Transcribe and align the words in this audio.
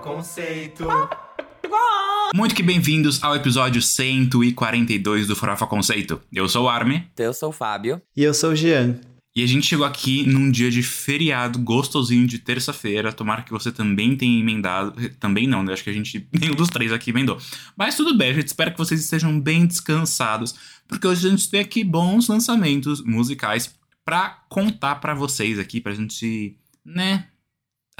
Conceito. 0.00 0.86
Muito 2.34 2.54
que 2.54 2.62
bem-vindos 2.62 3.22
ao 3.22 3.36
episódio 3.36 3.82
142 3.82 5.26
do 5.26 5.36
Farofa 5.36 5.66
Conceito. 5.66 6.20
Eu 6.32 6.48
sou 6.48 6.64
o 6.64 6.68
Arme. 6.68 7.06
Eu 7.18 7.34
sou 7.34 7.50
o 7.50 7.52
Fábio. 7.52 8.00
E 8.16 8.22
eu 8.22 8.32
sou 8.32 8.52
o 8.52 8.56
Jean. 8.56 8.98
E 9.36 9.44
a 9.44 9.46
gente 9.46 9.66
chegou 9.66 9.84
aqui 9.84 10.26
num 10.26 10.50
dia 10.50 10.70
de 10.70 10.82
feriado 10.82 11.58
gostosinho 11.58 12.26
de 12.26 12.38
terça-feira. 12.38 13.12
Tomara 13.12 13.42
que 13.42 13.52
você 13.52 13.70
também 13.70 14.16
tenha 14.16 14.40
emendado. 14.40 15.10
Também 15.20 15.46
não, 15.46 15.62
né? 15.62 15.74
Acho 15.74 15.84
que 15.84 15.90
a 15.90 15.92
gente, 15.92 16.26
nenhum 16.32 16.54
dos 16.54 16.68
três 16.68 16.92
aqui 16.92 17.10
emendou. 17.10 17.38
Mas 17.76 17.94
tudo 17.94 18.16
bem, 18.16 18.30
a 18.30 18.34
gente 18.34 18.48
espera 18.48 18.70
que 18.70 18.78
vocês 18.78 19.00
estejam 19.00 19.38
bem 19.38 19.66
descansados. 19.66 20.54
Porque 20.88 21.06
hoje 21.06 21.26
a 21.26 21.30
gente 21.30 21.50
tem 21.50 21.60
aqui 21.60 21.84
bons 21.84 22.26
lançamentos 22.26 23.04
musicais 23.04 23.74
pra 24.04 24.44
contar 24.48 24.96
pra 24.96 25.14
vocês 25.14 25.58
aqui, 25.58 25.80
pra 25.80 25.94
gente, 25.94 26.56
né, 26.84 27.26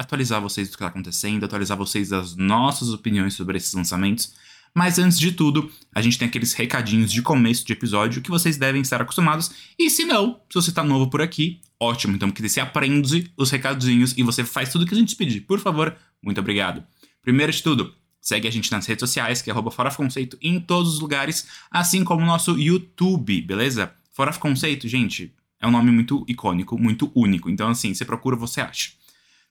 atualizar 0.01 0.41
vocês 0.41 0.69
do 0.69 0.73
que 0.73 0.79
tá 0.79 0.87
acontecendo, 0.87 1.43
atualizar 1.43 1.77
vocês 1.77 2.09
das 2.09 2.35
nossas 2.35 2.89
opiniões 2.89 3.33
sobre 3.33 3.57
esses 3.57 3.73
lançamentos. 3.73 4.33
Mas 4.73 4.97
antes 4.97 5.19
de 5.19 5.31
tudo, 5.31 5.69
a 5.93 6.01
gente 6.01 6.17
tem 6.17 6.27
aqueles 6.27 6.53
recadinhos 6.53 7.11
de 7.11 7.21
começo 7.21 7.65
de 7.65 7.73
episódio 7.73 8.21
que 8.21 8.29
vocês 8.29 8.57
devem 8.57 8.81
estar 8.81 9.01
acostumados. 9.01 9.51
E 9.77 9.89
se 9.89 10.05
não, 10.05 10.39
se 10.49 10.55
você 10.55 10.71
tá 10.71 10.83
novo 10.83 11.09
por 11.09 11.21
aqui, 11.21 11.59
ótimo. 11.79 12.15
Então, 12.15 12.31
que 12.31 12.47
você 12.47 12.61
aprende 12.61 13.31
os 13.35 13.49
recadinhos 13.51 14.17
e 14.17 14.23
você 14.23 14.43
faz 14.43 14.71
tudo 14.71 14.85
que 14.85 14.93
a 14.93 14.97
gente 14.97 15.15
pedir. 15.15 15.41
Por 15.41 15.59
favor, 15.59 15.95
muito 16.23 16.39
obrigado. 16.39 16.83
Primeiro 17.21 17.51
de 17.51 17.61
tudo, 17.61 17.93
segue 18.21 18.47
a 18.47 18.51
gente 18.51 18.71
nas 18.71 18.85
redes 18.85 19.01
sociais, 19.01 19.41
que 19.41 19.49
é 19.49 19.53
arroba 19.53 19.71
Fora 19.71 19.93
Conceito, 19.93 20.37
em 20.41 20.59
todos 20.59 20.93
os 20.93 20.99
lugares, 20.99 21.47
assim 21.69 22.03
como 22.03 22.23
o 22.23 22.25
nosso 22.25 22.57
YouTube, 22.57 23.41
beleza? 23.41 23.93
Fora 24.13 24.33
Conceito, 24.33 24.87
gente, 24.87 25.33
é 25.59 25.67
um 25.67 25.71
nome 25.71 25.91
muito 25.91 26.25
icônico, 26.27 26.77
muito 26.77 27.11
único. 27.13 27.49
Então, 27.49 27.69
assim, 27.69 27.93
você 27.93 28.05
procura, 28.05 28.35
você 28.35 28.61
acha. 28.61 29.00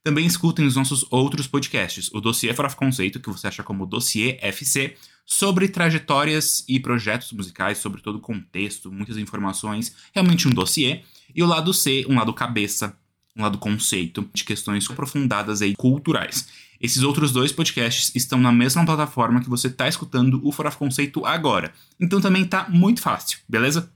Também 0.02 0.24
escutem 0.24 0.66
os 0.66 0.76
nossos 0.76 1.04
outros 1.10 1.46
podcasts, 1.46 2.10
o 2.12 2.20
Dossiê 2.20 2.54
Fora 2.54 2.72
Conceito, 2.72 3.20
que 3.20 3.28
você 3.28 3.48
acha 3.48 3.62
como 3.62 3.84
Dossiê 3.84 4.38
FC, 4.40 4.96
sobre 5.26 5.68
trajetórias 5.68 6.64
e 6.66 6.80
projetos 6.80 7.30
musicais, 7.32 7.78
sobre 7.78 8.00
todo 8.00 8.16
o 8.16 8.20
contexto, 8.20 8.90
muitas 8.90 9.16
informações, 9.16 9.94
realmente 10.12 10.48
um 10.48 10.50
dossiê. 10.50 11.02
E 11.32 11.42
o 11.42 11.46
lado 11.46 11.72
C, 11.72 12.04
um 12.08 12.16
lado 12.16 12.34
cabeça, 12.34 12.96
um 13.36 13.42
lado 13.42 13.56
conceito, 13.58 14.28
de 14.34 14.42
questões 14.42 14.90
aprofundadas 14.90 15.60
e 15.60 15.74
culturais. 15.76 16.48
Esses 16.80 17.02
outros 17.02 17.30
dois 17.30 17.52
podcasts 17.52 18.10
estão 18.14 18.40
na 18.40 18.50
mesma 18.50 18.84
plataforma 18.84 19.40
que 19.40 19.48
você 19.48 19.68
está 19.68 19.86
escutando 19.86 20.40
o 20.42 20.50
Fora 20.50 20.72
Conceito 20.72 21.24
agora. 21.24 21.72
Então 22.00 22.20
também 22.20 22.44
tá 22.44 22.66
muito 22.68 23.00
fácil, 23.00 23.38
beleza? 23.48 23.92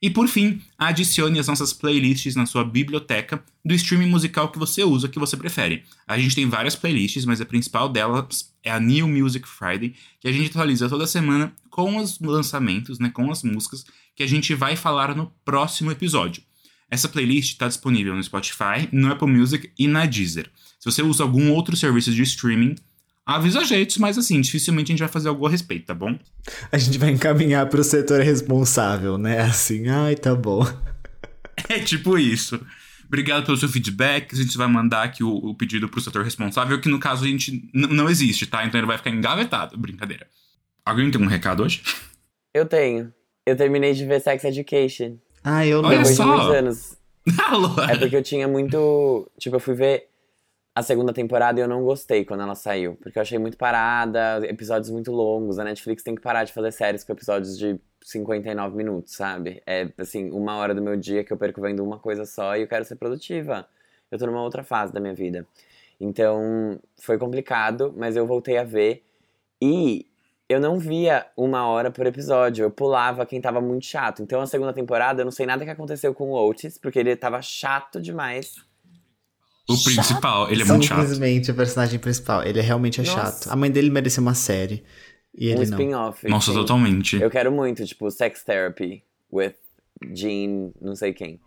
E 0.00 0.08
por 0.08 0.28
fim, 0.28 0.62
adicione 0.78 1.40
as 1.40 1.48
nossas 1.48 1.72
playlists 1.72 2.36
na 2.36 2.46
sua 2.46 2.64
biblioteca 2.64 3.42
do 3.64 3.74
streaming 3.74 4.08
musical 4.08 4.48
que 4.50 4.58
você 4.58 4.84
usa, 4.84 5.08
que 5.08 5.18
você 5.18 5.36
prefere. 5.36 5.82
A 6.06 6.16
gente 6.16 6.36
tem 6.36 6.48
várias 6.48 6.76
playlists, 6.76 7.24
mas 7.24 7.40
a 7.40 7.44
principal 7.44 7.88
delas 7.88 8.54
é 8.62 8.70
a 8.70 8.78
New 8.78 9.08
Music 9.08 9.46
Friday, 9.48 9.94
que 10.20 10.28
a 10.28 10.32
gente 10.32 10.50
atualiza 10.50 10.88
toda 10.88 11.06
semana 11.06 11.52
com 11.68 11.96
os 11.96 12.20
lançamentos, 12.20 13.00
né, 13.00 13.10
com 13.10 13.28
as 13.30 13.42
músicas 13.42 13.84
que 14.14 14.22
a 14.22 14.26
gente 14.26 14.54
vai 14.54 14.76
falar 14.76 15.16
no 15.16 15.32
próximo 15.44 15.90
episódio. 15.90 16.44
Essa 16.90 17.08
playlist 17.08 17.52
está 17.52 17.66
disponível 17.66 18.14
no 18.14 18.22
Spotify, 18.22 18.88
no 18.92 19.10
Apple 19.10 19.28
Music 19.28 19.70
e 19.76 19.88
na 19.88 20.06
Deezer. 20.06 20.48
Se 20.78 20.90
você 20.90 21.02
usa 21.02 21.24
algum 21.24 21.50
outro 21.52 21.76
serviço 21.76 22.12
de 22.12 22.22
streaming, 22.22 22.76
avisa 23.36 23.60
a 23.60 23.64
gente, 23.64 24.00
mas 24.00 24.16
assim, 24.16 24.40
dificilmente 24.40 24.90
a 24.90 24.92
gente 24.92 25.00
vai 25.00 25.08
fazer 25.08 25.28
algo 25.28 25.46
a 25.46 25.50
respeito, 25.50 25.86
tá 25.86 25.94
bom? 25.94 26.18
A 26.72 26.78
gente 26.78 26.96
vai 26.98 27.10
encaminhar 27.10 27.68
pro 27.68 27.84
setor 27.84 28.20
responsável, 28.22 29.18
né? 29.18 29.40
Assim, 29.40 29.88
ai, 29.88 30.16
tá 30.16 30.34
bom. 30.34 30.66
É 31.68 31.80
tipo 31.80 32.16
isso. 32.16 32.64
Obrigado 33.08 33.44
pelo 33.44 33.56
seu 33.56 33.68
feedback. 33.68 34.32
A 34.32 34.36
gente 34.36 34.56
vai 34.56 34.68
mandar 34.68 35.02
aqui 35.02 35.24
o, 35.24 35.34
o 35.34 35.56
pedido 35.56 35.88
pro 35.88 36.00
setor 36.00 36.22
responsável, 36.22 36.80
que 36.80 36.88
no 36.88 37.00
caso 37.00 37.24
a 37.24 37.26
gente 37.26 37.68
não 37.74 38.08
existe, 38.08 38.46
tá? 38.46 38.64
Então 38.64 38.78
ele 38.78 38.86
vai 38.86 38.96
ficar 38.96 39.10
engavetado. 39.10 39.76
Brincadeira. 39.76 40.28
Alguém 40.84 41.10
tem 41.10 41.20
um 41.20 41.26
recado 41.26 41.64
hoje? 41.64 41.82
Eu 42.54 42.64
tenho. 42.64 43.12
Eu 43.44 43.56
terminei 43.56 43.92
de 43.92 44.06
ver 44.06 44.20
Sex 44.20 44.44
Education. 44.44 45.16
Ah, 45.42 45.66
eu 45.66 45.82
não. 45.82 45.88
Olha 45.88 45.98
Depois 45.98 46.16
só. 46.16 46.22
de 46.22 46.30
muitos 46.30 46.54
anos. 46.54 46.96
Alô? 47.48 47.82
É 47.82 47.96
porque 47.96 48.16
eu 48.16 48.22
tinha 48.22 48.46
muito. 48.46 49.28
Tipo, 49.36 49.56
eu 49.56 49.60
fui 49.60 49.74
ver 49.74 50.06
a 50.78 50.82
segunda 50.82 51.12
temporada 51.12 51.60
eu 51.60 51.66
não 51.66 51.82
gostei 51.82 52.24
quando 52.24 52.44
ela 52.44 52.54
saiu. 52.54 52.96
Porque 53.02 53.18
eu 53.18 53.22
achei 53.22 53.36
muito 53.36 53.56
parada, 53.56 54.40
episódios 54.46 54.88
muito 54.90 55.10
longos. 55.10 55.58
A 55.58 55.64
Netflix 55.64 56.04
tem 56.04 56.14
que 56.14 56.22
parar 56.22 56.44
de 56.44 56.52
fazer 56.52 56.70
séries 56.70 57.02
com 57.02 57.12
episódios 57.12 57.58
de 57.58 57.80
59 58.00 58.76
minutos, 58.76 59.12
sabe? 59.14 59.60
É, 59.66 59.90
assim, 59.98 60.30
uma 60.30 60.56
hora 60.56 60.72
do 60.72 60.80
meu 60.80 60.96
dia 60.96 61.24
que 61.24 61.32
eu 61.32 61.36
perco 61.36 61.60
vendo 61.60 61.82
uma 61.82 61.98
coisa 61.98 62.24
só 62.24 62.56
e 62.56 62.60
eu 62.60 62.68
quero 62.68 62.84
ser 62.84 62.94
produtiva. 62.94 63.68
Eu 64.08 64.20
tô 64.20 64.26
numa 64.26 64.40
outra 64.40 64.62
fase 64.62 64.92
da 64.92 65.00
minha 65.00 65.14
vida. 65.14 65.44
Então, 66.00 66.78
foi 66.96 67.18
complicado, 67.18 67.92
mas 67.96 68.14
eu 68.14 68.24
voltei 68.24 68.56
a 68.56 68.62
ver. 68.62 69.02
E 69.60 70.06
eu 70.48 70.60
não 70.60 70.78
via 70.78 71.26
uma 71.36 71.66
hora 71.66 71.90
por 71.90 72.06
episódio. 72.06 72.62
Eu 72.62 72.70
pulava 72.70 73.26
quem 73.26 73.40
tava 73.40 73.60
muito 73.60 73.84
chato. 73.84 74.22
Então, 74.22 74.40
a 74.40 74.46
segunda 74.46 74.72
temporada, 74.72 75.22
eu 75.22 75.24
não 75.24 75.32
sei 75.32 75.44
nada 75.44 75.64
que 75.64 75.70
aconteceu 75.72 76.14
com 76.14 76.30
o 76.30 76.48
Otis, 76.48 76.78
porque 76.78 77.00
ele 77.00 77.16
tava 77.16 77.42
chato 77.42 78.00
demais. 78.00 78.67
O 79.68 79.84
principal, 79.84 80.50
ele 80.50 80.62
é 80.62 80.64
muito 80.64 80.86
chato. 80.86 81.00
Simplesmente 81.00 81.50
o 81.50 81.54
personagem 81.54 81.98
principal. 81.98 82.42
Ele 82.42 82.60
realmente 82.60 83.00
é 83.00 83.04
Nossa. 83.04 83.20
chato. 83.20 83.52
A 83.52 83.56
mãe 83.56 83.70
dele 83.70 83.90
merecia 83.90 84.20
uma 84.20 84.34
série. 84.34 84.82
E 85.36 85.48
um 85.48 85.50
ele 85.50 85.66
não. 85.66 85.78
spin-off. 85.78 86.28
Nossa, 86.28 86.50
assim. 86.50 86.60
totalmente. 86.60 87.16
Eu 87.20 87.30
quero 87.30 87.52
muito, 87.52 87.84
tipo, 87.84 88.10
Sex 88.10 88.42
Therapy 88.42 89.02
with 89.32 89.54
Gene, 90.14 90.72
não 90.80 90.96
sei 90.96 91.12
quem. 91.12 91.38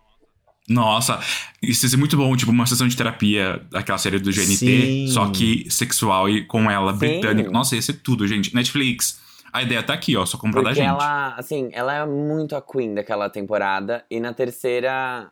Nossa, 0.70 1.20
isso 1.62 1.86
ia 1.86 1.90
ser 1.90 1.98
muito 1.98 2.16
bom, 2.16 2.36
tipo, 2.38 2.52
uma 2.52 2.66
sessão 2.66 2.88
de 2.88 2.96
terapia, 2.96 3.62
aquela 3.74 3.98
série 3.98 4.20
do 4.20 4.32
GNT, 4.32 4.56
Sim. 4.56 5.08
só 5.08 5.30
que 5.30 5.70
sexual 5.70 6.30
e 6.30 6.46
com 6.46 6.70
ela, 6.70 6.94
Sim. 6.94 7.00
britânica. 7.00 7.50
Nossa, 7.50 7.76
ia 7.76 7.82
ser 7.82 7.94
tudo, 7.94 8.28
gente. 8.28 8.54
Netflix, 8.54 9.20
a 9.52 9.64
ideia 9.64 9.84
tá 9.84 9.94
aqui, 9.94 10.16
ó, 10.16 10.26
só 10.26 10.38
comprar 10.38 10.62
da 10.62 10.70
Porque 10.70 10.82
gente. 10.82 10.90
ela, 10.90 11.36
assim, 11.36 11.70
ela 11.74 11.94
é 11.94 12.06
muito 12.06 12.56
a 12.56 12.62
Queen 12.62 12.94
daquela 12.94 13.30
temporada. 13.30 14.06
E 14.10 14.20
na 14.20 14.34
terceira. 14.34 15.30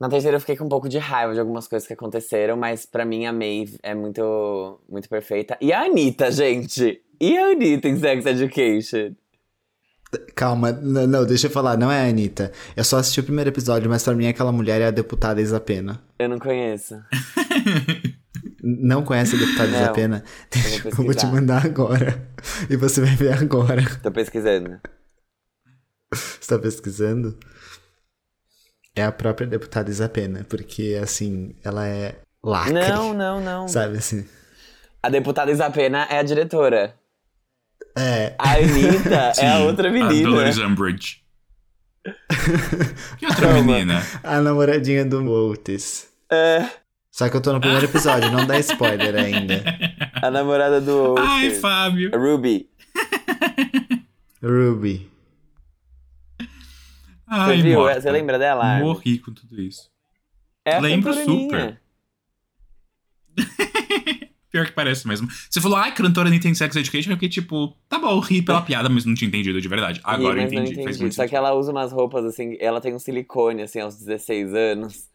Na 0.00 0.08
terceira 0.08 0.36
eu 0.38 0.40
fiquei 0.40 0.56
com 0.56 0.64
um 0.64 0.68
pouco 0.68 0.88
de 0.88 0.96
raiva 0.98 1.34
de 1.34 1.40
algumas 1.40 1.68
coisas 1.68 1.86
que 1.86 1.92
aconteceram, 1.92 2.56
mas 2.56 2.86
pra 2.86 3.04
mim 3.04 3.26
a 3.26 3.32
Maeve 3.32 3.78
é 3.82 3.94
muito, 3.94 4.80
muito 4.88 5.08
perfeita. 5.08 5.58
E 5.60 5.72
a 5.72 5.82
Anitta, 5.82 6.30
gente! 6.32 7.02
E 7.20 7.36
a 7.36 7.48
Anitta 7.50 7.86
em 7.86 7.98
Sex 7.98 8.24
Education? 8.24 9.14
Calma, 10.34 10.70
n- 10.70 11.06
não, 11.06 11.24
deixa 11.26 11.46
eu 11.46 11.50
falar, 11.50 11.76
não 11.76 11.92
é 11.92 12.00
a 12.00 12.08
Anitta. 12.08 12.50
Eu 12.74 12.82
só 12.82 12.96
assisti 12.96 13.20
o 13.20 13.24
primeiro 13.24 13.50
episódio, 13.50 13.90
mas 13.90 14.02
pra 14.02 14.14
mim 14.14 14.26
aquela 14.26 14.50
mulher 14.50 14.80
é 14.80 14.86
a 14.86 14.90
deputada 14.90 15.40
Isa 15.40 15.60
Pena. 15.60 16.02
Eu 16.18 16.28
não 16.30 16.38
conheço. 16.38 16.96
Não 18.62 19.04
conhece 19.04 19.36
a 19.36 19.38
deputada 19.38 19.68
Isa 19.68 19.86
Não, 19.86 19.92
Pena? 19.92 20.24
Deixa- 20.50 20.88
Eu 20.88 20.92
vou 20.96 21.14
te 21.14 21.26
mandar 21.26 21.64
agora. 21.64 22.26
E 22.68 22.76
você 22.76 23.00
vai 23.02 23.14
ver 23.16 23.34
agora. 23.34 23.82
Tô 24.02 24.10
pesquisando. 24.10 24.80
Você 26.12 26.48
tá 26.48 26.58
pesquisando? 26.58 27.38
É 28.94 29.04
a 29.04 29.12
própria 29.12 29.46
deputada 29.46 29.90
Isa 29.90 30.08
Pena, 30.08 30.44
porque 30.48 30.98
assim, 31.00 31.54
ela 31.64 31.86
é 31.86 32.16
lacre. 32.42 32.72
Não, 32.72 33.14
não, 33.14 33.40
não. 33.40 33.68
Sabe 33.68 33.98
assim? 33.98 34.26
A 35.02 35.08
deputada 35.08 35.50
Isapena 35.50 36.06
é 36.10 36.18
a 36.18 36.22
diretora. 36.22 36.94
É. 37.96 38.34
A 38.38 38.54
Anitta 38.54 39.32
é 39.40 39.48
a 39.50 39.58
outra 39.60 39.88
A 39.88 39.92
menina. 39.92 40.28
Dolores 40.28 40.58
Umbridge. 40.58 41.20
que 43.18 43.26
outra 43.26 43.62
menina? 43.62 44.02
A 44.22 44.40
namoradinha 44.40 45.04
do 45.04 45.24
Otis. 45.30 46.08
É, 46.30 46.68
Só 47.10 47.28
que 47.28 47.36
eu 47.36 47.40
tô 47.40 47.52
no 47.52 47.60
primeiro 47.60 47.86
episódio, 47.86 48.30
não 48.30 48.46
dá 48.46 48.58
spoiler 48.58 49.14
ainda. 49.16 49.62
a 50.22 50.30
namorada 50.30 50.80
do. 50.80 51.16
Ai, 51.18 51.50
Fábio. 51.50 52.10
Ruby. 52.14 52.68
Ruby. 54.42 55.09
Ai, 57.30 57.56
Você 57.58 57.62
viu? 57.62 57.78
morta. 57.78 58.00
Você 58.00 58.10
lembra 58.10 58.38
dela? 58.38 58.78
Morri 58.80 59.18
com 59.20 59.32
tudo 59.32 59.60
isso. 59.60 59.88
É 60.64 60.80
Lembro 60.80 61.14
cantorinha. 61.14 61.80
Pior 64.50 64.66
que 64.66 64.72
parece 64.72 65.06
mesmo. 65.06 65.28
Você 65.48 65.60
falou, 65.60 65.78
ai, 65.78 65.94
cantora 65.94 66.28
Anitta 66.28 66.48
em 66.48 66.54
Sex 66.54 66.74
Education, 66.74 67.12
fiquei 67.12 67.28
tipo, 67.28 67.68
tá 67.88 68.00
bom, 68.00 68.18
ri 68.18 68.42
pela 68.42 68.60
piada, 68.60 68.88
mas 68.88 69.04
não 69.04 69.14
tinha 69.14 69.28
entendido 69.28 69.60
de 69.60 69.68
verdade. 69.68 70.00
Agora 70.02 70.42
eu 70.42 70.50
não 70.50 70.62
entendi. 70.64 70.82
Faz 70.82 70.98
muito 70.98 71.14
Só 71.14 71.28
que 71.28 71.36
ela 71.36 71.54
usa 71.54 71.70
umas 71.70 71.92
roupas 71.92 72.24
assim, 72.24 72.56
ela 72.58 72.80
tem 72.80 72.92
um 72.92 72.98
silicone 72.98 73.62
assim 73.62 73.78
aos 73.78 73.96
16 73.96 74.52
anos. 74.52 75.08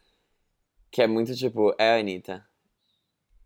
Que 0.90 1.02
é 1.02 1.06
muito 1.06 1.34
tipo, 1.36 1.74
é 1.78 1.96
a 1.96 2.00
Anitta. 2.00 2.42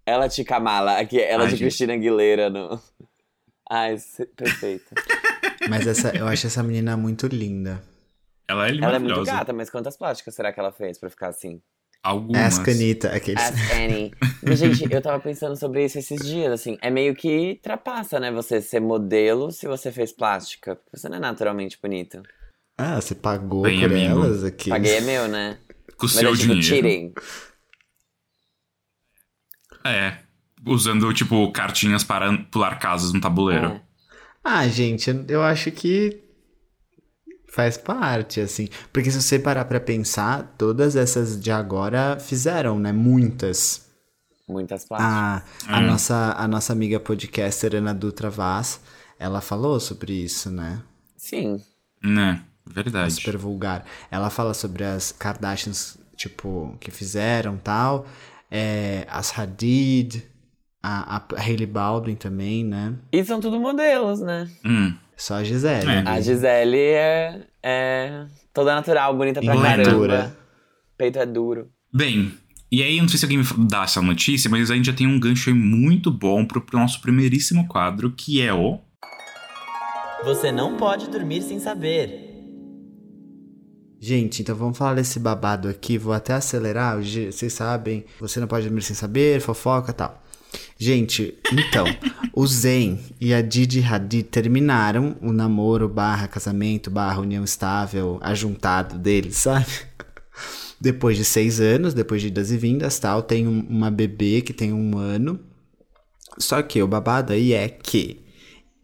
Ela 0.06 0.28
de 0.28 0.44
Kamala, 0.44 0.99
aqui, 0.99 1.20
ela 1.20 1.43
Ai, 1.43 1.49
de 1.49 1.56
gente. 1.56 1.62
Cristina 1.62 1.94
Aguilera 1.94 2.49
no. 2.49 2.81
Ai, 3.69 3.96
perfeita. 4.37 4.94
Mas 5.69 5.88
essa, 5.88 6.17
eu 6.17 6.28
acho 6.28 6.46
essa 6.46 6.62
menina 6.62 6.96
muito 6.96 7.26
linda. 7.26 7.82
Ela 8.50 8.67
é 8.69 8.76
ela 8.76 8.97
é 8.97 8.99
muito 8.99 9.23
gata, 9.23 9.52
mas 9.52 9.70
quantas 9.70 9.97
plásticas 9.97 10.35
será 10.35 10.52
que 10.52 10.58
ela 10.58 10.73
fez 10.73 10.99
pra 10.99 11.08
ficar 11.08 11.29
assim? 11.29 11.62
Algumas. 12.02 12.58
Ask 12.58 12.67
Anitta, 12.69 13.14
aqueles. 13.14 13.41
Ask 13.43 13.73
Annie. 13.75 14.12
Mas, 14.43 14.58
gente, 14.58 14.91
eu 14.91 15.02
tava 15.02 15.20
pensando 15.20 15.55
sobre 15.55 15.85
isso 15.85 15.99
esses 15.99 16.19
dias, 16.26 16.50
assim. 16.50 16.79
É 16.81 16.88
meio 16.91 17.14
que 17.14 17.61
trapaça, 17.62 18.19
né? 18.19 18.32
Você 18.32 18.62
ser 18.62 18.81
modelo 18.81 19.52
se 19.52 19.69
você 19.69 19.93
fez 19.93 20.11
plástica. 20.11 20.76
Porque 20.76 20.97
você 20.97 21.11
não 21.11 21.19
é 21.19 21.20
naturalmente 21.20 21.79
bonito. 21.81 22.23
Ah, 22.79 22.99
você 22.99 23.14
pagou 23.14 23.61
Bem, 23.62 23.81
por 23.81 23.91
amigo. 23.91 24.25
elas 24.25 24.43
aqui. 24.44 24.70
Paguei 24.70 24.96
é 24.96 25.00
meu, 25.03 25.29
né? 25.29 25.58
Com 25.99 26.06
o 26.06 26.08
Mas 26.08 26.12
seu 26.12 26.32
é 26.32 26.37
tipo 26.37 26.55
dinheiro. 26.55 26.62
cheating. 26.62 27.14
É. 29.85 30.17
usando, 30.67 31.12
tipo, 31.12 31.53
cartinhas 31.53 32.03
para 32.03 32.37
pular 32.50 32.79
casas 32.79 33.12
no 33.12 33.20
tabuleiro. 33.20 33.67
É. 33.67 33.82
Ah, 34.43 34.67
gente, 34.69 35.11
eu 35.29 35.43
acho 35.43 35.70
que 35.70 36.30
faz 37.52 37.76
parte, 37.76 38.41
assim. 38.41 38.69
Porque 38.93 39.11
se 39.11 39.20
você 39.20 39.38
parar 39.38 39.64
pra 39.64 39.81
pensar, 39.81 40.55
todas 40.56 40.97
essas 40.97 41.38
de 41.41 41.50
agora 41.50 42.19
fizeram, 42.20 42.79
né? 42.79 42.93
Muitas. 42.93 43.88
Muitas 44.49 44.85
plásticas. 44.85 45.12
A, 45.69 45.76
a, 45.76 45.79
Hum. 45.81 45.87
nossa, 45.87 46.35
a 46.37 46.49
nossa 46.49 46.73
amiga 46.73 46.99
podcaster 46.99 47.75
Ana 47.76 47.94
Dutra 47.94 48.29
Vaz, 48.31 48.81
ela 49.19 49.41
falou 49.41 49.79
sobre 49.79 50.12
isso, 50.12 50.50
né? 50.50 50.81
Sim. 51.17 51.62
Né? 52.02 52.43
Verdade. 52.67 53.12
super 53.12 53.37
vulgar. 53.37 53.85
Ela 54.11 54.31
fala 54.31 54.55
sobre 54.55 54.85
as 54.85 55.11
Kardashians, 55.12 55.99
tipo, 56.17 56.76
que 56.81 56.91
fizeram 56.91 57.56
tal. 57.56 58.06
É, 58.50 59.06
as 59.11 59.37
Hadid, 59.37 60.23
a, 60.82 61.17
a 61.17 61.41
Hailey 61.41 61.67
Baldwin 61.67 62.15
também, 62.15 62.65
né? 62.65 62.94
E 63.12 63.25
são 63.25 63.41
tudo 63.41 63.61
modelos, 63.61 64.21
né? 64.21 64.49
Hum. 64.65 64.94
Só 65.17 65.35
a 65.35 65.44
Gisele. 65.44 65.91
É. 65.91 66.03
A 66.06 66.21
Gisele 66.21 66.79
é, 66.79 67.41
é 67.62 68.27
toda 68.55 68.75
natural, 68.75 69.15
bonita 69.17 69.41
pra 69.43 69.61
caramba. 69.61 70.37
Peito 70.97 71.19
é 71.19 71.27
duro. 71.27 71.69
Bem, 71.93 72.32
e 72.73 72.85
aí, 72.85 72.99
eu 72.99 73.03
não 73.03 73.09
sei 73.09 73.19
se 73.19 73.25
alguém 73.25 73.38
me 73.38 73.44
dá 73.69 73.82
essa 73.82 74.00
notícia, 74.00 74.49
mas 74.49 74.71
a 74.71 74.77
gente 74.77 74.87
já 74.87 74.93
tem 74.93 75.05
um 75.05 75.19
gancho 75.19 75.50
aí 75.50 75.55
muito 75.55 76.09
bom 76.09 76.44
pro, 76.47 76.65
nosso 76.73 77.00
primeiríssimo 77.00 77.67
quadro, 77.67 78.12
que 78.12 78.41
é 78.41 78.55
o. 78.55 78.79
Você 80.25 80.53
não 80.53 80.77
pode 80.77 81.11
dormir 81.11 81.43
sem 81.43 81.59
saber. 81.59 82.29
Gente, 83.99 84.41
então 84.41 84.55
vamos 84.55 84.79
falar 84.79 84.94
desse 84.94 85.19
babado 85.19 85.69
aqui. 85.69 85.99
Vou 85.99 86.12
até 86.12 86.32
acelerar. 86.35 86.97
Vocês 87.03 87.53
sabem, 87.53 88.05
você 88.21 88.38
não 88.38 88.47
pode 88.47 88.67
dormir 88.67 88.82
sem 88.82 88.94
saber, 88.94 89.41
fofoca 89.41 89.91
e 89.91 89.94
tal. 89.94 90.23
Gente, 90.79 91.35
então, 91.52 91.85
o 92.35 92.47
Zen 92.47 92.99
e 93.20 93.35
a 93.35 93.43
Didi 93.43 93.82
Hadid 93.82 94.25
terminaram 94.25 95.17
o 95.20 95.32
namoro 95.32 95.88
barra 95.88 96.26
casamento 96.26 96.91
barra 96.91 97.20
união 97.20 97.44
estável 97.44 98.19
ajuntado 98.23 98.99
deles, 98.99 99.37
sabe? 99.37 99.67
Depois 100.81 101.17
de 101.19 101.25
seis 101.25 101.61
anos, 101.61 101.93
depois 101.93 102.23
de 102.23 102.29
idas 102.29 102.50
e 102.50 102.56
vindas 102.56 102.99
tal, 102.99 103.23
tem 103.23 103.47
um- 103.47 103.67
uma 103.69 103.91
bebê 103.91 104.41
que 104.41 104.55
tem 104.55 104.73
um 104.73 104.97
ano. 104.97 105.38
Só 106.38 106.62
que 106.62 106.82
o 106.82 106.87
babado 106.88 107.35
aí 107.35 107.53
é 107.53 107.69
que 107.69 108.25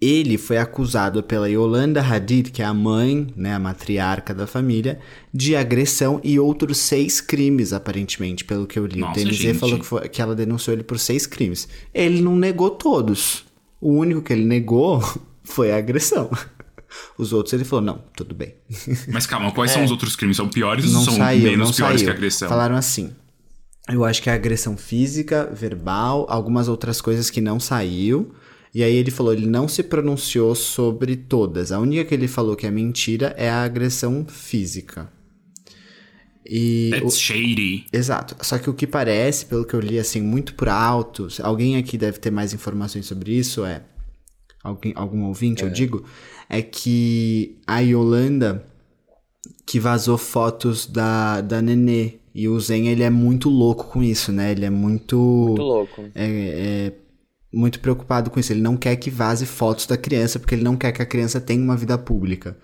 ele 0.00 0.36
foi 0.36 0.58
acusado 0.58 1.22
pela 1.22 1.48
Yolanda 1.48 2.02
Hadid, 2.02 2.50
que 2.50 2.60
é 2.60 2.64
a 2.64 2.74
mãe, 2.74 3.28
né, 3.34 3.54
a 3.54 3.58
matriarca 3.58 4.34
da 4.34 4.46
família, 4.46 4.98
de 5.32 5.56
agressão 5.56 6.20
e 6.22 6.38
outros 6.38 6.78
seis 6.78 7.20
crimes, 7.20 7.72
aparentemente, 7.72 8.44
pelo 8.44 8.66
que 8.66 8.78
eu 8.78 8.86
li. 8.86 9.00
Nossa, 9.00 9.20
o 9.20 9.22
TMZ 9.24 9.36
gente. 9.36 9.58
falou 9.58 9.78
que, 9.78 9.86
foi- 9.86 10.08
que 10.08 10.20
ela 10.20 10.34
denunciou 10.34 10.74
ele 10.74 10.82
por 10.82 10.98
seis 10.98 11.26
crimes. 11.26 11.66
Ele 11.94 12.20
não 12.20 12.36
negou 12.36 12.70
todos. 12.70 13.44
O 13.80 13.92
único 13.92 14.20
que 14.20 14.32
ele 14.32 14.44
negou 14.44 15.02
foi 15.44 15.72
a 15.72 15.76
agressão. 15.78 16.30
Os 17.18 17.32
outros 17.32 17.52
ele 17.52 17.64
falou, 17.64 17.84
não, 17.84 18.02
tudo 18.14 18.34
bem. 18.34 18.54
Mas 19.08 19.26
calma, 19.26 19.50
quais 19.52 19.70
são 19.70 19.84
os 19.84 19.90
outros 19.90 20.14
crimes? 20.14 20.36
São 20.36 20.48
piores 20.48 20.84
ou 20.86 20.90
É. 20.90 20.94
Não 20.94 21.04
são 21.04 21.14
saiu, 21.16 21.42
menos 21.42 21.68
não 21.70 21.74
piores 21.76 22.00
saiu. 22.00 22.06
que 22.06 22.10
a 22.10 22.14
agressão? 22.14 22.48
Falaram 22.48 22.76
assim. 22.76 23.12
Eu 23.88 24.04
acho 24.04 24.20
que 24.22 24.28
é 24.28 24.32
agressão 24.32 24.76
física, 24.76 25.48
verbal, 25.54 26.26
algumas 26.28 26.68
outras 26.68 27.00
coisas 27.00 27.30
que 27.30 27.40
não 27.40 27.58
saiu. 27.60 28.34
E 28.76 28.82
aí 28.82 28.94
ele 28.94 29.10
falou, 29.10 29.32
ele 29.32 29.46
não 29.46 29.66
se 29.66 29.82
pronunciou 29.82 30.54
sobre 30.54 31.16
todas. 31.16 31.72
A 31.72 31.80
única 31.80 32.04
que 32.04 32.14
ele 32.14 32.28
falou 32.28 32.54
que 32.54 32.66
é 32.66 32.70
mentira 32.70 33.34
é 33.38 33.48
a 33.48 33.62
agressão 33.62 34.26
física. 34.28 35.10
E 36.44 36.90
o- 36.96 37.00
That's 37.00 37.18
shady. 37.18 37.86
Exato. 37.90 38.36
Só 38.42 38.58
que 38.58 38.68
o 38.68 38.74
que 38.74 38.86
parece, 38.86 39.46
pelo 39.46 39.64
que 39.64 39.72
eu 39.72 39.80
li 39.80 39.98
assim, 39.98 40.20
muito 40.20 40.52
por 40.52 40.68
alto, 40.68 41.26
alguém 41.42 41.78
aqui 41.78 41.96
deve 41.96 42.18
ter 42.18 42.30
mais 42.30 42.52
informações 42.52 43.06
sobre 43.06 43.32
isso, 43.32 43.64
é. 43.64 43.82
Alguém, 44.62 44.92
algum 44.94 45.24
ouvinte, 45.24 45.62
eu 45.62 45.70
digo, 45.70 46.04
é 46.46 46.60
que 46.60 47.56
a 47.66 47.80
Yolanda 47.80 48.62
que 49.64 49.80
vazou 49.80 50.18
fotos 50.18 50.84
da, 50.86 51.40
da 51.40 51.62
Nenê. 51.62 52.16
E 52.34 52.46
o 52.46 52.60
Zen, 52.60 52.88
ele 52.88 53.02
é 53.02 53.08
muito 53.08 53.48
louco 53.48 53.84
com 53.84 54.02
isso, 54.02 54.30
né? 54.32 54.52
Ele 54.52 54.66
é 54.66 54.70
muito. 54.70 55.16
Muito 55.16 55.62
louco. 55.62 56.02
é, 56.14 56.26
é 56.26 56.92
muito 57.52 57.80
preocupado 57.80 58.30
com 58.30 58.38
isso. 58.40 58.52
Ele 58.52 58.60
não 58.60 58.76
quer 58.76 58.96
que 58.96 59.10
vaze 59.10 59.46
fotos 59.46 59.86
da 59.86 59.96
criança, 59.96 60.38
porque 60.38 60.54
ele 60.54 60.64
não 60.64 60.76
quer 60.76 60.92
que 60.92 61.02
a 61.02 61.06
criança 61.06 61.40
tenha 61.40 61.62
uma 61.62 61.76
vida 61.76 61.96
pública. 61.98 62.56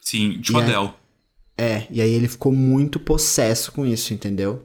Sim, 0.00 0.40
tipo 0.40 0.58
E 0.58 0.62
aí- 0.62 0.74
Adele. 0.74 0.92
É, 1.56 1.86
e 1.90 2.00
aí 2.00 2.12
ele 2.12 2.26
ficou 2.28 2.50
muito 2.50 2.98
possesso 2.98 3.70
com 3.72 3.86
isso, 3.86 4.12
entendeu? 4.14 4.64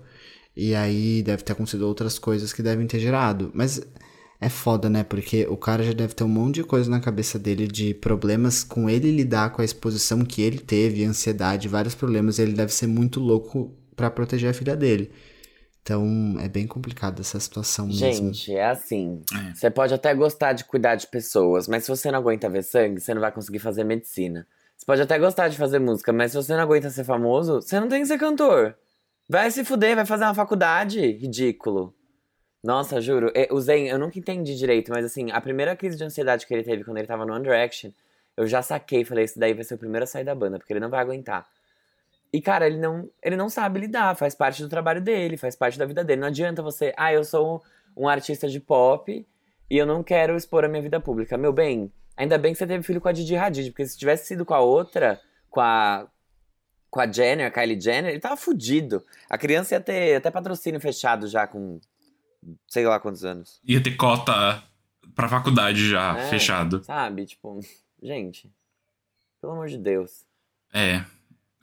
E 0.55 0.73
aí 0.73 1.21
deve 1.21 1.43
ter 1.43 1.51
acontecido 1.53 1.83
outras 1.85 2.17
coisas 2.17 2.51
que 2.53 2.63
devem 2.63 2.87
ter 2.87 2.99
gerado. 2.99 3.51
Mas 3.53 3.81
é 4.41 4.49
foda, 4.49 4.89
né? 4.89 5.03
Porque 5.03 5.45
o 5.49 5.57
cara 5.57 5.83
já 5.83 5.91
deve 5.93 6.15
ter 6.15 6.23
um 6.23 6.27
monte 6.29 6.55
de 6.55 6.63
coisa 6.63 6.89
na 6.89 6.99
cabeça 6.99 7.37
dele 7.37 7.67
de 7.67 7.93
problemas 7.93 8.63
com 8.63 8.89
ele 8.89 9.11
lidar 9.11 9.51
com 9.51 9.61
a 9.61 9.65
exposição 9.65 10.23
que 10.25 10.41
ele 10.41 10.57
teve, 10.59 11.03
ansiedade, 11.03 11.67
vários 11.67 11.93
problemas. 11.93 12.39
E 12.39 12.43
ele 12.43 12.53
deve 12.53 12.73
ser 12.73 12.87
muito 12.87 13.19
louco 13.19 13.75
pra 13.95 14.09
proteger 14.09 14.49
a 14.49 14.53
filha 14.53 14.75
dele. 14.75 15.11
Então 15.87 16.35
é 16.41 16.49
bem 16.49 16.67
complicado 16.67 17.21
essa 17.21 17.39
situação 17.39 17.87
mesmo. 17.87 18.33
Gente, 18.33 18.53
é 18.53 18.65
assim. 18.65 19.21
É. 19.33 19.53
Você 19.55 19.71
pode 19.71 19.93
até 19.93 20.13
gostar 20.13 20.51
de 20.51 20.65
cuidar 20.65 20.95
de 20.95 21.07
pessoas, 21.07 21.65
mas 21.65 21.85
se 21.85 21.89
você 21.89 22.11
não 22.11 22.19
aguenta 22.19 22.49
ver 22.49 22.61
sangue, 22.63 22.99
você 22.99 23.13
não 23.13 23.21
vai 23.21 23.31
conseguir 23.31 23.59
fazer 23.59 23.85
medicina. 23.85 24.45
Você 24.75 24.85
pode 24.85 25.01
até 25.01 25.17
gostar 25.17 25.47
de 25.47 25.55
fazer 25.55 25.79
música, 25.79 26.11
mas 26.11 26.31
se 26.31 26.37
você 26.37 26.53
não 26.53 26.63
aguenta 26.63 26.89
ser 26.89 27.05
famoso, 27.05 27.61
você 27.61 27.79
não 27.79 27.87
tem 27.87 28.01
que 28.01 28.07
ser 28.07 28.17
cantor. 28.17 28.75
Vai 29.29 29.49
se 29.49 29.63
fuder, 29.63 29.95
vai 29.95 30.05
fazer 30.05 30.25
uma 30.25 30.33
faculdade. 30.33 30.99
Ridículo. 30.99 31.95
Nossa, 32.61 32.99
juro. 32.99 33.31
O 33.49 33.61
Zen, 33.61 33.87
eu 33.87 33.97
nunca 33.97 34.19
entendi 34.19 34.57
direito, 34.57 34.91
mas 34.91 35.05
assim, 35.05 35.31
a 35.31 35.39
primeira 35.39 35.73
crise 35.73 35.95
de 35.95 36.03
ansiedade 36.03 36.45
que 36.45 36.53
ele 36.53 36.63
teve 36.63 36.83
quando 36.83 36.97
ele 36.97 37.07
tava 37.07 37.25
no 37.25 37.33
One 37.33 37.43
Direction, 37.43 37.91
eu 38.35 38.45
já 38.45 38.61
saquei, 38.61 39.05
falei, 39.05 39.23
esse 39.23 39.39
daí 39.39 39.53
vai 39.53 39.63
ser 39.63 39.75
o 39.75 39.77
primeiro 39.77 40.03
a 40.03 40.07
sair 40.07 40.25
da 40.25 40.35
banda, 40.35 40.59
porque 40.59 40.73
ele 40.73 40.81
não 40.81 40.89
vai 40.89 40.99
aguentar. 40.99 41.47
E, 42.31 42.41
cara, 42.41 42.67
ele 42.67 42.77
não, 42.77 43.09
ele 43.23 43.35
não 43.35 43.49
sabe 43.49 43.79
lidar, 43.79 44.15
faz 44.15 44.35
parte 44.35 44.61
do 44.61 44.69
trabalho 44.69 45.01
dele, 45.01 45.37
faz 45.37 45.55
parte 45.55 45.77
da 45.79 45.85
vida 45.85 46.03
dele. 46.03 46.21
Não 46.21 46.27
adianta 46.27 46.61
você, 46.61 46.93
ah, 46.97 47.11
eu 47.13 47.23
sou 47.23 47.63
um 47.95 48.07
artista 48.07 48.47
de 48.47 48.59
pop 48.59 49.25
e 49.69 49.77
eu 49.77 49.85
não 49.85 50.03
quero 50.03 50.35
expor 50.35 50.63
a 50.65 50.67
minha 50.67 50.81
vida 50.81 50.99
pública. 50.99 51.37
Meu 51.37 51.53
bem, 51.53 51.91
ainda 52.15 52.37
bem 52.37 52.51
que 52.53 52.59
você 52.59 52.67
teve 52.67 52.83
filho 52.83 52.99
com 53.01 53.07
a 53.07 53.11
Didi 53.13 53.35
Hadid, 53.35 53.71
porque 53.71 53.85
se 53.85 53.97
tivesse 53.97 54.27
sido 54.27 54.45
com 54.45 54.53
a 54.53 54.59
outra, 54.59 55.19
com 55.49 55.61
a, 55.61 56.07
com 56.89 56.99
a 56.99 57.11
Jenner, 57.11 57.47
a 57.47 57.51
Kylie 57.51 57.79
Jenner, 57.79 58.11
ele 58.11 58.19
tava 58.19 58.35
fudido. 58.37 59.03
A 59.29 59.37
criança 59.37 59.75
ia 59.75 59.79
ter 59.81 60.15
até 60.17 60.29
patrocínio 60.29 60.79
fechado 60.81 61.27
já 61.27 61.47
com 61.47 61.79
sei 62.67 62.85
lá 62.85 62.99
quantos 62.99 63.25
anos, 63.25 63.59
Ia 63.65 63.81
ter 63.81 63.95
cota 63.95 64.63
pra 65.15 65.27
faculdade 65.27 65.89
já, 65.89 66.17
É. 66.17 66.29
fechado. 66.29 66.83
sabe? 66.83 67.25
Tipo, 67.25 67.59
gente, 68.01 68.49
pelo 69.41 69.53
amor 69.53 69.67
de 69.67 69.77
Deus. 69.77 70.25
É. 70.73 71.03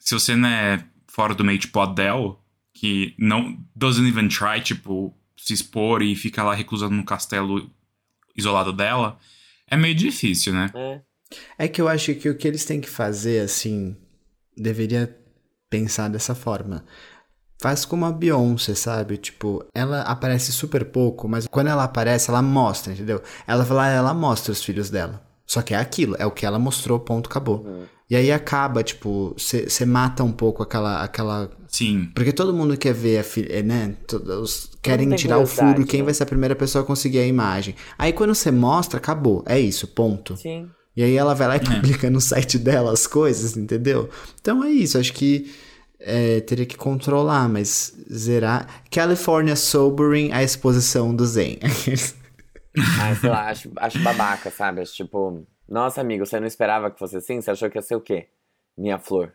Se 0.05 0.13
você 0.13 0.37
não 0.37 0.49
é 0.49 0.85
fora 1.09 1.35
do 1.35 1.43
meio 1.43 1.59
tipo 1.59 1.81
Adele, 1.81 2.37
que 2.75 3.15
não 3.19 3.59
doesn't 3.75 4.07
even 4.07 4.29
try, 4.29 4.61
tipo, 4.61 5.17
se 5.37 5.55
expor 5.55 6.03
e 6.03 6.15
fica 6.15 6.43
lá 6.43 6.55
reclusado 6.55 6.93
no 6.93 7.05
castelo 7.05 7.71
isolado 8.37 8.73
dela, 8.73 9.19
é 9.67 9.77
meio 9.77 9.95
difícil, 9.95 10.53
né? 10.53 10.71
É. 10.75 11.01
É 11.59 11.69
que 11.69 11.81
eu 11.81 11.89
acho 11.89 12.15
que 12.15 12.29
o 12.29 12.37
que 12.37 12.47
eles 12.47 12.67
têm 12.67 12.81
que 12.81 12.89
fazer, 12.89 13.41
assim, 13.43 13.97
deveria 14.55 15.19
pensar 15.71 16.09
dessa 16.09 16.35
forma. 16.35 16.85
Faz 17.61 17.87
como 17.87 18.05
a 18.05 18.13
Beyoncé, 18.13 18.75
sabe? 18.75 19.17
Tipo, 19.17 19.65
ela 19.75 20.03
aparece 20.03 20.53
super 20.53 20.85
pouco, 20.85 21.27
mas 21.27 21.47
quando 21.47 21.69
ela 21.69 21.85
aparece, 21.85 22.29
ela 22.29 22.43
mostra, 22.43 22.93
entendeu? 22.93 23.23
Ela 23.47 23.65
vai 23.65 23.77
lá, 23.77 23.89
ela 23.89 24.13
mostra 24.13 24.53
os 24.53 24.63
filhos 24.63 24.91
dela. 24.91 25.24
Só 25.47 25.63
que 25.63 25.75
é 25.75 25.77
aquilo, 25.77 26.17
é 26.19 26.27
o 26.27 26.31
que 26.31 26.47
ela 26.47 26.59
mostrou, 26.59 26.99
ponto, 26.99 27.29
acabou. 27.29 27.87
E 28.09 28.17
aí 28.17 28.31
acaba, 28.31 28.83
tipo, 28.83 29.35
você 29.37 29.87
mata 29.87 30.23
um 30.23 30.33
pouco 30.33 30.63
aquela, 30.63 31.03
aquela 31.03 31.51
Sim. 31.69 32.11
porque 32.15 32.33
todo 32.33 32.53
mundo 32.53 32.77
quer 32.77 32.93
ver 32.93 33.19
a 33.19 33.25
filha, 33.25 33.63
né? 33.63 33.97
Todos 34.07 34.71
querem 34.83 35.11
tirar 35.17 35.39
o 35.39 35.47
furo, 35.47 35.87
quem 35.87 36.01
né? 36.01 36.05
vai 36.07 36.15
ser 36.15 36.23
a 36.23 36.27
primeira 36.27 36.55
pessoa 36.55 36.85
a 36.85 36.87
conseguir 36.87 37.21
a 37.21 37.27
imagem. 37.27 37.75
Aí 37.99 38.13
quando 38.13 38.35
você 38.35 38.51
mostra, 38.51 38.99
acabou. 38.99 39.43
É 39.47 39.59
isso, 39.59 39.89
ponto. 39.89 40.37
Sim. 40.37 40.69
E 40.97 41.03
aí 41.03 41.17
ela 41.17 41.35
vai 41.35 41.49
lá 41.49 41.57
e 41.57 41.61
publica 41.61 42.09
no 42.09 42.21
site 42.21 42.59
dela 42.59 42.93
as 42.93 43.07
coisas, 43.07 43.57
entendeu? 43.57 44.09
Então 44.41 44.63
é 44.63 44.71
isso, 44.71 44.99
acho 44.99 45.13
que 45.13 45.51
é, 45.99 46.41
teria 46.41 46.67
que 46.67 46.77
controlar, 46.77 47.49
mas 47.49 47.95
zerar. 48.13 48.85
California 48.91 49.57
Sobering, 49.57 50.31
a 50.33 50.43
exposição 50.43 51.15
do 51.15 51.27
Zen. 51.27 51.59
Ai, 53.01 53.15
sei 53.15 53.31
lá, 53.31 53.49
acho, 53.49 53.71
acho 53.77 53.99
babaca, 54.01 54.51
sabe? 54.51 54.81
Acho 54.81 54.95
tipo, 54.95 55.47
nossa, 55.69 56.01
amigo, 56.01 56.27
você 56.27 56.41
não 56.41 56.47
esperava 56.47 56.91
que 56.91 56.99
fosse 56.99 57.17
assim? 57.17 57.41
Você 57.41 57.51
achou 57.51 57.71
que 57.71 57.79
ia 57.79 57.83
ser 57.83 57.97
o 57.97 58.01
quê? 58.01 58.29
Minha 58.77 58.99
flor. 58.99 59.33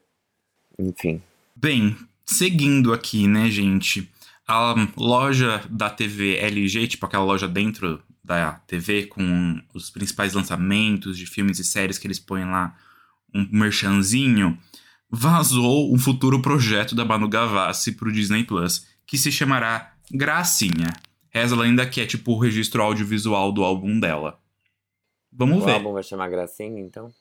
Enfim. 0.78 1.22
Bem, 1.56 1.96
seguindo 2.26 2.94
aqui, 2.94 3.28
né, 3.28 3.50
gente? 3.50 4.10
A 4.48 4.76
loja 4.98 5.62
da 5.70 5.90
TV 5.90 6.38
LG, 6.38 6.88
tipo 6.88 7.06
aquela 7.06 7.24
loja 7.24 7.48
dentro 7.48 8.02
da 8.24 8.54
TV 8.68 9.08
com 9.08 9.62
os 9.74 9.90
principais 9.90 10.34
lançamentos 10.34 11.18
de 11.18 11.26
filmes 11.26 11.60
e 11.60 11.64
séries 11.64 11.98
que 11.98 12.08
eles 12.08 12.20
põem 12.20 12.46
lá, 12.46 12.76
um 13.34 13.48
merchanzinho, 13.52 14.58
vazou 15.10 15.94
um 15.94 15.98
futuro 15.98 16.42
projeto 16.42 16.96
da 16.96 17.06
Manu 17.06 17.28
Gavassi 17.28 17.92
pro 17.94 18.12
Disney 18.12 18.44
Plus, 18.44 18.86
que 19.06 19.18
se 19.18 19.32
chamará 19.32 19.94
Gracinha. 20.12 20.94
Reza 21.32 21.56
a 21.56 21.60
lenda 21.60 21.86
que 21.88 22.02
é 22.02 22.06
tipo 22.06 22.34
o 22.34 22.40
registro 22.40 22.82
audiovisual 22.82 23.52
do 23.52 23.64
álbum 23.64 24.00
dela. 24.00 24.40
Vamos 25.32 25.62
O 25.62 25.66
ver. 25.66 25.74
álbum 25.74 25.94
vai 25.94 26.04
chamar 26.04 26.30
Gracinha, 26.30 26.80
então? 26.82 27.12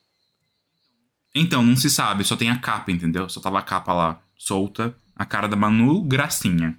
Então, 1.34 1.62
não 1.62 1.76
se 1.76 1.90
sabe, 1.90 2.24
só 2.24 2.36
tem 2.36 2.50
a 2.50 2.58
capa, 2.58 2.90
entendeu? 2.90 3.28
Só 3.28 3.40
tava 3.40 3.58
a 3.58 3.62
capa 3.62 3.92
lá, 3.92 4.22
solta. 4.36 4.96
A 5.14 5.24
cara 5.26 5.46
da 5.48 5.56
Manu, 5.56 6.02
gracinha. 6.02 6.78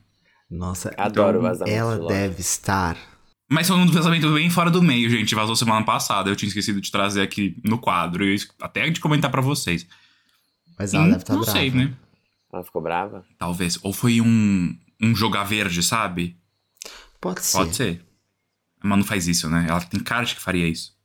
Nossa, 0.50 0.92
Adoro 0.98 1.38
então 1.40 1.50
vazamento 1.50 1.78
ela 1.78 2.00
de 2.00 2.08
deve 2.08 2.42
estar. 2.42 2.98
Mas 3.52 3.68
foi 3.68 3.76
um 3.78 3.86
vazamento 3.88 4.32
bem 4.34 4.50
fora 4.50 4.72
do 4.72 4.82
meio, 4.82 5.10
gente. 5.10 5.36
Vazou 5.36 5.56
semana 5.56 5.84
passada. 5.86 6.30
Eu 6.30 6.36
tinha 6.36 6.48
esquecido 6.48 6.80
de 6.80 6.90
trazer 6.92 7.22
aqui 7.22 7.56
no 7.64 7.78
quadro. 7.78 8.24
E 8.26 8.38
até 8.62 8.90
de 8.90 9.00
comentar 9.00 9.30
pra 9.30 9.42
vocês. 9.42 9.86
Mas 10.78 10.94
ela 10.94 11.04
Hum, 11.06 11.10
deve 11.10 11.18
estar 11.22 11.34
não 11.34 11.42
brava. 11.42 11.58
sei, 11.60 11.72
né? 11.72 11.94
Ela 12.54 12.64
ficou 12.64 12.82
brava? 12.82 13.26
Talvez. 13.38 13.78
Ou 13.84 13.92
foi 13.92 14.22
um, 14.22 14.76
um 15.02 15.14
jogar 15.16 15.44
verde, 15.44 15.84
sabe? 15.84 16.38
Pode 17.20 17.42
ser. 17.44 17.58
Pode 17.58 17.76
ser. 17.76 18.06
A 18.82 18.88
Manu 18.88 19.04
faz 19.04 19.28
isso, 19.28 19.50
né? 19.50 19.66
Ela 19.70 19.82
tem 19.82 20.00
cara 20.02 20.26
de 20.26 20.36
que 20.36 20.42
faria 20.42 20.68
isso. 20.68 20.98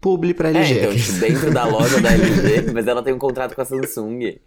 Publi 0.00 0.34
pra 0.34 0.50
É, 0.50 0.56
LG. 0.56 0.78
então, 0.80 0.94
tipo, 0.96 1.12
dentro 1.18 1.54
da 1.54 1.64
loja 1.64 2.00
da 2.00 2.12
LG, 2.12 2.72
mas 2.74 2.86
ela 2.86 3.02
tem 3.02 3.14
um 3.14 3.18
contrato 3.18 3.54
com 3.54 3.62
a 3.62 3.64
Samsung. 3.64 4.38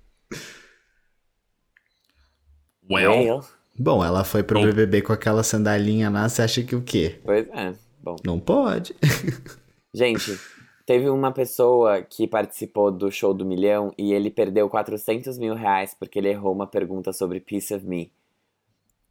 Well, 2.89 3.11
Well, 3.11 3.45
Bom, 3.79 4.03
ela 4.03 4.23
foi 4.23 4.43
pro 4.43 4.59
Bom. 4.59 4.65
BBB 4.65 5.01
com 5.01 5.13
aquela 5.13 5.43
sandalinha 5.43 6.09
lá, 6.09 6.27
você 6.27 6.41
acha 6.41 6.63
que 6.63 6.75
o 6.75 6.81
quê? 6.81 7.19
Pois 7.23 7.47
é, 7.49 7.73
bom. 8.01 8.15
Não 8.25 8.39
pode. 8.39 8.95
Gente, 9.93 10.39
teve 10.85 11.09
uma 11.09 11.31
pessoa 11.31 12.01
que 12.01 12.27
participou 12.27 12.91
do 12.91 13.11
show 13.11 13.33
do 13.33 13.45
milhão 13.45 13.93
e 13.97 14.13
ele 14.13 14.31
perdeu 14.31 14.67
400 14.69 15.37
mil 15.37 15.53
reais 15.53 15.95
porque 15.99 16.17
ele 16.17 16.29
errou 16.29 16.53
uma 16.53 16.65
pergunta 16.65 17.13
sobre 17.13 17.39
Piece 17.39 17.73
of 17.73 17.85
Me. 17.85 18.11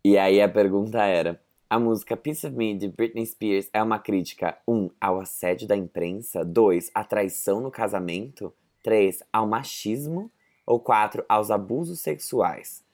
E 0.05 0.17
aí 0.19 0.41
a 0.41 0.49
pergunta 0.49 0.99
era: 1.05 1.41
a 1.69 1.79
música 1.79 2.17
Piece 2.17 2.47
of 2.47 2.57
Me 2.57 2.77
de 2.77 2.89
Britney 2.89 3.27
Spears 3.27 3.69
é 3.73 3.83
uma 3.83 3.99
crítica 3.99 4.57
1. 4.67 4.75
Um, 4.75 4.91
ao 5.01 5.21
assédio 5.21 5.67
da 5.67 5.77
imprensa, 5.77 6.45
2. 6.45 6.91
à 6.95 7.05
traição 7.05 7.61
no 7.61 7.71
casamento, 7.71 8.53
3. 8.83 9.23
ao 9.33 9.47
machismo 9.47 10.31
ou 10.65 10.79
4. 10.79 11.25
aos 11.29 11.51
abusos 11.51 12.01
sexuais. 12.01 12.85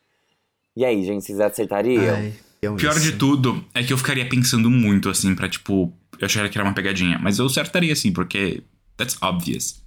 E 0.75 0.85
aí, 0.85 1.05
gente, 1.05 1.25
vocês 1.25 1.39
acertariam? 1.39 2.15
Ai, 2.15 2.35
eu 2.63 2.75
pior 2.77 2.97
isso. 2.97 3.13
de 3.13 3.19
tudo 3.19 3.63
é 3.75 3.83
que 3.83 3.93
eu 3.93 3.99
ficaria 3.99 4.27
pensando 4.27 4.71
muito, 4.71 5.11
assim, 5.11 5.35
pra 5.35 5.49
tipo. 5.49 5.93
Eu 6.19 6.27
acharia 6.27 6.49
que 6.49 6.57
era 6.57 6.67
uma 6.67 6.75
pegadinha. 6.75 7.19
Mas 7.19 7.39
eu 7.39 7.47
acertaria, 7.47 7.93
assim, 7.93 8.13
porque. 8.13 8.63
That's 8.97 9.19
obvious. 9.23 9.83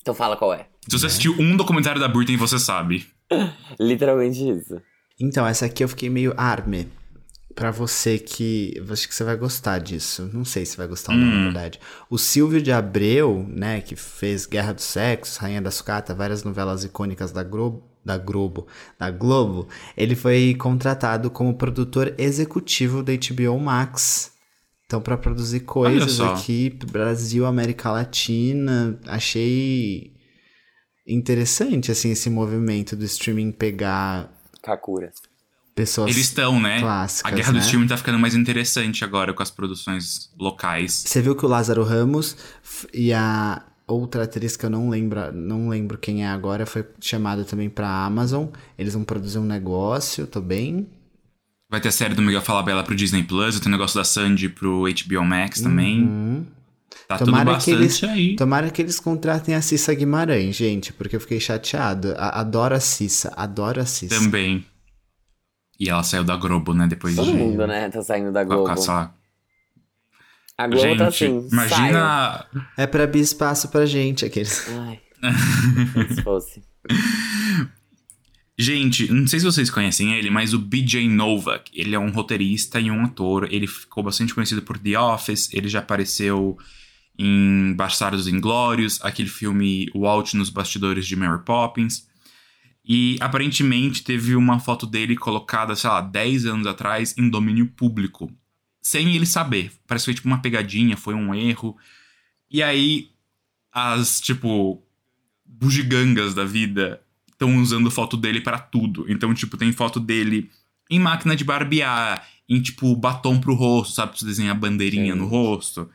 Então 0.00 0.14
fala 0.14 0.36
qual 0.36 0.52
é. 0.52 0.66
Se 0.88 0.98
você 0.98 1.06
assistiu 1.06 1.34
um 1.38 1.56
documentário 1.56 2.00
da 2.00 2.08
Britney, 2.08 2.36
você 2.36 2.58
sabe. 2.58 3.06
Literalmente 3.80 4.48
isso. 4.48 4.80
Então, 5.18 5.46
essa 5.46 5.66
aqui 5.66 5.82
eu 5.82 5.88
fiquei 5.88 6.08
meio 6.08 6.34
arme. 6.36 6.88
Pra 7.54 7.70
você 7.70 8.18
que. 8.18 8.82
Acho 8.90 9.08
que 9.08 9.14
você 9.14 9.24
vai 9.24 9.36
gostar 9.36 9.78
disso. 9.78 10.28
Não 10.32 10.44
sei 10.44 10.64
se 10.64 10.76
vai 10.76 10.86
gostar 10.86 11.12
ou 11.12 11.18
não, 11.18 11.26
na 11.26 11.44
verdade. 11.44 11.80
O 12.08 12.18
Silvio 12.18 12.62
de 12.62 12.72
Abreu, 12.72 13.46
né, 13.48 13.80
que 13.80 13.96
fez 13.96 14.46
Guerra 14.46 14.72
dos 14.72 14.84
Sexos, 14.84 15.36
Rainha 15.36 15.60
da 15.60 15.70
Sucata, 15.70 16.14
várias 16.14 16.44
novelas 16.44 16.84
icônicas 16.84 17.32
da 17.32 17.42
Globo. 17.42 17.90
Da 18.04 18.18
Globo, 18.18 18.66
da 18.98 19.12
Globo, 19.12 19.68
ele 19.96 20.16
foi 20.16 20.56
contratado 20.58 21.30
como 21.30 21.54
produtor 21.54 22.12
executivo 22.18 23.00
da 23.00 23.12
HBO 23.12 23.56
Max. 23.60 24.32
Então, 24.84 25.00
pra 25.00 25.16
produzir 25.16 25.60
coisas 25.60 26.20
aqui, 26.20 26.68
Brasil, 26.90 27.46
América 27.46 27.92
Latina, 27.92 28.98
achei 29.06 30.12
interessante, 31.06 31.92
assim, 31.92 32.10
esse 32.10 32.28
movimento 32.28 32.96
do 32.96 33.04
streaming 33.04 33.52
pegar 33.52 34.30
Kakuras. 34.62 35.14
Pessoas 35.74 36.10
Eles 36.10 36.26
estão, 36.26 36.60
né? 36.60 36.80
clássicas, 36.80 37.32
a 37.32 37.34
guerra 37.34 37.52
do 37.52 37.58
né? 37.58 37.60
streaming 37.64 37.86
tá 37.86 37.96
ficando 37.96 38.18
mais 38.18 38.34
interessante 38.34 39.04
agora 39.04 39.32
com 39.32 39.42
as 39.42 39.50
produções 39.50 40.30
locais. 40.38 41.04
Você 41.06 41.20
viu 41.22 41.34
que 41.34 41.44
o 41.44 41.48
Lázaro 41.48 41.82
Ramos 41.84 42.36
e 42.92 43.12
a 43.12 43.62
outra 43.86 44.24
atriz 44.24 44.56
que 44.56 44.64
eu 44.66 44.70
não 44.70 44.88
lembro, 44.88 45.32
não 45.32 45.68
lembro 45.68 45.98
quem 45.98 46.24
é 46.24 46.28
agora, 46.28 46.64
foi 46.66 46.84
chamada 47.00 47.44
também 47.44 47.68
pra 47.70 47.88
Amazon. 48.04 48.46
Eles 48.78 48.94
vão 48.94 49.04
produzir 49.04 49.38
um 49.38 49.44
negócio, 49.44 50.26
tô 50.26 50.40
bem. 50.40 50.86
Vai 51.70 51.80
ter 51.80 51.88
a 51.88 51.92
série 51.92 52.14
do 52.14 52.20
Miguel 52.22 52.42
Falabella 52.42 52.82
pro 52.84 52.94
Disney 52.94 53.22
Plus, 53.22 53.58
tem 53.58 53.68
o 53.68 53.72
negócio 53.72 53.96
da 53.98 54.04
Sandy 54.04 54.48
pro 54.50 54.84
HBO 54.84 55.24
Max 55.24 55.60
também. 55.60 56.02
Hum. 56.04 56.44
Tá 57.08 57.16
Tomara 57.16 57.44
que 57.44 57.50
bastante 57.54 57.76
eles, 57.78 58.04
aí. 58.04 58.36
tomara 58.36 58.70
que 58.70 58.80
eles 58.82 59.00
contratem 59.00 59.54
a 59.54 59.62
Cissa 59.62 59.92
Guimarães, 59.94 60.54
gente, 60.54 60.92
porque 60.92 61.16
eu 61.16 61.20
fiquei 61.20 61.40
chateado. 61.40 62.12
A- 62.16 62.40
adoro 62.40 62.74
a 62.74 62.80
Cissa, 62.80 63.32
adoro 63.36 63.80
a 63.80 63.86
Cissa. 63.86 64.14
Também. 64.14 64.64
E 65.82 65.88
ela 65.88 66.04
saiu 66.04 66.22
da 66.22 66.36
Globo, 66.36 66.72
né? 66.74 66.86
Depois 66.86 67.16
Todo 67.16 67.26
de. 67.32 67.36
mundo, 67.36 67.66
né, 67.66 67.88
tá 67.88 68.00
saindo 68.02 68.30
da 68.30 68.44
Globo. 68.44 68.70
essa- 68.70 69.12
A 70.56 70.66
Globo 70.68 70.80
Gente, 70.82 70.98
tá 70.98 71.08
assim, 71.08 71.48
imagina. 71.50 72.46
É 72.76 72.86
pra 72.86 73.02
abrir 73.02 73.18
espaço 73.20 73.68
pra 73.68 73.84
gente, 73.84 74.24
aqueles. 74.24 74.64
Ai, 74.68 75.00
se 76.14 76.22
fosse. 76.22 76.62
Gente, 78.56 79.10
não 79.12 79.26
sei 79.26 79.40
se 79.40 79.46
vocês 79.46 79.70
conhecem 79.70 80.12
ele, 80.14 80.30
mas 80.30 80.52
o 80.54 80.58
BJ 80.58 81.08
Novak, 81.08 81.70
ele 81.74 81.94
é 81.94 81.98
um 81.98 82.10
roteirista 82.10 82.78
e 82.78 82.90
um 82.90 83.02
ator. 83.04 83.48
Ele 83.50 83.66
ficou 83.66 84.04
bastante 84.04 84.34
conhecido 84.34 84.62
por 84.62 84.78
The 84.78 84.96
Office, 84.98 85.52
ele 85.52 85.68
já 85.68 85.80
apareceu 85.80 86.56
em 87.18 87.72
Bastardos 87.74 88.28
Inglórios, 88.28 89.00
aquele 89.02 89.28
filme 89.28 89.88
O 89.94 90.06
Out 90.06 90.36
nos 90.36 90.50
Bastidores 90.50 91.06
de 91.06 91.16
Mary 91.16 91.42
Poppins. 91.44 92.06
E 92.84 93.16
aparentemente 93.20 94.02
teve 94.02 94.34
uma 94.34 94.58
foto 94.58 94.86
dele 94.86 95.16
colocada, 95.16 95.76
sei 95.76 95.88
lá, 95.88 96.00
10 96.00 96.46
anos 96.46 96.66
atrás 96.66 97.16
em 97.16 97.28
domínio 97.28 97.66
público, 97.68 98.30
sem 98.80 99.14
ele 99.14 99.26
saber. 99.26 99.70
Parece 99.86 100.04
que 100.04 100.10
foi 100.10 100.14
tipo 100.14 100.26
uma 100.26 100.42
pegadinha, 100.42 100.96
foi 100.96 101.14
um 101.14 101.32
erro. 101.34 101.76
E 102.50 102.62
aí, 102.62 103.08
as, 103.72 104.20
tipo, 104.20 104.82
bugigangas 105.44 106.34
da 106.34 106.44
vida 106.44 107.00
estão 107.30 107.56
usando 107.58 107.90
foto 107.90 108.16
dele 108.16 108.40
pra 108.40 108.58
tudo. 108.58 109.06
Então, 109.08 109.32
tipo, 109.32 109.56
tem 109.56 109.72
foto 109.72 110.00
dele 110.00 110.50
em 110.90 110.98
máquina 110.98 111.34
de 111.36 111.44
barbear, 111.44 112.26
em, 112.48 112.60
tipo, 112.60 112.94
batom 112.96 113.40
pro 113.40 113.54
rosto, 113.54 113.94
sabe? 113.94 114.10
Pra 114.10 114.18
você 114.18 114.26
desenhar 114.26 114.58
bandeirinha 114.58 115.12
Sim. 115.12 115.18
no 115.18 115.26
rosto. 115.26 115.88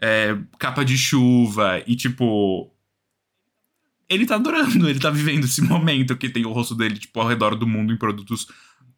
É, 0.00 0.36
capa 0.58 0.84
de 0.84 0.96
chuva. 0.96 1.82
E, 1.86 1.96
tipo. 1.96 2.70
Ele 4.08 4.26
tá 4.26 4.36
adorando, 4.36 4.88
ele 4.88 5.00
tá 5.00 5.10
vivendo 5.10 5.44
esse 5.44 5.60
momento 5.60 6.16
que 6.16 6.28
tem 6.28 6.46
o 6.46 6.52
rosto 6.52 6.74
dele, 6.74 6.98
tipo, 6.98 7.20
ao 7.20 7.26
redor 7.26 7.56
do 7.56 7.66
mundo 7.66 7.92
em 7.92 7.96
produtos 7.96 8.46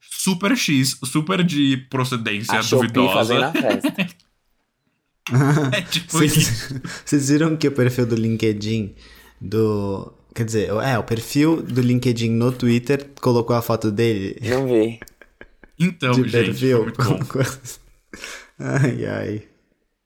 super 0.01 0.57
X, 0.57 0.99
super 1.05 1.43
de 1.43 1.77
procedência 1.89 2.59
A 2.59 2.63
Shopee 2.63 2.89
fazendo 2.89 3.41
duvidosa. 3.41 3.49
a 3.49 3.53
festa. 3.53 4.07
É 5.77 5.83
tipo 5.83 6.23
isso. 6.23 6.81
Vocês, 7.05 7.29
viram 7.29 7.55
que 7.55 7.69
o 7.69 7.73
perfil 7.73 8.07
do 8.07 8.15
LinkedIn 8.15 8.95
do. 9.39 10.11
Quer 10.35 10.45
dizer, 10.45 10.71
é, 10.71 10.99
o 10.99 11.05
perfil 11.05 11.61
do 11.61 11.83
LinkedIn 11.83 12.31
no 12.31 12.51
Twitter 12.51 13.11
colocou 13.21 13.55
a 13.55 13.61
foto 13.61 13.91
dele 13.91 14.39
Não 14.43 14.67
vi. 14.67 14.99
Então, 15.79 16.13
de 16.13 16.23
gente, 16.23 16.31
foi 16.31 16.45
perfil. 16.45 16.83
muito 16.85 17.05
bom. 17.05 17.19
ai, 18.59 19.05
ai. 19.05 19.43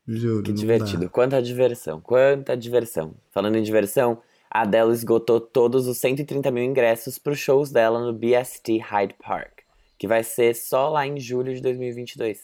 Juro. 0.09 0.43
Que 0.43 0.53
divertido. 0.53 1.05
dá. 1.05 1.09
Quanta 1.09 1.41
diversão. 1.41 2.01
Quanta 2.01 2.57
diversão. 2.57 3.15
Falando 3.33 3.57
em 3.57 3.63
diversão, 3.63 4.21
a 4.53 4.63
Adele 4.63 4.93
esgotou 4.93 5.41
todos 5.41 5.87
os 5.87 5.99
130 5.99 6.51
mil 6.51 6.63
ingressos 6.65 7.19
para 7.19 7.33
os 7.33 7.39
shows 7.39 7.71
dela 7.71 8.01
no 8.01 8.13
BST 8.13 8.79
Hyde 8.79 9.15
Park, 9.23 9.61
que 9.99 10.07
vai 10.07 10.23
ser 10.23 10.55
só 10.55 10.89
lá 10.91 11.07
em 11.07 11.19
julho 11.19 11.55
de 11.55 11.61
2022. 11.63 12.39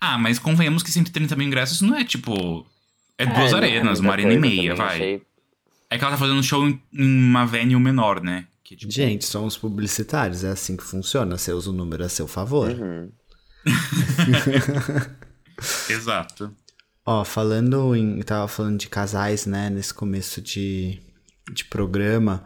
Ah, 0.00 0.16
mas 0.18 0.38
convenhamos 0.38 0.82
que 0.82 0.92
130 0.92 1.34
mil 1.36 1.46
ingressos 1.46 1.80
não 1.80 1.96
é 1.96 2.04
tipo. 2.04 2.66
É 3.16 3.26
duas 3.26 3.52
É, 3.52 3.56
não 3.56 3.58
é 3.58 3.66
arenas, 3.66 4.00
muita 4.00 4.02
uma 4.02 4.12
arena 4.12 4.32
e 4.34 4.38
meia, 4.38 4.56
também, 4.74 4.76
vai. 4.76 4.94
achei- 4.94 5.22
É 5.90 5.98
que 5.98 6.04
ela 6.04 6.12
tá 6.12 6.18
fazendo 6.18 6.42
show 6.42 6.68
em, 6.68 6.80
em 6.92 7.04
uma 7.28 7.44
venue 7.46 7.80
menor, 7.80 8.20
né? 8.22 8.46
Que, 8.62 8.76
tipo, 8.76 8.92
Gente, 8.92 9.24
somos 9.24 9.56
publicitários, 9.56 10.44
é 10.44 10.50
assim 10.50 10.76
que 10.76 10.84
funciona. 10.84 11.36
Você 11.38 11.52
usa 11.52 11.70
o 11.70 11.72
número 11.72 12.04
a 12.04 12.08
seu 12.08 12.28
favor. 12.28 12.68
Uhum. 12.70 13.10
Exato. 15.90 16.54
Ó, 17.08 17.24
falando 17.24 17.96
em. 17.96 18.18
Eu 18.18 18.24
tava 18.24 18.46
falando 18.48 18.78
de 18.78 18.88
casais, 18.88 19.46
né, 19.46 19.70
nesse 19.70 19.94
começo 19.94 20.40
de, 20.42 21.00
de 21.52 21.64
programa. 21.64 22.44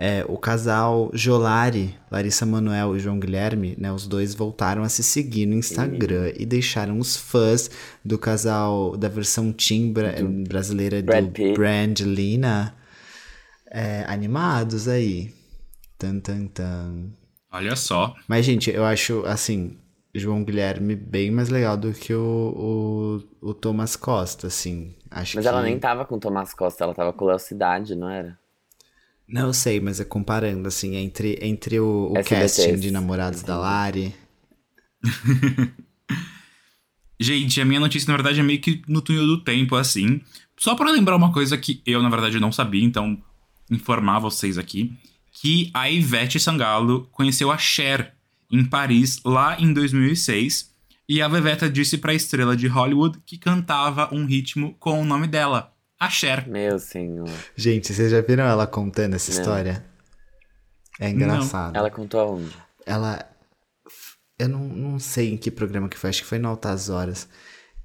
É, 0.00 0.24
o 0.28 0.38
casal 0.38 1.10
Jolari, 1.12 1.96
Larissa 2.08 2.46
Manoel 2.46 2.96
e 2.96 3.00
João 3.00 3.18
Guilherme, 3.18 3.74
né, 3.76 3.90
os 3.92 4.06
dois 4.06 4.32
voltaram 4.32 4.84
a 4.84 4.88
se 4.88 5.02
seguir 5.02 5.44
no 5.44 5.54
Instagram 5.56 6.32
e 6.38 6.46
deixaram 6.46 7.00
os 7.00 7.16
fãs 7.16 7.68
do 8.04 8.16
casal 8.16 8.96
da 8.96 9.08
versão 9.08 9.52
teen 9.52 9.92
bra- 9.92 10.14
brasileira 10.48 11.02
Brad 11.02 11.24
do 11.24 11.30
Pitt. 11.32 11.54
Brangelina 11.54 12.76
é, 13.70 14.04
animados 14.06 14.86
aí. 14.86 15.34
Tan, 15.98 16.20
tan, 16.20 16.46
tan. 16.46 17.10
Olha 17.52 17.74
só. 17.74 18.14
Mas, 18.28 18.46
gente, 18.46 18.70
eu 18.70 18.84
acho, 18.84 19.24
assim, 19.26 19.76
João 20.18 20.44
Guilherme 20.44 20.94
bem 20.94 21.30
mais 21.30 21.48
legal 21.48 21.76
do 21.76 21.92
que 21.92 22.12
o, 22.12 23.22
o, 23.42 23.50
o 23.50 23.54
Thomas 23.54 23.96
Costa, 23.96 24.46
assim. 24.48 24.94
Acho 25.10 25.36
Mas 25.36 25.44
que... 25.44 25.48
ela 25.48 25.62
nem 25.62 25.78
tava 25.78 26.04
com 26.04 26.16
o 26.16 26.20
Tomás 26.20 26.52
Costa, 26.52 26.84
ela 26.84 26.94
tava 26.94 27.12
com 27.12 27.24
o 27.24 27.28
Léo 27.28 27.38
Cidade, 27.38 27.94
não 27.94 28.08
era? 28.08 28.38
Não, 29.26 29.48
eu 29.48 29.52
sei, 29.52 29.78
mas 29.78 30.00
é 30.00 30.04
comparando, 30.04 30.68
assim, 30.68 30.96
entre, 30.96 31.38
entre 31.42 31.78
o, 31.78 32.12
o 32.12 32.24
casting 32.24 32.76
de 32.76 32.90
Namorados 32.90 33.42
da 33.42 33.58
Lari 33.58 34.14
Gente, 37.20 37.60
a 37.60 37.64
minha 37.64 37.80
notícia, 37.80 38.08
na 38.10 38.16
verdade, 38.16 38.40
é 38.40 38.42
meio 38.42 38.60
que 38.60 38.82
no 38.86 39.02
túnel 39.02 39.26
do 39.26 39.42
tempo, 39.42 39.74
assim. 39.74 40.20
Só 40.56 40.74
para 40.74 40.90
lembrar 40.90 41.16
uma 41.16 41.32
coisa 41.32 41.58
que 41.58 41.82
eu, 41.84 42.02
na 42.02 42.08
verdade, 42.08 42.38
não 42.38 42.52
sabia, 42.52 42.84
então 42.84 43.20
informar 43.70 44.18
vocês 44.18 44.56
aqui. 44.56 44.96
Que 45.32 45.70
a 45.74 45.90
Ivete 45.90 46.38
Sangalo 46.40 47.08
conheceu 47.12 47.50
a 47.50 47.58
Cher 47.58 48.14
em 48.50 48.64
Paris, 48.64 49.20
lá 49.24 49.58
em 49.60 49.72
2006. 49.72 50.70
E 51.08 51.22
a 51.22 51.28
Veveta 51.28 51.70
disse 51.70 51.96
pra 51.98 52.12
estrela 52.12 52.56
de 52.56 52.66
Hollywood 52.66 53.18
que 53.24 53.38
cantava 53.38 54.12
um 54.14 54.26
ritmo 54.26 54.74
com 54.78 55.00
o 55.00 55.04
nome 55.04 55.26
dela, 55.26 55.72
a 55.98 56.10
Cher. 56.10 56.46
Meu 56.46 56.78
senhor. 56.78 57.28
Gente, 57.56 57.92
vocês 57.92 58.10
já 58.10 58.20
viram 58.20 58.44
ela 58.44 58.66
contando 58.66 59.14
essa 59.14 59.32
Não. 59.32 59.40
história? 59.40 59.84
É 61.00 61.08
engraçado. 61.08 61.76
Ela 61.76 61.90
contou 61.90 62.20
aonde? 62.20 62.54
ela. 62.84 63.24
Eu 64.38 64.48
não, 64.48 64.60
não 64.68 64.98
sei 64.98 65.32
em 65.32 65.36
que 65.36 65.50
programa 65.50 65.88
que 65.88 65.98
foi, 65.98 66.10
acho 66.10 66.22
que 66.22 66.28
foi 66.28 66.38
no 66.38 66.48
Altas 66.48 66.88
Horas. 66.88 67.28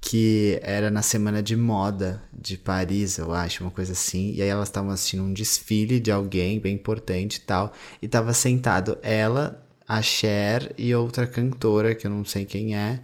Que 0.00 0.60
era 0.62 0.90
na 0.90 1.00
semana 1.00 1.42
de 1.42 1.56
moda 1.56 2.22
de 2.32 2.58
Paris, 2.58 3.16
eu 3.16 3.32
acho, 3.32 3.64
uma 3.64 3.70
coisa 3.70 3.92
assim. 3.92 4.34
E 4.34 4.42
aí 4.42 4.48
elas 4.48 4.68
estavam 4.68 4.90
assistindo 4.90 5.22
um 5.22 5.32
desfile 5.32 5.98
de 5.98 6.12
alguém 6.12 6.60
bem 6.60 6.74
importante 6.74 7.36
e 7.36 7.40
tal. 7.40 7.72
E 8.02 8.06
tava 8.06 8.34
sentado 8.34 8.98
ela, 9.02 9.63
a 9.88 10.00
Cher 10.02 10.74
e 10.78 10.94
outra 10.94 11.26
cantora, 11.26 11.94
que 11.94 12.06
eu 12.06 12.10
não 12.10 12.24
sei 12.24 12.44
quem 12.44 12.76
é. 12.76 13.00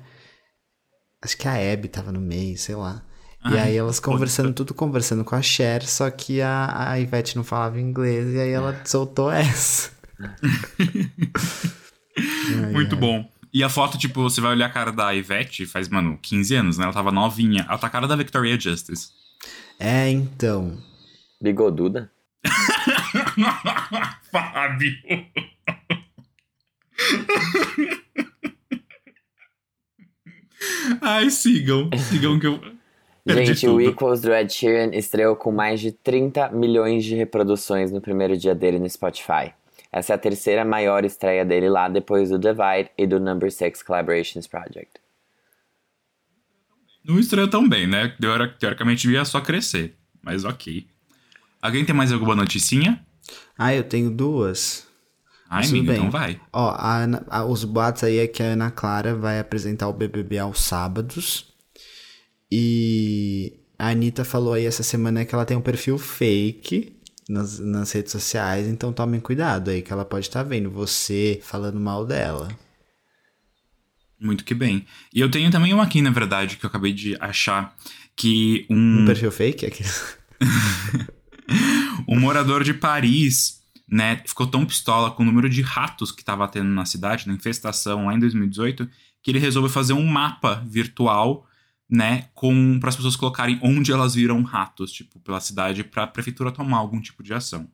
Acho 1.22 1.36
que 1.36 1.46
a 1.46 1.72
Abby 1.72 1.88
tava 1.88 2.10
no 2.10 2.20
meio, 2.20 2.56
sei 2.56 2.74
lá. 2.74 3.02
E 3.44 3.56
Ai, 3.56 3.58
aí 3.60 3.76
elas 3.76 3.98
conversando, 4.00 4.52
tudo 4.52 4.74
conversando 4.74 5.24
com 5.24 5.34
a 5.34 5.42
Cher, 5.42 5.82
só 5.86 6.10
que 6.10 6.42
a, 6.42 6.90
a 6.90 7.00
Ivete 7.00 7.36
não 7.36 7.44
falava 7.44 7.80
inglês, 7.80 8.34
e 8.34 8.40
aí 8.40 8.50
ela 8.50 8.78
soltou 8.84 9.30
essa. 9.32 9.90
Ai, 12.18 12.72
Muito 12.72 12.94
ai. 12.94 13.00
bom. 13.00 13.30
E 13.52 13.64
a 13.64 13.68
foto, 13.68 13.98
tipo, 13.98 14.22
você 14.22 14.40
vai 14.40 14.52
olhar 14.52 14.66
a 14.66 14.72
cara 14.72 14.92
da 14.92 15.12
Ivete, 15.14 15.66
faz, 15.66 15.88
mano, 15.88 16.18
15 16.22 16.54
anos, 16.54 16.78
né? 16.78 16.84
Ela 16.84 16.92
tava 16.92 17.10
novinha. 17.10 17.66
Ela 17.68 17.78
tá 17.78 17.88
a 17.88 17.90
cara 17.90 18.06
da 18.06 18.14
Victoria 18.14 18.58
Justice. 18.58 19.08
É, 19.78 20.08
então. 20.08 20.78
Bigoduda? 21.42 22.12
Fábio. 24.30 24.92
Ai, 31.00 31.30
sigam. 31.30 31.88
Sigam 32.08 32.38
que 32.38 32.46
eu. 32.46 32.60
Gente, 33.26 33.66
o. 33.68 33.80
Equals 33.80 34.20
do 34.22 34.32
Ed 34.32 34.52
Sheeran 34.52 34.90
estreou 34.94 35.36
com 35.36 35.52
mais 35.52 35.80
de 35.80 35.92
30 35.92 36.50
milhões 36.50 37.04
de 37.04 37.14
reproduções 37.14 37.92
no 37.92 38.00
primeiro 38.00 38.36
dia 38.36 38.54
dele 38.54 38.78
no 38.78 38.88
Spotify. 38.88 39.52
Essa 39.92 40.12
é 40.12 40.16
a 40.16 40.18
terceira 40.18 40.64
maior 40.64 41.04
estreia 41.04 41.44
dele 41.44 41.68
lá, 41.68 41.88
depois 41.88 42.30
do 42.30 42.38
Divide 42.38 42.90
e 42.96 43.06
do 43.06 43.18
Number 43.20 43.50
6 43.52 43.82
Collaborations 43.82 44.46
Project. 44.46 45.00
Não 47.04 47.18
estreou 47.18 47.48
tão 47.48 47.68
bem, 47.68 47.86
né? 47.86 48.08
Teori- 48.20 48.54
Teoricamente 48.58 49.02
devia 49.02 49.24
só 49.24 49.40
crescer. 49.40 49.94
Mas 50.22 50.44
ok. 50.44 50.86
Alguém 51.60 51.84
tem 51.84 51.94
mais 51.94 52.12
alguma 52.12 52.34
noticinha? 52.34 53.04
Ah, 53.56 53.74
eu 53.74 53.82
tenho 53.84 54.10
duas. 54.10 54.86
Ai, 55.50 55.64
Tudo 55.64 55.70
amiga, 55.78 55.92
bem. 55.92 55.98
então 56.00 56.10
vai. 56.12 56.40
Ó, 56.52 56.70
a 56.70 57.04
a- 57.28 57.44
os 57.44 57.64
boatos 57.64 58.04
aí 58.04 58.18
é 58.18 58.26
que 58.28 58.40
a 58.42 58.46
Ana 58.52 58.70
Clara 58.70 59.16
vai 59.16 59.40
apresentar 59.40 59.88
o 59.88 59.92
BBB 59.92 60.38
aos 60.38 60.60
sábados. 60.62 61.46
E 62.50 63.52
a 63.78 63.88
Anitta 63.88 64.24
falou 64.24 64.52
aí 64.54 64.64
essa 64.64 64.82
semana 64.84 65.24
que 65.24 65.34
ela 65.34 65.44
tem 65.44 65.56
um 65.56 65.60
perfil 65.60 65.98
fake 65.98 66.96
nas, 67.28 67.58
nas 67.58 67.92
redes 67.92 68.12
sociais, 68.12 68.66
então 68.66 68.92
tomem 68.92 69.20
cuidado 69.20 69.70
aí, 69.70 69.82
que 69.82 69.92
ela 69.92 70.04
pode 70.04 70.26
estar 70.26 70.42
vendo 70.42 70.70
você 70.70 71.40
falando 71.42 71.78
mal 71.80 72.04
dela. 72.06 72.48
Muito 74.20 74.44
que 74.44 74.54
bem. 74.54 74.84
E 75.14 75.20
eu 75.20 75.30
tenho 75.30 75.50
também 75.50 75.72
uma 75.72 75.84
aqui, 75.84 76.02
na 76.02 76.10
verdade, 76.10 76.56
que 76.56 76.64
eu 76.64 76.68
acabei 76.68 76.92
de 76.92 77.16
achar. 77.20 77.74
Que 78.14 78.66
um, 78.68 79.02
Um 79.02 79.06
perfil 79.06 79.32
fake? 79.32 79.64
Aquele... 79.64 79.88
um 82.06 82.18
morador 82.20 82.62
de 82.62 82.74
Paris, 82.74 83.59
né, 83.90 84.22
ficou 84.24 84.46
tão 84.46 84.64
pistola 84.64 85.10
com 85.10 85.22
o 85.22 85.26
número 85.26 85.48
de 85.48 85.62
ratos 85.62 86.12
que 86.12 86.24
tava 86.24 86.46
tendo 86.46 86.68
na 86.68 86.84
cidade, 86.84 87.26
na 87.26 87.34
infestação 87.34 88.06
lá 88.06 88.14
em 88.14 88.18
2018, 88.20 88.88
que 89.22 89.30
ele 89.30 89.38
resolveu 89.38 89.70
fazer 89.70 89.92
um 89.92 90.06
mapa 90.06 90.62
virtual, 90.66 91.46
né, 91.88 92.28
com 92.34 92.78
para 92.78 92.90
as 92.90 92.96
pessoas 92.96 93.16
colocarem 93.16 93.58
onde 93.62 93.90
elas 93.90 94.14
viram 94.14 94.42
ratos, 94.42 94.92
tipo, 94.92 95.18
pela 95.20 95.40
cidade, 95.40 95.82
para 95.82 96.04
a 96.04 96.06
prefeitura 96.06 96.52
tomar 96.52 96.78
algum 96.78 97.00
tipo 97.00 97.22
de 97.22 97.34
ação. 97.34 97.68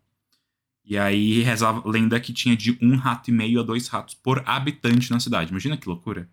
E 0.85 0.97
aí 0.97 1.43
reza 1.43 1.69
a 1.69 1.89
lenda 1.89 2.19
que 2.21 2.33
tinha 2.33 2.57
de 2.57 2.79
um 2.81 2.97
rato 2.97 3.29
e 3.29 3.33
meio 3.33 3.61
a 3.61 3.63
dois 3.63 3.89
ratos 3.89 4.15
por 4.15 4.43
habitante 4.47 5.11
na 5.11 5.19
cidade. 5.19 5.51
Imagina 5.51 5.77
que 5.77 5.89
loucura. 5.89 6.29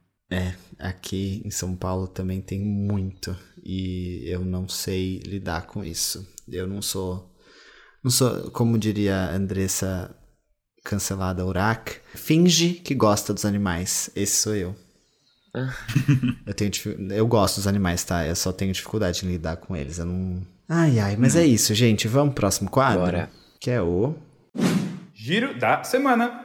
Aqui 0.79 1.41
em 1.43 1.49
São 1.49 1.75
Paulo 1.75 2.07
também 2.07 2.39
tem 2.39 2.59
muito 2.59 3.35
e 3.63 4.23
eu 4.25 4.45
não 4.45 4.69
sei 4.69 5.19
lidar 5.25 5.65
com 5.67 5.83
isso. 5.83 6.27
Eu 6.47 6.67
não 6.67 6.81
sou, 6.81 7.32
não 8.03 8.11
sou, 8.11 8.51
como 8.51 8.77
diria 8.77 9.15
a 9.15 9.35
Andressa 9.35 10.13
cancelada 10.83 11.45
Urac, 11.45 11.97
finge 12.13 12.73
que 12.73 12.93
gosta 12.93 13.33
dos 13.33 13.45
animais. 13.45 14.09
Esse 14.15 14.41
sou 14.41 14.55
eu. 14.55 14.75
eu 16.45 16.53
tenho 16.53 16.71
eu 17.11 17.27
gosto 17.27 17.57
dos 17.57 17.67
animais, 17.67 18.03
tá? 18.03 18.25
Eu 18.25 18.35
só 18.35 18.51
tenho 18.51 18.73
dificuldade 18.73 19.25
em 19.25 19.29
lidar 19.29 19.57
com 19.57 19.75
eles. 19.75 19.99
Eu 19.99 20.05
não. 20.05 20.41
Ai, 20.67 20.99
ai, 20.99 21.15
mas 21.15 21.35
é 21.35 21.45
isso, 21.45 21.73
gente. 21.73 22.07
Vamos 22.07 22.33
pro 22.33 22.41
próximo 22.41 22.69
quadro? 22.69 23.01
Bora. 23.01 23.29
Que 23.59 23.71
é 23.71 23.81
o 23.81 24.15
Giro 25.13 25.57
da 25.57 25.83
semana. 25.83 26.43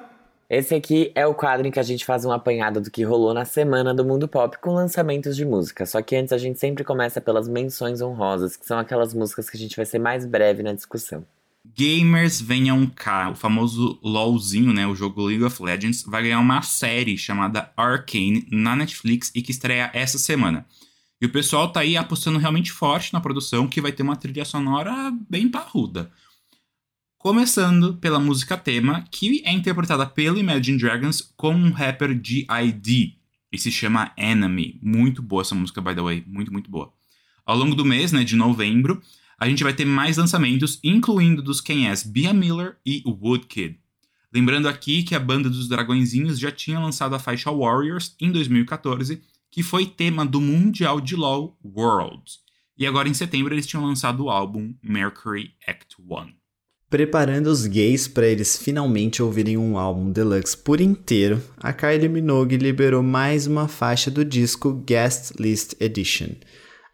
Esse 0.49 0.75
aqui 0.75 1.11
é 1.15 1.27
o 1.27 1.35
quadro 1.35 1.67
em 1.67 1.71
que 1.71 1.81
a 1.81 1.83
gente 1.83 2.05
faz 2.05 2.25
um 2.25 2.33
apanhado 2.33 2.81
do 2.81 2.91
que 2.91 3.03
rolou 3.03 3.35
na 3.35 3.45
semana 3.45 3.93
do 3.93 4.05
mundo 4.05 4.27
pop 4.29 4.57
com 4.59 4.73
lançamentos 4.73 5.37
de 5.37 5.45
música. 5.45 5.85
Só 5.85 6.01
que 6.01 6.17
antes 6.17 6.33
a 6.33 6.39
gente 6.39 6.59
sempre 6.59 6.85
começa 6.85 7.21
pelas 7.21 7.49
menções 7.49 8.01
honrosas, 8.01 8.57
que 8.57 8.65
são 8.65 8.79
aquelas 8.79 9.13
músicas 9.13 9.51
que 9.51 9.57
a 9.57 9.61
gente 9.61 9.77
vai 9.77 9.85
ser 9.85 9.99
mais 9.99 10.25
breve 10.25 10.63
na 10.63 10.73
discussão. 10.73 11.25
Gamers 11.65 12.41
venham 12.41 12.87
cá, 12.87 13.31
o 13.31 13.35
famoso 13.35 13.99
LOLzinho, 14.03 14.73
né, 14.73 14.87
o 14.87 14.95
jogo 14.95 15.25
League 15.25 15.45
of 15.45 15.63
Legends, 15.63 16.03
vai 16.03 16.23
ganhar 16.23 16.41
uma 16.41 16.63
série 16.63 17.19
chamada 17.19 17.73
Arcane 17.77 18.47
na 18.51 18.75
Netflix 18.75 19.31
e 19.35 19.43
que 19.43 19.51
estreia 19.51 19.91
essa 19.93 20.19
semana. 20.19 20.67
E 21.21 21.27
o 21.27 21.31
pessoal 21.33 21.71
tá 21.71 21.81
aí 21.81 21.97
apostando 21.97 22.39
realmente 22.39 22.71
forte 22.71 23.13
na 23.13 23.21
produção, 23.21 23.67
que 23.67 23.81
vai 23.81 23.93
ter 23.93 24.03
uma 24.03 24.17
trilha 24.17 24.45
sonora 24.45 25.13
bem 25.29 25.49
parruda. 25.49 26.11
Começando 27.19 27.97
pela 27.97 28.21
música 28.21 28.57
tema, 28.57 29.05
que 29.11 29.43
é 29.45 29.53
interpretada 29.53 30.07
pelo 30.07 30.39
Imagine 30.39 30.79
Dragons 30.79 31.21
com 31.37 31.53
um 31.53 31.73
rapper 31.73 32.19
G.I.D. 32.23 33.15
E 33.51 33.59
se 33.59 33.73
chama 33.73 34.13
Enemy. 34.17 34.79
Muito 34.81 35.21
boa 35.21 35.43
essa 35.43 35.55
música, 35.55 35.81
by 35.81 35.97
the 35.97 36.01
way. 36.01 36.25
Muito, 36.27 36.53
muito 36.53 36.71
boa. 36.71 36.93
Ao 37.45 37.57
longo 37.57 37.75
do 37.75 37.85
mês, 37.85 38.13
né, 38.13 38.23
de 38.23 38.37
novembro, 38.37 39.03
a 39.39 39.49
gente 39.49 39.63
vai 39.63 39.73
ter 39.73 39.85
mais 39.85 40.17
lançamentos, 40.17 40.81
incluindo 40.83 41.41
dos 41.41 41.61
Kanyes 41.61 42.03
Bia 42.03 42.35
Miller 42.35 42.77
e 42.85 43.03
Woodkid. 43.07 43.79
Lembrando 44.35 44.69
aqui 44.69 45.03
que 45.05 45.15
a 45.15 45.21
banda 45.21 45.49
dos 45.49 45.69
Dragõezinhos 45.69 46.39
já 46.39 46.51
tinha 46.51 46.81
lançado 46.81 47.15
a 47.15 47.19
faixa 47.19 47.51
Warriors 47.51 48.15
em 48.21 48.31
2014, 48.31 49.23
que 49.51 49.63
foi 49.63 49.87
tema 49.87 50.27
do 50.27 50.41
Mundial 50.41 51.01
de 51.01 51.17
LoL 51.17 51.57
Worlds. 51.65 52.41
E 52.77 52.87
agora 52.87 53.09
em 53.09 53.15
setembro 53.15 53.55
eles 53.55 53.67
tinham 53.67 53.87
lançado 53.87 54.25
o 54.25 54.31
álbum 54.31 54.75
Mercury 54.83 55.53
Act 55.67 55.97
1. 55.99 56.33
Preparando 56.91 57.49
os 57.49 57.67
gays 57.67 58.09
para 58.09 58.27
eles 58.27 58.57
finalmente 58.57 59.23
ouvirem 59.23 59.57
um 59.57 59.77
álbum 59.77 60.11
deluxe 60.11 60.57
por 60.57 60.81
inteiro, 60.81 61.43
a 61.59 61.73
Kylie 61.73 62.09
Minogue 62.09 62.57
liberou 62.57 63.03
mais 63.03 63.47
uma 63.47 63.69
faixa 63.69 64.11
do 64.11 64.25
disco 64.25 64.73
Guest 64.73 65.33
List 65.39 65.75
Edition. 65.81 66.31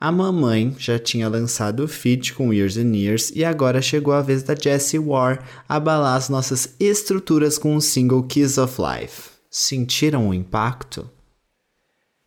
A 0.04 0.12
mamãe 0.12 0.76
já 0.78 0.98
tinha 0.98 1.30
lançado 1.30 1.82
o 1.82 1.88
feat 1.88 2.34
com 2.34 2.52
Years 2.52 2.76
and 2.76 2.94
Years 2.94 3.30
e 3.30 3.42
agora 3.42 3.80
chegou 3.80 4.12
a 4.12 4.20
vez 4.20 4.42
da 4.42 4.54
Jessie 4.54 4.98
Ware 4.98 5.38
abalar 5.66 6.16
as 6.16 6.28
nossas 6.28 6.76
estruturas 6.78 7.56
com 7.56 7.74
o 7.74 7.80
single 7.80 8.22
Kiss 8.24 8.60
of 8.60 8.76
Life. 8.78 9.30
Sentiram 9.50 10.28
o 10.28 10.34
impacto? 10.34 11.10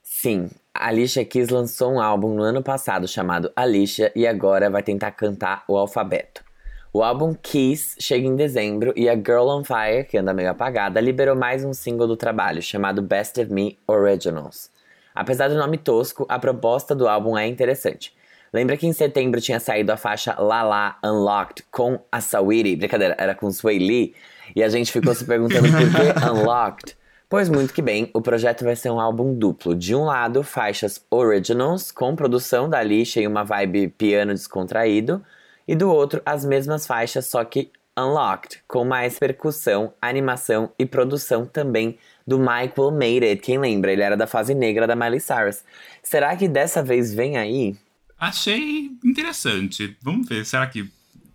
Sim, 0.02 0.50
a 0.74 0.88
Alicia 0.88 1.24
Keys 1.24 1.50
lançou 1.50 1.94
um 1.94 2.02
álbum 2.02 2.34
no 2.34 2.42
ano 2.42 2.63
passado 2.63 3.08
chamado 3.08 3.52
Alicia 3.56 4.12
e 4.16 4.26
agora 4.26 4.72
vai 4.72 4.82
tentar 4.82 5.12
cantar 5.12 5.63
o 5.68 5.78
alfabeto. 5.78 6.44
O 6.92 7.04
álbum 7.04 7.36
Kiss 7.36 7.96
chega 8.00 8.26
em 8.26 8.36
dezembro 8.36 8.92
e 8.96 9.08
a 9.08 9.13
Girl 9.13 9.50
on 9.50 9.63
Fire, 9.63 10.04
que 10.10 10.18
anda 10.18 10.34
meio 10.34 10.50
apagada, 10.50 11.00
liberou 11.00 11.36
mais 11.36 11.63
um 11.63 11.76
single 11.76 12.08
do 12.08 12.18
trabalho 12.18 12.60
chamado 12.60 13.04
Best 13.04 13.40
of 13.40 13.54
Me 13.54 13.78
Originals. 13.88 14.76
Apesar 15.17 15.49
do 15.49 15.56
nome 15.56 15.77
tosco, 15.77 16.25
a 16.30 16.39
proposta 16.39 16.95
do 16.95 17.08
álbum 17.08 17.38
é 17.38 17.47
interessante. 17.47 18.15
Lembra 18.53 18.77
que 18.77 18.88
em 18.88 18.93
setembro 18.93 19.41
tinha 19.41 19.60
saído 19.60 19.91
a 19.91 19.97
faixa 19.97 20.36
La 20.39 20.63
La 20.63 20.97
Unlocked 21.03 21.65
com 21.69 21.99
a 22.12 22.21
Saweetie? 22.21 22.75
Brincadeira, 22.75 23.15
era 23.17 23.36
com 23.36 23.51
Sway 23.51 23.77
Lee. 23.77 24.15
E 24.56 24.63
a 24.63 24.69
gente 24.69 24.91
ficou 24.91 25.13
se 25.13 25.25
perguntando 25.25 25.67
por 25.69 25.80
que 25.80 26.19
Unlocked. 26.30 26.97
Pois 27.30 27.49
muito 27.49 27.73
que 27.73 27.82
bem, 27.82 28.10
o 28.13 28.21
projeto 28.21 28.63
vai 28.63 28.75
ser 28.75 28.89
um 28.89 29.01
álbum 29.01 29.38
duplo. 29.38 29.75
De 29.75 29.93
um 29.93 30.06
lado, 30.06 30.43
faixas 30.43 31.06
originals, 31.12 31.91
com 31.91 32.15
produção 32.15 32.69
da 32.69 32.80
Alicia 32.80 33.21
e 33.21 33.27
uma 33.27 33.43
vibe 33.43 33.89
piano 33.89 34.34
descontraído. 34.34 35.21
E 35.67 35.75
do 35.75 35.91
outro, 35.91 36.21
as 36.25 36.45
mesmas 36.45 36.88
faixas, 36.88 37.25
só 37.25 37.43
que 37.43 37.69
Unlocked, 37.99 38.63
com 38.67 38.86
mais 38.86 39.19
percussão, 39.19 39.91
animação 40.01 40.71
e 40.80 40.86
produção 40.86 41.45
também 41.45 41.97
do 42.28 42.38
Michael 42.38 42.92
Made 42.92 43.24
It. 43.26 43.42
Quem 43.42 43.58
lembra? 43.58 43.92
Ele 43.94 44.02
era 44.02 44.18
da 44.18 44.28
fase 44.28 44.54
negra 44.54 44.86
da 44.86 44.96
Miley 44.96 45.20
Cyrus. 45.22 45.63
Será 46.04 46.36
que 46.36 46.48
dessa 46.48 46.84
vez 46.84 47.13
vem 47.13 47.38
aí? 47.38 47.76
Achei 48.20 48.92
interessante. 49.06 49.96
Vamos 50.02 50.28
ver, 50.28 50.46
será 50.46 50.68
que. 50.68 50.90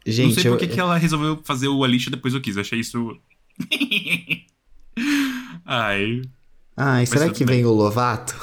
Gente, 0.04 0.26
não 0.26 0.34
sei 0.34 0.50
por 0.50 0.50
eu- 0.54 0.58
que 0.58 0.66
que 0.68 0.80
ela 0.80 0.96
resolveu 0.98 1.40
fazer 1.44 1.68
o 1.68 1.82
Alicia 1.84 2.10
depois 2.10 2.34
eu 2.34 2.40
quis. 2.40 2.56
Eu 2.56 2.62
achei 2.62 2.80
isso. 2.80 3.16
Ai. 5.64 6.22
Ai, 6.76 7.06
será 7.06 7.26
tudo 7.26 7.34
que 7.36 7.44
bem. 7.44 7.56
vem 7.58 7.66
o 7.66 7.72
Lovato? 7.72 8.34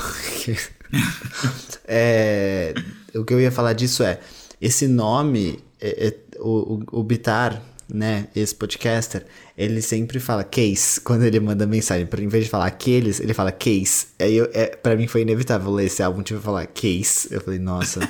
É, 1.85 2.73
o 3.15 3.23
que 3.23 3.33
eu 3.33 3.41
ia 3.41 3.51
falar 3.51 3.73
disso 3.73 4.03
é, 4.03 4.19
esse 4.61 4.87
nome, 4.87 5.59
é- 5.81 6.07
é- 6.07 6.39
o, 6.39 6.75
o, 6.93 6.99
o 6.99 7.03
Bitar, 7.03 7.61
né, 7.91 8.27
esse 8.35 8.53
podcaster, 8.53 9.25
ele 9.57 9.81
sempre 9.81 10.19
fala 10.19 10.43
case 10.43 10.99
quando 11.03 11.23
ele 11.23 11.39
manda 11.39 11.65
mensagem. 11.65 12.05
Pra, 12.05 12.21
em 12.21 12.27
vez 12.27 12.45
de 12.45 12.49
falar 12.49 12.67
aqueles, 12.67 13.19
ele 13.19 13.33
fala 13.33 13.51
case. 13.51 14.07
Aí 14.19 14.35
eu, 14.35 14.49
é, 14.53 14.67
pra 14.75 14.95
mim 14.95 15.07
foi 15.07 15.21
inevitável 15.21 15.71
ler 15.71 15.85
esse 15.85 16.01
álbum, 16.03 16.21
tive 16.21 16.39
que 16.39 16.45
falar 16.45 16.65
case. 16.67 17.27
Eu 17.31 17.41
falei, 17.41 17.59
nossa, 17.59 17.99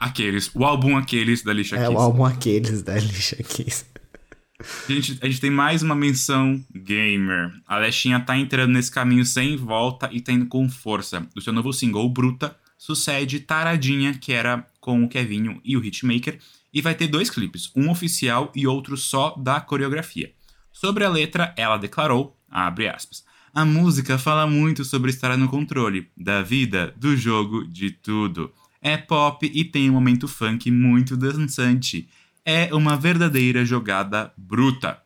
Aqueles. 0.00 0.50
O 0.54 0.64
álbum 0.64 0.96
Aqueles 0.96 1.42
da 1.42 1.50
Alicia 1.50 1.76
é 1.76 1.84
Keys. 1.84 1.94
o 1.94 1.98
álbum 1.98 2.24
aqueles 2.24 2.82
da 2.82 2.94
Alicia 2.94 3.36
Keys. 3.44 3.84
Gente, 4.88 5.18
a 5.22 5.26
gente 5.26 5.40
tem 5.40 5.50
mais 5.50 5.82
uma 5.82 5.94
menção 5.94 6.62
gamer. 6.74 7.50
A 7.66 7.78
Leshinha 7.78 8.20
tá 8.20 8.36
entrando 8.36 8.72
nesse 8.72 8.90
caminho 8.90 9.24
sem 9.24 9.56
volta 9.56 10.08
e 10.12 10.20
tá 10.20 10.32
indo 10.32 10.46
com 10.46 10.68
força. 10.68 11.26
O 11.34 11.40
seu 11.40 11.52
novo 11.52 11.72
single, 11.72 12.08
Bruta, 12.10 12.54
sucede 12.76 13.40
Taradinha, 13.40 14.14
que 14.14 14.32
era 14.32 14.66
com 14.80 15.02
o 15.02 15.08
Kevinho 15.08 15.60
e 15.64 15.76
o 15.76 15.84
Hitmaker, 15.84 16.38
e 16.72 16.80
vai 16.80 16.94
ter 16.94 17.08
dois 17.08 17.30
clipes, 17.30 17.70
um 17.74 17.90
oficial 17.90 18.52
e 18.54 18.66
outro 18.66 18.96
só 18.96 19.34
da 19.36 19.60
coreografia. 19.60 20.32
Sobre 20.72 21.04
a 21.04 21.08
letra, 21.08 21.52
ela 21.56 21.76
declarou, 21.76 22.38
abre 22.48 22.88
aspas, 22.88 23.24
a 23.52 23.64
música 23.64 24.16
fala 24.16 24.46
muito 24.46 24.84
sobre 24.84 25.10
estar 25.10 25.36
no 25.36 25.48
controle 25.48 26.08
da 26.16 26.40
vida, 26.40 26.94
do 26.96 27.16
jogo, 27.16 27.66
de 27.66 27.90
tudo. 27.90 28.52
É 28.80 28.96
pop 28.96 29.50
e 29.52 29.64
tem 29.64 29.90
um 29.90 29.94
momento 29.94 30.28
funk 30.28 30.70
muito 30.70 31.16
dançante. 31.16 32.08
É 32.44 32.72
uma 32.72 32.96
verdadeira 32.96 33.64
jogada 33.64 34.32
bruta. 34.36 35.02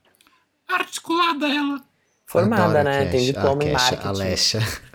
Articulada 0.69 1.49
ela. 1.49 1.83
Formada, 2.27 2.81
Adoro 2.81 2.85
né? 2.85 3.05
Cash, 3.05 3.13
Tem 3.13 3.27
diploma 3.27 3.63
a 3.63 3.67
em 3.67 3.73
Cash, 3.73 3.83
marketing. 3.83 4.07
A 4.07 4.13
Lesha. 4.13 4.61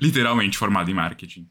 Literalmente 0.00 0.58
formada 0.58 0.90
em 0.90 0.94
marketing. 0.94 1.48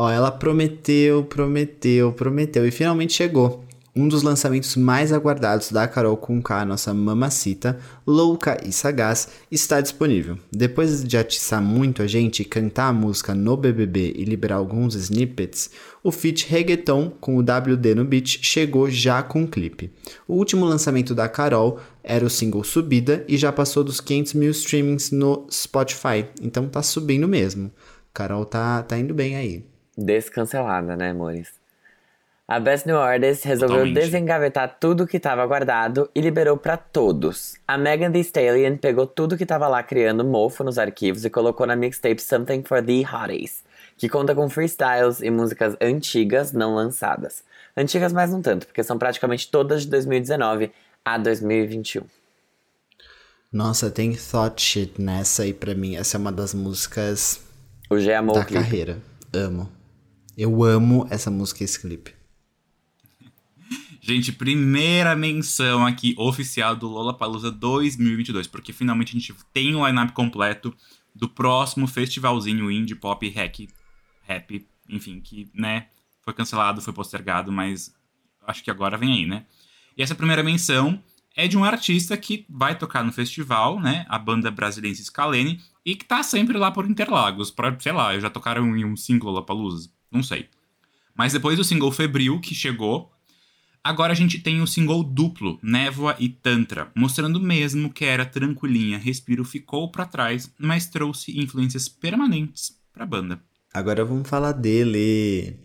Ó, 0.00 0.08
ela 0.08 0.30
prometeu, 0.30 1.24
prometeu, 1.24 2.12
prometeu 2.12 2.64
e 2.64 2.70
finalmente 2.70 3.14
chegou. 3.14 3.64
Um 3.96 4.06
dos 4.06 4.22
lançamentos 4.22 4.76
mais 4.76 5.12
aguardados 5.12 5.72
da 5.72 5.88
Carol 5.88 6.16
Conká, 6.16 6.64
nossa 6.64 6.94
mamacita, 6.94 7.76
louca 8.06 8.60
e 8.64 8.70
sagaz, 8.70 9.26
está 9.50 9.80
disponível. 9.80 10.38
Depois 10.52 11.02
de 11.02 11.18
atiçar 11.18 11.60
muito 11.60 12.00
a 12.00 12.06
gente 12.06 12.44
cantar 12.44 12.86
a 12.86 12.92
música 12.92 13.34
no 13.34 13.56
BBB 13.56 14.14
e 14.14 14.22
liberar 14.22 14.58
alguns 14.58 14.94
snippets, 14.94 15.68
o 16.00 16.12
feat 16.12 16.48
Reggaeton 16.48 17.10
com 17.20 17.36
o 17.36 17.40
WD 17.40 17.96
no 17.96 18.04
beat 18.04 18.38
chegou 18.40 18.88
já 18.88 19.20
com 19.20 19.42
o 19.42 19.48
clipe. 19.48 19.90
O 20.28 20.36
último 20.36 20.64
lançamento 20.64 21.12
da 21.12 21.28
Carol 21.28 21.80
era 22.04 22.24
o 22.24 22.30
single 22.30 22.62
Subida 22.62 23.24
e 23.26 23.36
já 23.36 23.50
passou 23.50 23.82
dos 23.82 24.00
500 24.00 24.34
mil 24.34 24.52
streamings 24.52 25.10
no 25.10 25.48
Spotify, 25.50 26.24
então 26.40 26.68
tá 26.68 26.84
subindo 26.84 27.26
mesmo. 27.26 27.68
Carol 28.14 28.44
tá, 28.44 28.80
tá 28.84 28.96
indo 28.96 29.12
bem 29.12 29.34
aí. 29.34 29.64
Descancelada, 29.98 30.96
né, 30.96 31.10
amores? 31.10 31.48
A 32.46 32.60
Best 32.60 32.86
New 32.86 32.98
Artist 32.98 33.46
resolveu 33.46 33.78
Totalmente. 33.78 34.00
desengavetar 34.00 34.78
tudo 34.80 35.06
que 35.08 35.18
estava 35.18 35.44
guardado 35.44 36.08
e 36.14 36.20
liberou 36.20 36.56
pra 36.56 36.76
todos. 36.76 37.56
A 37.66 37.76
Megan 37.76 38.10
Thee 38.12 38.22
Stallion 38.22 38.76
pegou 38.78 39.06
tudo 39.06 39.36
que 39.36 39.44
tava 39.44 39.66
lá 39.66 39.82
criando 39.82 40.24
mofo 40.24 40.62
nos 40.62 40.78
arquivos 40.78 41.24
e 41.24 41.30
colocou 41.30 41.66
na 41.66 41.76
mixtape 41.76 42.22
Something 42.22 42.62
for 42.62 42.82
the 42.82 43.00
Hotties, 43.00 43.64
que 43.98 44.08
conta 44.08 44.34
com 44.34 44.48
freestyles 44.48 45.20
e 45.20 45.30
músicas 45.30 45.76
antigas 45.80 46.52
não 46.52 46.74
lançadas. 46.74 47.42
Antigas, 47.76 48.12
mas 48.12 48.30
não 48.30 48.40
tanto, 48.40 48.66
porque 48.66 48.82
são 48.82 48.96
praticamente 48.96 49.50
todas 49.50 49.82
de 49.82 49.88
2019 49.88 50.72
a 51.04 51.18
2021. 51.18 52.02
Nossa, 53.52 53.90
tem 53.90 54.14
Thought 54.14 54.62
Shit 54.62 55.02
nessa 55.02 55.44
e 55.44 55.52
pra 55.52 55.74
mim 55.74 55.96
essa 55.96 56.16
é 56.16 56.18
uma 56.18 56.32
das 56.32 56.54
músicas 56.54 57.40
O 57.90 57.98
G 57.98 58.14
amou 58.14 58.36
da 58.36 58.44
carreira. 58.44 58.98
Amo. 59.34 59.77
Eu 60.40 60.62
amo 60.62 61.04
essa 61.10 61.32
música 61.32 61.64
e 61.64 61.66
esse 61.66 61.80
clipe. 61.80 62.14
Gente, 64.00 64.30
primeira 64.30 65.16
menção 65.16 65.84
aqui 65.84 66.14
oficial 66.16 66.76
do 66.76 66.86
Lollapalooza 66.86 67.50
2022, 67.50 68.46
porque 68.46 68.72
finalmente 68.72 69.08
a 69.08 69.18
gente 69.18 69.34
tem 69.52 69.74
o 69.74 69.84
line-up 69.84 70.12
completo 70.12 70.72
do 71.12 71.28
próximo 71.28 71.88
festivalzinho 71.88 72.70
indie 72.70 72.94
pop 72.94 73.28
hack, 73.28 73.66
rap, 74.22 74.64
enfim, 74.88 75.20
que, 75.20 75.50
né, 75.52 75.88
foi 76.22 76.32
cancelado, 76.32 76.80
foi 76.80 76.92
postergado, 76.92 77.50
mas 77.50 77.92
acho 78.46 78.62
que 78.62 78.70
agora 78.70 78.96
vem 78.96 79.12
aí, 79.14 79.26
né? 79.26 79.44
E 79.96 80.04
essa 80.04 80.14
primeira 80.14 80.44
menção 80.44 81.02
é 81.34 81.48
de 81.48 81.58
um 81.58 81.64
artista 81.64 82.16
que 82.16 82.46
vai 82.48 82.78
tocar 82.78 83.02
no 83.02 83.10
festival, 83.10 83.80
né, 83.80 84.06
a 84.08 84.16
banda 84.16 84.52
brasileira 84.52 84.96
Scalene, 84.96 85.60
e 85.84 85.96
que 85.96 86.04
tá 86.04 86.22
sempre 86.22 86.56
lá 86.56 86.70
por 86.70 86.88
Interlagos, 86.88 87.50
pra, 87.50 87.76
sei 87.80 87.90
lá, 87.90 88.16
já 88.20 88.30
tocaram 88.30 88.76
em 88.76 88.84
um 88.84 88.96
single 88.96 89.32
Lollapalooza, 89.32 89.97
não 90.10 90.22
sei. 90.22 90.48
Mas 91.16 91.32
depois 91.32 91.56
do 91.56 91.64
single 91.64 91.90
Febril, 91.90 92.40
que 92.40 92.54
chegou, 92.54 93.12
Agora 93.82 94.12
a 94.12 94.16
gente 94.16 94.38
tem 94.38 94.60
o 94.60 94.66
single 94.66 95.02
duplo, 95.02 95.58
Névoa 95.62 96.14
e 96.18 96.28
Tantra, 96.28 96.90
mostrando 96.94 97.40
mesmo 97.40 97.90
que 97.90 98.04
era 98.04 98.26
tranquilinha, 98.26 98.98
Respiro 98.98 99.44
ficou 99.44 99.90
pra 99.90 100.04
trás, 100.04 100.52
mas 100.58 100.86
trouxe 100.86 101.38
influências 101.38 101.88
permanentes 101.88 102.76
pra 102.92 103.06
banda. 103.06 103.40
Agora 103.72 104.04
vamos 104.04 104.28
falar 104.28 104.52
dele. 104.52 105.56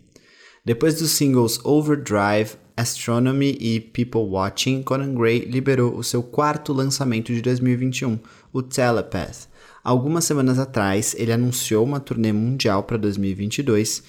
Depois 0.64 0.98
dos 0.98 1.10
singles 1.10 1.62
Overdrive, 1.64 2.52
Astronomy 2.76 3.58
e 3.60 3.78
People 3.78 4.22
Watching, 4.22 4.82
Conan 4.82 5.14
Gray 5.14 5.40
liberou 5.40 5.94
o 5.94 6.02
seu 6.02 6.22
quarto 6.22 6.72
lançamento 6.72 7.30
de 7.30 7.42
2021, 7.42 8.18
o 8.52 8.62
Telepath. 8.62 9.48
Algumas 9.82 10.24
semanas 10.24 10.58
atrás, 10.58 11.14
ele 11.18 11.32
anunciou 11.32 11.84
uma 11.84 12.00
turnê 12.00 12.32
mundial 12.32 12.84
para 12.84 12.96
2022 12.96 14.02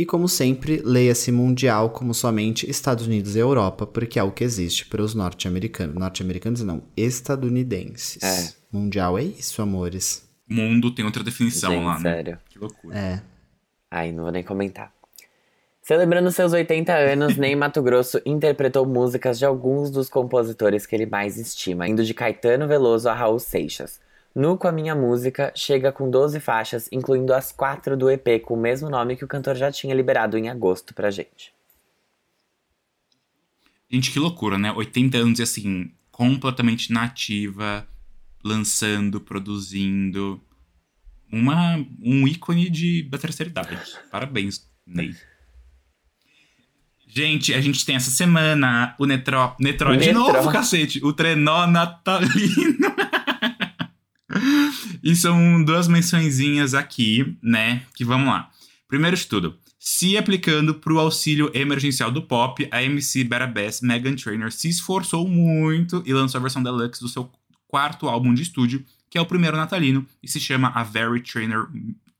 e, 0.00 0.06
como 0.06 0.26
sempre, 0.26 0.80
leia-se 0.82 1.30
mundial 1.30 1.90
como 1.90 2.14
somente 2.14 2.68
Estados 2.70 3.06
Unidos 3.06 3.36
e 3.36 3.38
Europa, 3.38 3.86
porque 3.86 4.18
é 4.18 4.22
o 4.22 4.32
que 4.32 4.42
existe 4.42 4.86
para 4.86 5.02
os 5.02 5.14
norte-americanos. 5.14 5.94
Norte-americanos 5.94 6.62
não, 6.62 6.82
estadunidenses. 6.96 8.22
É. 8.22 8.54
Mundial 8.72 9.18
é 9.18 9.24
isso, 9.24 9.60
amores. 9.60 10.26
Mundo 10.48 10.90
tem 10.90 11.04
outra 11.04 11.22
definição 11.22 11.70
Gente, 11.70 11.84
lá, 11.84 11.98
né? 11.98 12.00
sério. 12.00 12.38
Que 12.48 12.58
loucura. 12.58 12.96
É. 12.96 13.22
Ai, 13.90 14.10
não 14.10 14.22
vou 14.22 14.32
nem 14.32 14.42
comentar. 14.42 14.90
Celebrando 15.82 16.32
seus 16.32 16.54
80 16.54 16.94
anos, 16.94 17.36
Ney 17.36 17.54
Mato 17.54 17.82
Grosso 17.82 18.22
interpretou 18.24 18.86
músicas 18.86 19.38
de 19.38 19.44
alguns 19.44 19.90
dos 19.90 20.08
compositores 20.08 20.86
que 20.86 20.96
ele 20.96 21.04
mais 21.04 21.36
estima, 21.36 21.86
indo 21.86 22.02
de 22.02 22.14
Caetano 22.14 22.66
Veloso 22.66 23.06
a 23.06 23.12
Raul 23.12 23.38
Seixas. 23.38 24.00
Nu 24.34 24.56
com 24.56 24.68
a 24.68 24.72
minha 24.72 24.94
música 24.94 25.52
chega 25.56 25.90
com 25.90 26.08
12 26.08 26.38
faixas, 26.38 26.88
incluindo 26.92 27.34
as 27.34 27.50
quatro 27.50 27.96
do 27.96 28.08
EP 28.10 28.40
com 28.42 28.54
o 28.54 28.60
mesmo 28.60 28.88
nome 28.88 29.16
que 29.16 29.24
o 29.24 29.28
cantor 29.28 29.56
já 29.56 29.72
tinha 29.72 29.94
liberado 29.94 30.38
em 30.38 30.48
agosto 30.48 30.94
pra 30.94 31.10
gente. 31.10 31.52
Gente, 33.90 34.12
que 34.12 34.20
loucura, 34.20 34.56
né? 34.56 34.72
80 34.72 35.18
anos 35.18 35.38
e 35.40 35.42
assim, 35.42 35.90
completamente 36.12 36.92
nativa, 36.92 37.86
lançando, 38.44 39.20
produzindo. 39.20 40.40
Uma, 41.32 41.76
um 42.00 42.26
ícone 42.26 42.70
de, 42.70 43.02
da 43.02 43.18
terceira 43.18 43.50
idade. 43.50 43.76
Parabéns, 44.12 44.68
Ney. 44.86 45.14
Gente, 47.12 47.52
a 47.52 47.60
gente 47.60 47.84
tem 47.84 47.96
essa 47.96 48.10
semana 48.10 48.94
o 48.96 49.04
Netró. 49.04 49.56
Netró 49.58 49.92
de 49.96 50.06
Netró. 50.06 50.32
novo, 50.32 50.52
cacete! 50.52 51.04
O 51.04 51.12
trenó 51.12 51.66
natalino. 51.66 52.89
E 55.02 55.14
são 55.16 55.64
duas 55.64 55.88
mençõezinhas 55.88 56.74
aqui, 56.74 57.36
né? 57.42 57.82
Que 57.94 58.04
vamos 58.04 58.28
lá. 58.28 58.50
Primeiro 58.88 59.16
de 59.16 59.26
tudo, 59.26 59.56
se 59.78 60.18
aplicando 60.18 60.74
para 60.74 60.92
o 60.92 60.98
auxílio 60.98 61.50
emergencial 61.54 62.10
do 62.10 62.22
pop, 62.22 62.68
a 62.70 62.82
MC 62.82 63.24
Bera 63.24 63.46
Bass, 63.46 63.80
Megan 63.80 64.14
Trainor, 64.14 64.52
se 64.52 64.68
esforçou 64.68 65.26
muito 65.26 66.02
e 66.04 66.12
lançou 66.12 66.38
a 66.38 66.42
versão 66.42 66.62
deluxe 66.62 67.00
do 67.00 67.08
seu 67.08 67.30
quarto 67.66 68.08
álbum 68.08 68.34
de 68.34 68.42
estúdio, 68.42 68.84
que 69.08 69.16
é 69.16 69.20
o 69.20 69.26
primeiro 69.26 69.56
natalino, 69.56 70.06
e 70.22 70.28
se 70.28 70.38
chama 70.38 70.72
A 70.74 70.82
Very 70.82 71.22
Trainer 71.22 71.66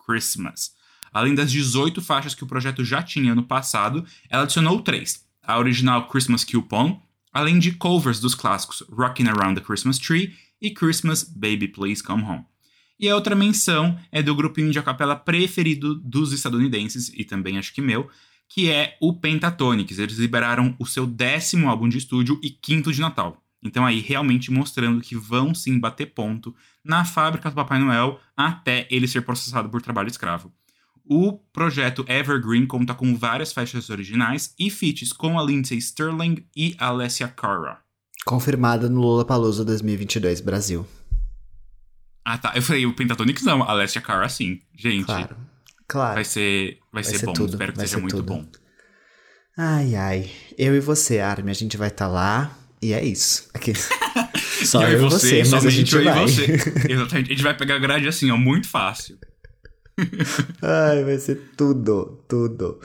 Christmas. 0.06 0.72
Além 1.12 1.34
das 1.34 1.50
18 1.50 2.00
faixas 2.00 2.34
que 2.34 2.44
o 2.44 2.46
projeto 2.46 2.84
já 2.84 3.02
tinha 3.02 3.34
no 3.34 3.42
passado, 3.42 4.06
ela 4.28 4.44
adicionou 4.44 4.80
três: 4.80 5.24
a 5.42 5.58
original 5.58 6.08
Christmas 6.08 6.44
Coupon, 6.44 7.02
além 7.32 7.58
de 7.58 7.72
covers 7.72 8.20
dos 8.20 8.34
clássicos 8.34 8.82
Rockin' 8.90 9.28
Around 9.28 9.60
the 9.60 9.66
Christmas 9.66 9.98
Tree 9.98 10.34
e 10.62 10.70
Christmas 10.70 11.24
Baby 11.24 11.68
Please 11.68 12.02
Come 12.02 12.22
Home. 12.22 12.44
E 13.00 13.08
a 13.08 13.14
outra 13.14 13.34
menção 13.34 13.98
é 14.12 14.22
do 14.22 14.34
grupinho 14.34 14.70
de 14.70 14.78
acapela 14.78 15.16
preferido 15.16 15.94
dos 15.94 16.34
estadunidenses, 16.34 17.10
e 17.16 17.24
também 17.24 17.56
acho 17.56 17.72
que 17.72 17.80
meu, 17.80 18.10
que 18.46 18.70
é 18.70 18.98
o 19.00 19.14
Pentatonix. 19.14 19.98
Eles 19.98 20.18
liberaram 20.18 20.76
o 20.78 20.84
seu 20.84 21.06
décimo 21.06 21.70
álbum 21.70 21.88
de 21.88 21.96
estúdio 21.96 22.38
e 22.42 22.50
quinto 22.50 22.92
de 22.92 23.00
Natal. 23.00 23.42
Então 23.62 23.86
aí 23.86 24.00
realmente 24.00 24.50
mostrando 24.50 25.00
que 25.00 25.16
vão 25.16 25.54
sim 25.54 25.78
bater 25.78 26.12
ponto 26.12 26.54
na 26.84 27.04
fábrica 27.04 27.48
do 27.48 27.56
Papai 27.56 27.78
Noel 27.78 28.20
até 28.36 28.86
ele 28.90 29.08
ser 29.08 29.22
processado 29.22 29.70
por 29.70 29.80
trabalho 29.80 30.08
escravo. 30.08 30.52
O 31.04 31.32
projeto 31.52 32.04
Evergreen 32.06 32.66
conta 32.66 32.94
com 32.94 33.16
várias 33.16 33.50
faixas 33.52 33.88
originais 33.88 34.54
e 34.58 34.70
feats 34.70 35.12
com 35.12 35.38
a 35.38 35.42
Lindsay 35.42 35.78
Sterling 35.78 36.44
e 36.54 36.74
a 36.78 36.88
Alessia 36.88 37.28
Cara. 37.28 37.78
Confirmada 38.26 38.90
no 38.90 39.00
Lollapalooza 39.00 39.64
2022 39.64 40.40
Brasil. 40.42 40.86
Ah 42.24 42.38
tá, 42.38 42.52
eu 42.54 42.62
falei 42.62 42.86
o 42.86 42.94
Pentatonix 42.94 43.42
não, 43.42 43.62
a 43.62 43.70
Alessia 43.70 44.00
Cara 44.00 44.28
sim. 44.28 44.60
Gente, 44.76 45.06
Claro. 45.06 45.36
Claro. 45.88 46.14
vai 46.14 46.24
ser, 46.24 46.78
vai, 46.92 47.02
ser, 47.02 47.18
ser 47.18 47.26
bom, 47.26 47.32
tudo, 47.32 47.50
espero 47.50 47.72
que 47.72 47.78
vai 47.78 47.86
seja 47.86 48.00
muito 48.00 48.16
tudo. 48.16 48.26
bom. 48.26 48.46
Ai, 49.58 49.94
ai. 49.96 50.30
Eu 50.56 50.74
e 50.76 50.80
você, 50.80 51.18
Armin, 51.18 51.50
a 51.50 51.54
gente 51.54 51.76
vai 51.76 51.88
estar 51.88 52.06
lá. 52.06 52.56
E 52.80 52.92
é 52.92 53.04
isso. 53.04 53.48
Aqui. 53.52 53.72
Só 54.64 54.82
eu, 54.82 54.88
eu, 54.88 54.92
e 54.92 54.94
e 54.94 55.10
você, 55.10 55.44
mas 55.50 55.66
a 55.66 55.70
gente 55.70 55.94
eu 55.94 56.04
vai. 56.04 56.24
e 56.24 56.28
você. 56.28 56.44
Exatamente, 56.88 57.26
a 57.26 57.34
gente 57.34 57.42
vai 57.42 57.56
pegar 57.56 57.74
a 57.74 57.78
grade 57.78 58.06
assim, 58.06 58.30
ó, 58.30 58.36
muito 58.36 58.68
fácil. 58.68 59.18
Ai, 60.62 61.04
vai 61.04 61.18
ser 61.18 61.50
tudo, 61.56 62.24
tudo. 62.28 62.80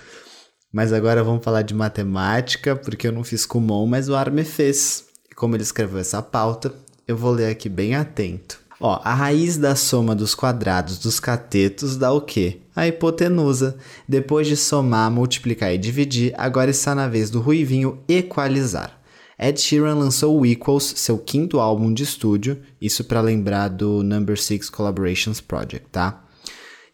Mas 0.73 0.91
agora 0.91 1.23
vamos 1.23 1.43
falar 1.43 1.61
de 1.61 1.73
matemática, 1.73 2.75
porque 2.75 3.07
eu 3.07 3.11
não 3.11 3.23
fiz 3.23 3.45
Kumon, 3.45 3.85
mas 3.87 4.09
o 4.09 4.15
Arme 4.15 4.43
fez. 4.43 5.05
E 5.31 5.35
como 5.35 5.55
ele 5.55 5.63
escreveu 5.63 5.99
essa 5.99 6.21
pauta, 6.21 6.73
eu 7.07 7.15
vou 7.15 7.31
ler 7.31 7.49
aqui 7.49 7.69
bem 7.69 7.95
atento. 7.95 8.59
Ó, 8.79 8.99
a 9.03 9.13
raiz 9.13 9.57
da 9.57 9.75
soma 9.75 10.13
dos 10.13 10.35
quadrados 10.35 10.97
dos 10.99 11.19
catetos 11.19 11.95
dá 11.95 12.11
o 12.11 12.21
quê? 12.21 12.59
A 12.75 12.87
hipotenusa. 12.87 13.77
Depois 14.07 14.47
de 14.47 14.57
somar, 14.57 15.09
multiplicar 15.09 15.73
e 15.73 15.77
dividir, 15.77 16.33
agora 16.37 16.71
está 16.71 16.93
na 16.93 17.07
vez 17.07 17.29
do 17.29 17.39
Ruivinho 17.39 17.99
equalizar. 18.07 18.99
Ed 19.37 19.59
Sheeran 19.59 19.95
lançou 19.95 20.39
o 20.39 20.45
Equals, 20.45 20.93
seu 20.95 21.17
quinto 21.17 21.59
álbum 21.59 21.93
de 21.93 22.03
estúdio, 22.03 22.61
isso 22.79 23.03
para 23.03 23.19
lembrar 23.19 23.67
do 23.67 24.01
Number 24.01 24.39
6 24.39 24.69
Collaborations 24.69 25.41
Project, 25.41 25.87
tá? 25.91 26.23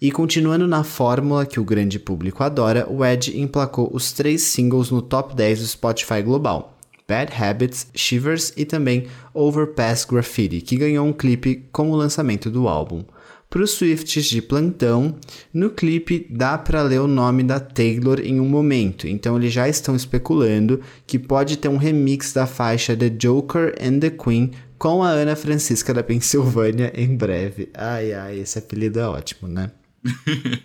E 0.01 0.11
continuando 0.11 0.67
na 0.67 0.83
fórmula 0.83 1.45
que 1.45 1.59
o 1.59 1.63
grande 1.63 1.99
público 1.99 2.43
adora, 2.43 2.87
o 2.89 3.05
Ed 3.05 3.39
emplacou 3.39 3.91
os 3.93 4.11
três 4.11 4.41
singles 4.43 4.89
no 4.89 5.03
top 5.03 5.35
10 5.35 5.59
do 5.59 5.67
Spotify 5.67 6.23
global: 6.23 6.79
Bad 7.11 7.33
Habits, 7.37 7.87
Shivers 7.93 8.53
e 8.55 8.63
também 8.63 9.07
Overpass 9.33 10.05
Graffiti, 10.05 10.61
que 10.61 10.77
ganhou 10.77 11.05
um 11.05 11.11
clipe 11.11 11.65
com 11.69 11.91
o 11.91 11.95
lançamento 11.95 12.49
do 12.49 12.69
álbum. 12.69 13.03
Para 13.49 13.63
os 13.63 13.71
Swifts 13.71 14.27
de 14.27 14.41
plantão, 14.41 15.17
no 15.53 15.71
clipe 15.71 16.25
dá 16.29 16.57
para 16.57 16.81
ler 16.81 17.01
o 17.01 17.07
nome 17.07 17.43
da 17.43 17.59
Taylor 17.59 18.21
em 18.21 18.39
um 18.39 18.47
momento, 18.47 19.09
então 19.09 19.35
eles 19.35 19.51
já 19.51 19.67
estão 19.67 19.93
especulando 19.93 20.79
que 21.05 21.19
pode 21.19 21.57
ter 21.57 21.67
um 21.67 21.75
remix 21.75 22.31
da 22.31 22.47
faixa 22.47 22.95
The 22.95 23.09
Joker 23.09 23.75
and 23.77 23.99
the 23.99 24.11
Queen 24.11 24.51
com 24.77 25.03
a 25.03 25.09
Ana 25.09 25.35
Francisca 25.35 25.93
da 25.93 26.01
Pensilvânia 26.01 26.93
em 26.95 27.13
breve. 27.13 27.67
Ai 27.73 28.13
ai, 28.13 28.39
esse 28.39 28.57
apelido 28.57 29.01
é 29.01 29.05
ótimo, 29.05 29.49
né? 29.49 29.69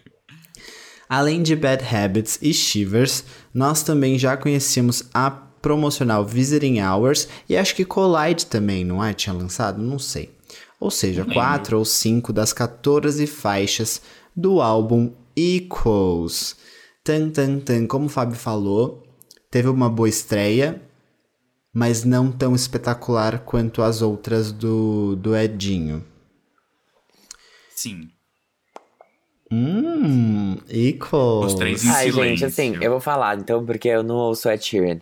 Além 1.08 1.42
de 1.42 1.56
Bad 1.56 1.84
Habits 1.84 2.38
e 2.40 2.54
Shivers, 2.54 3.24
nós 3.52 3.82
também 3.82 4.16
já 4.16 4.36
conhecemos 4.36 5.04
a 5.12 5.45
promocional 5.66 6.24
Visiting 6.24 6.78
Hours 6.80 7.28
e 7.48 7.56
acho 7.56 7.74
que 7.74 7.84
Collide 7.84 8.46
também, 8.46 8.84
não 8.84 9.02
é? 9.02 9.12
Tinha 9.12 9.32
lançado? 9.34 9.82
Não 9.82 9.98
sei. 9.98 10.30
Ou 10.78 10.92
seja, 10.92 11.24
quatro 11.24 11.76
ou 11.76 11.84
cinco 11.84 12.32
das 12.32 12.52
14 12.52 13.26
faixas 13.26 14.00
do 14.36 14.60
álbum 14.60 15.10
Equals. 15.36 16.54
Tan, 17.02 17.30
tan, 17.30 17.58
tan. 17.58 17.84
Como 17.88 18.06
o 18.06 18.08
Fábio 18.08 18.36
falou, 18.36 19.02
teve 19.50 19.68
uma 19.68 19.90
boa 19.90 20.08
estreia, 20.08 20.80
mas 21.74 22.04
não 22.04 22.30
tão 22.30 22.54
espetacular 22.54 23.40
quanto 23.40 23.82
as 23.82 24.02
outras 24.02 24.52
do, 24.52 25.16
do 25.16 25.34
Edinho. 25.36 26.04
Sim. 27.74 28.08
Hum, 29.50 30.58
Equals. 30.68 31.54
Os 31.54 31.58
três 31.58 31.84
em 31.84 31.88
Ai, 31.88 32.12
silêncio. 32.12 32.24
gente, 32.36 32.44
assim, 32.44 32.76
eu 32.80 32.92
vou 32.92 33.00
falar 33.00 33.36
então, 33.36 33.66
porque 33.66 33.88
eu 33.88 34.04
não 34.04 34.14
ouço 34.14 34.48
Ed 34.48 34.64
Sheeran. 34.64 35.00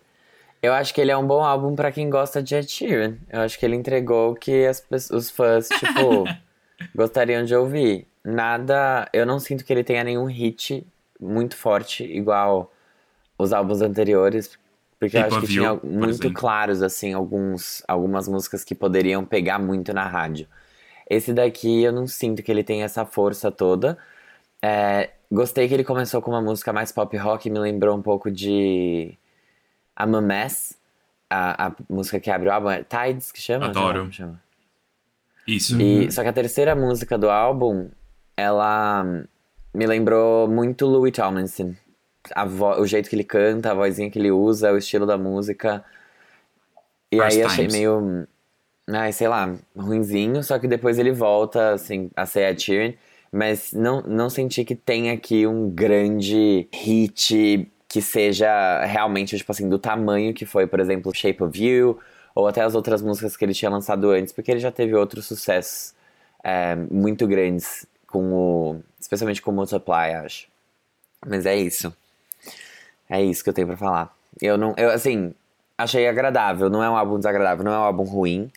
Eu 0.64 0.72
acho 0.72 0.94
que 0.94 1.00
ele 1.02 1.10
é 1.10 1.16
um 1.16 1.26
bom 1.26 1.44
álbum 1.44 1.76
pra 1.76 1.92
quem 1.92 2.08
gosta 2.08 2.42
de 2.42 2.54
Ed 2.54 2.66
Sheeran. 2.70 3.18
Eu 3.28 3.42
acho 3.42 3.58
que 3.58 3.66
ele 3.66 3.76
entregou 3.76 4.32
o 4.32 4.34
que 4.34 4.64
as, 4.64 4.82
os 5.10 5.28
fãs, 5.28 5.68
tipo, 5.68 6.24
gostariam 6.96 7.44
de 7.44 7.54
ouvir. 7.54 8.08
Nada. 8.24 9.06
Eu 9.12 9.26
não 9.26 9.38
sinto 9.38 9.62
que 9.62 9.70
ele 9.70 9.84
tenha 9.84 10.02
nenhum 10.02 10.24
hit 10.24 10.86
muito 11.20 11.54
forte, 11.54 12.02
igual 12.02 12.72
os 13.38 13.52
álbuns 13.52 13.82
anteriores. 13.82 14.58
Porque 14.98 15.18
eu 15.18 15.24
acho 15.26 15.40
que 15.42 15.48
tinha 15.48 15.68
You, 15.68 15.80
muito 15.84 16.32
claros, 16.32 16.80
assim, 16.80 17.12
alguns, 17.12 17.82
algumas 17.86 18.26
músicas 18.26 18.64
que 18.64 18.74
poderiam 18.74 19.22
pegar 19.22 19.58
muito 19.58 19.92
na 19.92 20.08
rádio. 20.08 20.48
Esse 21.10 21.34
daqui 21.34 21.82
eu 21.82 21.92
não 21.92 22.06
sinto 22.06 22.42
que 22.42 22.50
ele 22.50 22.64
tem 22.64 22.82
essa 22.82 23.04
força 23.04 23.52
toda. 23.52 23.98
É, 24.62 25.10
gostei 25.30 25.68
que 25.68 25.74
ele 25.74 25.84
começou 25.84 26.22
com 26.22 26.30
uma 26.30 26.40
música 26.40 26.72
mais 26.72 26.90
pop 26.90 27.14
rock, 27.18 27.50
me 27.50 27.58
lembrou 27.58 27.94
um 27.94 28.00
pouco 28.00 28.30
de 28.30 29.18
I'm 29.98 30.14
a 30.14 30.20
Mess, 30.20 30.78
a, 31.30 31.66
a 31.68 31.72
música 31.88 32.18
que 32.20 32.30
abre 32.30 32.48
o 32.48 32.52
álbum, 32.52 32.70
é 32.70 32.84
Tides, 32.84 33.30
que 33.32 33.40
chama? 33.40 33.66
Adoro. 33.68 34.10
Chama? 34.12 34.40
Isso. 35.46 35.80
E, 35.80 36.10
só 36.10 36.22
que 36.22 36.28
a 36.28 36.32
terceira 36.32 36.74
música 36.74 37.18
do 37.18 37.28
álbum, 37.30 37.90
ela 38.36 39.04
me 39.74 39.86
lembrou 39.86 40.48
muito 40.48 40.86
Louis 40.86 41.12
Tomlinson. 41.12 41.74
A 42.34 42.44
vo- 42.46 42.80
o 42.80 42.86
jeito 42.86 43.10
que 43.10 43.16
ele 43.16 43.24
canta, 43.24 43.70
a 43.70 43.74
vozinha 43.74 44.10
que 44.10 44.18
ele 44.18 44.30
usa, 44.30 44.72
o 44.72 44.78
estilo 44.78 45.04
da 45.06 45.18
música. 45.18 45.84
E 47.12 47.16
First 47.16 47.36
aí 47.36 47.42
achei 47.42 47.56
Times. 47.66 47.72
meio, 47.74 48.26
ai, 48.88 49.12
sei 49.12 49.28
lá, 49.28 49.54
ruinzinho, 49.76 50.42
só 50.42 50.58
que 50.58 50.66
depois 50.68 50.98
ele 50.98 51.12
volta, 51.12 51.74
assim, 51.74 52.10
a 52.16 52.26
ser 52.26 52.50
Ed 52.50 52.62
Sheeran. 52.62 52.94
Mas 53.30 53.72
não, 53.72 54.00
não 54.02 54.30
senti 54.30 54.64
que 54.64 54.76
tem 54.76 55.10
aqui 55.10 55.46
um 55.46 55.68
grande 55.70 56.68
hit 56.72 57.70
que 57.94 58.02
seja 58.02 58.84
realmente, 58.86 59.36
tipo 59.38 59.52
assim, 59.52 59.68
do 59.68 59.78
tamanho 59.78 60.34
que 60.34 60.44
foi, 60.44 60.66
por 60.66 60.80
exemplo, 60.80 61.14
Shape 61.14 61.44
of 61.44 61.64
You, 61.64 61.96
ou 62.34 62.48
até 62.48 62.60
as 62.60 62.74
outras 62.74 63.00
músicas 63.00 63.36
que 63.36 63.44
ele 63.44 63.54
tinha 63.54 63.70
lançado 63.70 64.10
antes, 64.10 64.32
porque 64.32 64.50
ele 64.50 64.58
já 64.58 64.72
teve 64.72 64.96
outros 64.96 65.26
sucessos 65.26 65.94
é, 66.42 66.74
muito 66.74 67.24
grandes, 67.28 67.86
com 68.08 68.32
o, 68.32 68.80
especialmente 68.98 69.40
com 69.40 69.52
o 69.52 69.54
Multiply, 69.54 70.12
acho. 70.24 70.48
Mas 71.24 71.46
é 71.46 71.54
isso. 71.54 71.96
É 73.08 73.22
isso 73.22 73.44
que 73.44 73.50
eu 73.50 73.54
tenho 73.54 73.68
pra 73.68 73.76
falar. 73.76 74.12
Eu 74.42 74.58
não, 74.58 74.74
eu 74.76 74.90
assim, 74.90 75.32
achei 75.78 76.08
agradável, 76.08 76.68
não 76.68 76.82
é 76.82 76.90
um 76.90 76.96
álbum 76.96 77.16
desagradável, 77.16 77.64
não 77.64 77.72
é 77.72 77.78
um 77.78 77.84
álbum 77.84 78.02
ruim. 78.02 78.50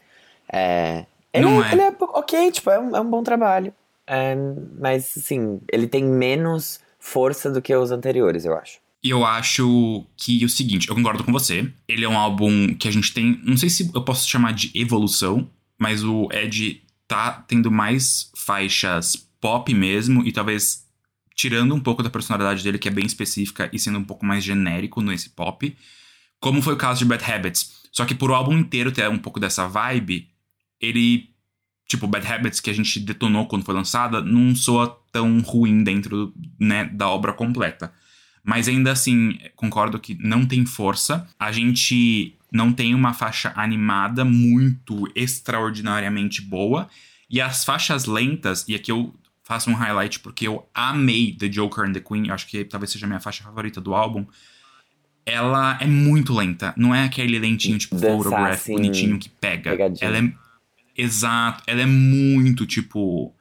É, 0.52 1.06
ele, 1.32 1.46
Não 1.46 1.64
é, 1.64 1.70
é. 1.70 1.72
ele 1.74 1.82
é 1.84 1.96
ok, 2.00 2.52
tipo, 2.52 2.72
é 2.72 2.80
um, 2.80 2.98
é 2.98 3.00
um 3.00 3.08
bom 3.08 3.22
trabalho. 3.22 3.72
É, 4.08 4.36
mas, 4.80 5.16
assim, 5.16 5.62
ele 5.72 5.88
tem 5.88 6.04
menos 6.04 6.80
força 6.98 7.52
do 7.52 7.62
que 7.62 7.76
os 7.76 7.92
anteriores, 7.92 8.44
eu 8.44 8.58
acho. 8.58 8.80
E 9.08 9.10
eu 9.10 9.24
acho 9.24 10.06
que 10.18 10.44
o 10.44 10.50
seguinte, 10.50 10.90
eu 10.90 10.94
concordo 10.96 11.24
com 11.24 11.32
você. 11.32 11.72
Ele 11.88 12.04
é 12.04 12.10
um 12.10 12.18
álbum 12.18 12.74
que 12.74 12.90
a 12.90 12.92
gente 12.92 13.14
tem. 13.14 13.40
Não 13.42 13.56
sei 13.56 13.70
se 13.70 13.90
eu 13.96 14.02
posso 14.02 14.28
chamar 14.28 14.52
de 14.52 14.70
evolução, 14.76 15.50
mas 15.80 16.04
o 16.04 16.28
Ed 16.30 16.82
tá 17.08 17.32
tendo 17.32 17.72
mais 17.72 18.30
faixas 18.36 19.16
pop 19.40 19.74
mesmo, 19.74 20.28
e 20.28 20.34
talvez 20.34 20.86
tirando 21.34 21.74
um 21.74 21.80
pouco 21.80 22.04
da 22.04 22.10
personalidade 22.10 22.62
dele, 22.62 22.78
que 22.78 22.90
é 22.90 22.92
bem 22.92 23.06
específica, 23.06 23.70
e 23.72 23.80
sendo 23.80 23.98
um 23.98 24.04
pouco 24.04 24.26
mais 24.26 24.44
genérico 24.44 25.02
nesse 25.02 25.30
pop. 25.30 25.74
Como 26.42 26.62
foi 26.62 26.74
o 26.74 26.78
caso 26.78 27.00
de 27.00 27.06
Bad 27.06 27.24
Habits. 27.24 27.84
Só 27.94 28.04
que 28.04 28.14
por 28.14 28.30
o 28.30 28.36
álbum 28.36 28.58
inteiro 28.58 28.92
ter 28.92 29.10
um 29.10 29.18
pouco 29.18 29.40
dessa 29.40 29.70
vibe, 29.70 30.28
ele. 30.82 31.30
Tipo, 31.88 32.08
Bad 32.08 32.28
Habits, 32.28 32.60
que 32.60 32.70
a 32.70 32.74
gente 32.74 33.00
detonou 33.00 33.48
quando 33.48 33.64
foi 33.64 33.74
lançada, 33.74 34.22
não 34.22 34.54
soa 34.54 35.02
tão 35.14 35.40
ruim 35.40 35.82
dentro 35.82 36.34
né, 36.60 36.84
da 36.84 37.08
obra 37.08 37.32
completa. 37.32 37.94
Mas 38.48 38.70
ainda 38.70 38.94
assim, 38.94 39.38
concordo 39.58 40.00
que 40.00 40.18
não 40.22 40.46
tem 40.46 40.66
força. 40.66 41.28
A 41.38 41.52
gente 41.52 42.34
não 42.50 42.72
tem 42.72 42.96
uma 42.96 43.14
faixa 43.14 43.52
animada 43.58 44.24
muito 44.24 45.06
extraordinariamente 45.14 46.42
boa. 46.42 46.88
E 47.30 47.42
as 47.42 47.66
faixas 47.66 48.06
lentas, 48.06 48.64
e 48.66 48.74
aqui 48.74 48.90
eu 48.90 49.14
faço 49.44 49.70
um 49.70 49.74
highlight 49.74 50.22
porque 50.22 50.48
eu 50.48 50.66
amei 50.74 51.34
The 51.34 51.50
Joker 51.50 51.84
and 51.84 51.92
the 51.92 52.00
Queen, 52.00 52.30
eu 52.30 52.34
acho 52.34 52.48
que 52.48 52.64
talvez 52.64 52.90
seja 52.90 53.06
a 53.06 53.10
minha 53.10 53.20
faixa 53.20 53.44
favorita 53.44 53.82
do 53.82 53.94
álbum. 53.94 54.26
Ela 55.26 55.78
é 55.82 55.86
muito 55.86 56.34
lenta, 56.34 56.74
não 56.78 56.96
é 56.96 57.04
aquele 57.04 57.38
lentinho 57.38 57.78
tipo 57.78 57.96
Dançar, 57.96 58.12
photograph 58.12 58.54
assim, 58.54 58.76
bonitinho 58.76 59.20
que 59.20 59.28
pega. 59.28 59.72
pegadinho. 59.72 60.08
Ela 60.08 60.20
é 60.20 60.34
exato, 60.96 61.64
ela 61.68 61.82
é 61.82 61.86
muito 61.86 62.66
tipo 62.66 63.36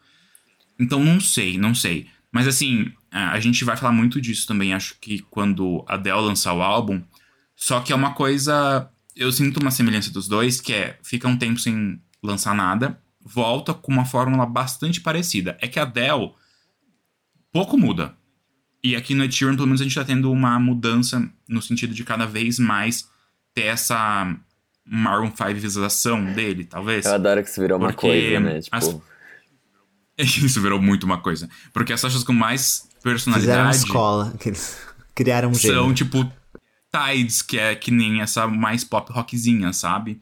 então 0.80 0.98
não 0.98 1.20
sei, 1.20 1.56
não 1.56 1.76
sei. 1.76 2.08
Mas 2.32 2.48
assim, 2.48 2.92
a 3.16 3.32
a 3.32 3.40
gente 3.40 3.64
vai 3.64 3.76
falar 3.76 3.92
muito 3.92 4.20
disso 4.20 4.46
também, 4.46 4.74
acho 4.74 4.96
que 5.00 5.20
quando 5.30 5.84
a 5.88 5.94
Adele 5.94 6.20
lançar 6.20 6.52
o 6.54 6.62
álbum. 6.62 7.02
Só 7.54 7.80
que 7.80 7.92
é 7.92 7.96
uma 7.96 8.12
coisa. 8.14 8.88
Eu 9.14 9.32
sinto 9.32 9.58
uma 9.60 9.70
semelhança 9.70 10.10
dos 10.12 10.28
dois, 10.28 10.60
que 10.60 10.72
é 10.74 10.98
fica 11.02 11.26
um 11.26 11.36
tempo 11.36 11.58
sem 11.58 12.00
lançar 12.22 12.54
nada, 12.54 13.00
volta 13.24 13.72
com 13.72 13.90
uma 13.90 14.04
fórmula 14.04 14.44
bastante 14.44 15.00
parecida. 15.00 15.56
É 15.60 15.66
que 15.66 15.78
a 15.78 15.82
Adele 15.82 16.32
pouco 17.52 17.78
muda. 17.78 18.14
E 18.84 18.94
aqui 18.94 19.14
no 19.14 19.24
Ed 19.24 19.34
Sheeran, 19.34 19.54
pelo 19.56 19.66
menos, 19.66 19.80
a 19.80 19.84
gente 19.84 19.94
tá 19.94 20.04
tendo 20.04 20.30
uma 20.30 20.58
mudança 20.60 21.28
no 21.48 21.60
sentido 21.62 21.94
de 21.94 22.04
cada 22.04 22.26
vez 22.26 22.58
mais 22.58 23.08
ter 23.54 23.62
essa 23.64 24.36
Maroon 24.84 25.30
5 25.34 25.54
visualização 25.54 26.24
dele, 26.34 26.64
talvez. 26.64 27.04
Eu 27.06 27.14
adoro 27.14 27.42
que 27.42 27.48
isso 27.48 27.60
virou 27.60 27.78
uma 27.78 27.88
Porque 27.88 28.06
coisa, 28.06 28.40
né? 28.40 28.60
Tipo, 28.60 28.76
as- 28.76 28.96
Isso 30.18 30.62
virou 30.62 30.80
muito 30.80 31.04
uma 31.04 31.18
coisa. 31.20 31.48
Porque 31.72 31.92
as 31.92 32.00
faixas 32.00 32.24
com 32.24 32.32
mais 32.32 32.88
Fizeram 33.14 33.34
personalidade 33.34 33.76
escola. 33.76 34.34
que 34.40 34.48
eles 34.48 34.78
Criaram 35.14 35.50
um 35.50 35.54
são, 35.54 35.70
gênero. 35.70 35.94
tipo, 35.94 36.32
Tides, 36.92 37.42
que 37.42 37.58
é 37.58 37.74
que 37.74 37.90
nem 37.90 38.20
essa 38.20 38.46
mais 38.46 38.84
pop 38.84 39.10
rockzinha, 39.12 39.72
sabe? 39.72 40.20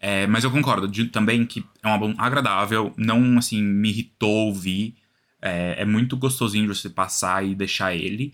É, 0.00 0.26
mas 0.26 0.44
eu 0.44 0.50
concordo 0.50 0.86
de- 0.86 1.06
também 1.06 1.44
que 1.44 1.64
é 1.82 1.88
um 1.88 1.92
álbum 1.92 2.14
agradável, 2.18 2.92
não, 2.96 3.36
assim, 3.38 3.62
me 3.62 3.88
irritou 3.90 4.46
ouvir. 4.48 4.94
É, 5.40 5.82
é 5.82 5.84
muito 5.84 6.16
gostosinho 6.16 6.66
de 6.68 6.74
você 6.78 6.88
passar 6.88 7.44
e 7.44 7.54
deixar 7.54 7.94
ele. 7.94 8.32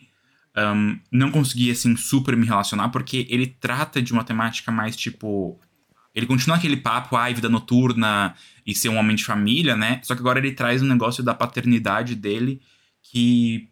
Ahn, 0.56 0.96
não 1.10 1.30
consegui, 1.30 1.70
assim, 1.70 1.96
super 1.96 2.36
me 2.36 2.46
relacionar, 2.46 2.88
porque 2.90 3.26
ele 3.30 3.46
trata 3.46 4.00
de 4.02 4.12
uma 4.12 4.24
temática 4.24 4.70
mais, 4.70 4.94
tipo... 4.96 5.58
Ele 6.14 6.26
continua 6.26 6.56
aquele 6.56 6.76
papo, 6.76 7.16
ai, 7.16 7.34
vida 7.34 7.48
noturna 7.48 8.34
e 8.64 8.72
ser 8.74 8.88
um 8.88 8.96
homem 8.96 9.16
de 9.16 9.24
família, 9.24 9.76
né? 9.76 10.00
Só 10.04 10.14
que 10.14 10.20
agora 10.20 10.38
ele 10.38 10.52
traz 10.52 10.80
um 10.80 10.86
negócio 10.86 11.24
da 11.24 11.34
paternidade 11.34 12.14
dele 12.14 12.60
que 13.02 13.68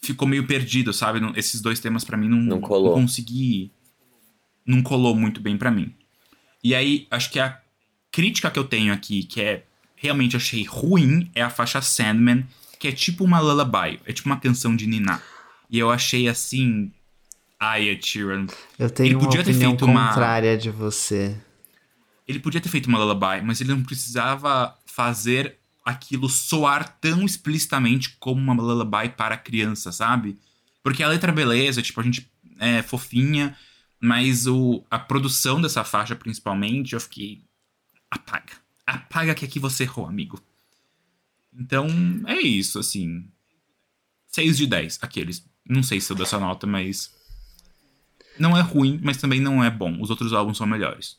ficou 0.00 0.26
meio 0.28 0.46
perdido, 0.46 0.92
sabe? 0.92 1.20
Não- 1.20 1.32
Esses 1.36 1.60
dois 1.60 1.80
temas 1.80 2.04
pra 2.04 2.16
mim 2.16 2.28
não, 2.28 2.38
Não 2.38 2.60
colou. 2.60 2.94
consegui. 2.94 3.70
Não 4.66 4.82
colou 4.82 5.14
muito 5.14 5.40
bem 5.40 5.56
pra 5.56 5.70
mim. 5.70 5.94
E 6.62 6.74
aí, 6.74 7.06
acho 7.10 7.30
que 7.30 7.38
a 7.40 7.58
crítica 8.10 8.50
que 8.50 8.58
eu 8.58 8.64
tenho 8.64 8.92
aqui, 8.92 9.22
que 9.22 9.40
é 9.40 9.64
realmente 9.96 10.36
achei 10.36 10.64
ruim, 10.64 11.30
é 11.34 11.42
a 11.42 11.50
faixa 11.50 11.80
Sandman, 11.80 12.46
que 12.78 12.88
é 12.88 12.92
tipo 12.92 13.24
uma 13.24 13.40
lullaby, 13.40 14.00
é 14.04 14.12
tipo 14.12 14.28
uma 14.28 14.38
canção 14.38 14.76
de 14.76 14.86
Nina. 14.86 15.22
E 15.70 15.78
eu 15.78 15.90
achei 15.90 16.28
assim. 16.28 16.92
Ai, 17.60 17.88
Ed 17.88 18.06
Sheeran. 18.06 18.46
Eu 18.78 18.88
tenho 18.88 19.08
Ele 19.08 19.14
uma 19.16 19.24
podia 19.24 19.42
ter 19.42 19.50
opinião 19.50 19.70
feito 19.72 19.84
uma- 19.84 20.08
contrária 20.08 20.56
de 20.56 20.70
você. 20.70 21.36
Ele 22.26 22.38
podia 22.38 22.60
ter 22.60 22.68
feito 22.68 22.86
uma 22.86 22.98
lullaby, 22.98 23.42
mas 23.44 23.60
ele 23.60 23.70
não 23.70 23.82
precisava 23.82 24.76
fazer 24.86 25.58
aquilo 25.88 26.28
soar 26.28 26.98
tão 27.00 27.24
explicitamente 27.24 28.16
como 28.20 28.40
uma 28.40 28.52
lullaby 28.52 29.08
para 29.16 29.38
criança, 29.38 29.90
sabe? 29.90 30.38
Porque 30.82 31.02
a 31.02 31.08
letra, 31.08 31.32
beleza, 31.32 31.80
tipo, 31.80 31.98
a 31.98 32.04
gente 32.04 32.30
é 32.58 32.82
fofinha, 32.82 33.56
mas 33.98 34.46
o, 34.46 34.84
a 34.90 34.98
produção 34.98 35.60
dessa 35.60 35.82
faixa, 35.84 36.14
principalmente, 36.14 36.92
eu 36.92 37.00
fiquei. 37.00 37.42
Apaga. 38.10 38.52
Apaga 38.86 39.34
que 39.34 39.46
aqui 39.46 39.58
você 39.58 39.84
errou, 39.84 40.06
amigo. 40.06 40.38
Então, 41.58 41.88
é 42.26 42.38
isso, 42.38 42.78
assim. 42.78 43.26
6 44.28 44.58
de 44.58 44.66
10, 44.66 44.98
aqueles. 45.00 45.42
Não 45.66 45.82
sei 45.82 46.02
se 46.02 46.12
eu 46.12 46.16
dou 46.16 46.26
essa 46.26 46.38
nota, 46.38 46.66
mas. 46.66 47.10
Não 48.38 48.56
é 48.56 48.60
ruim, 48.60 49.00
mas 49.02 49.16
também 49.16 49.40
não 49.40 49.64
é 49.64 49.70
bom. 49.70 50.00
Os 50.00 50.10
outros 50.10 50.34
álbuns 50.34 50.58
são 50.58 50.66
melhores. 50.66 51.16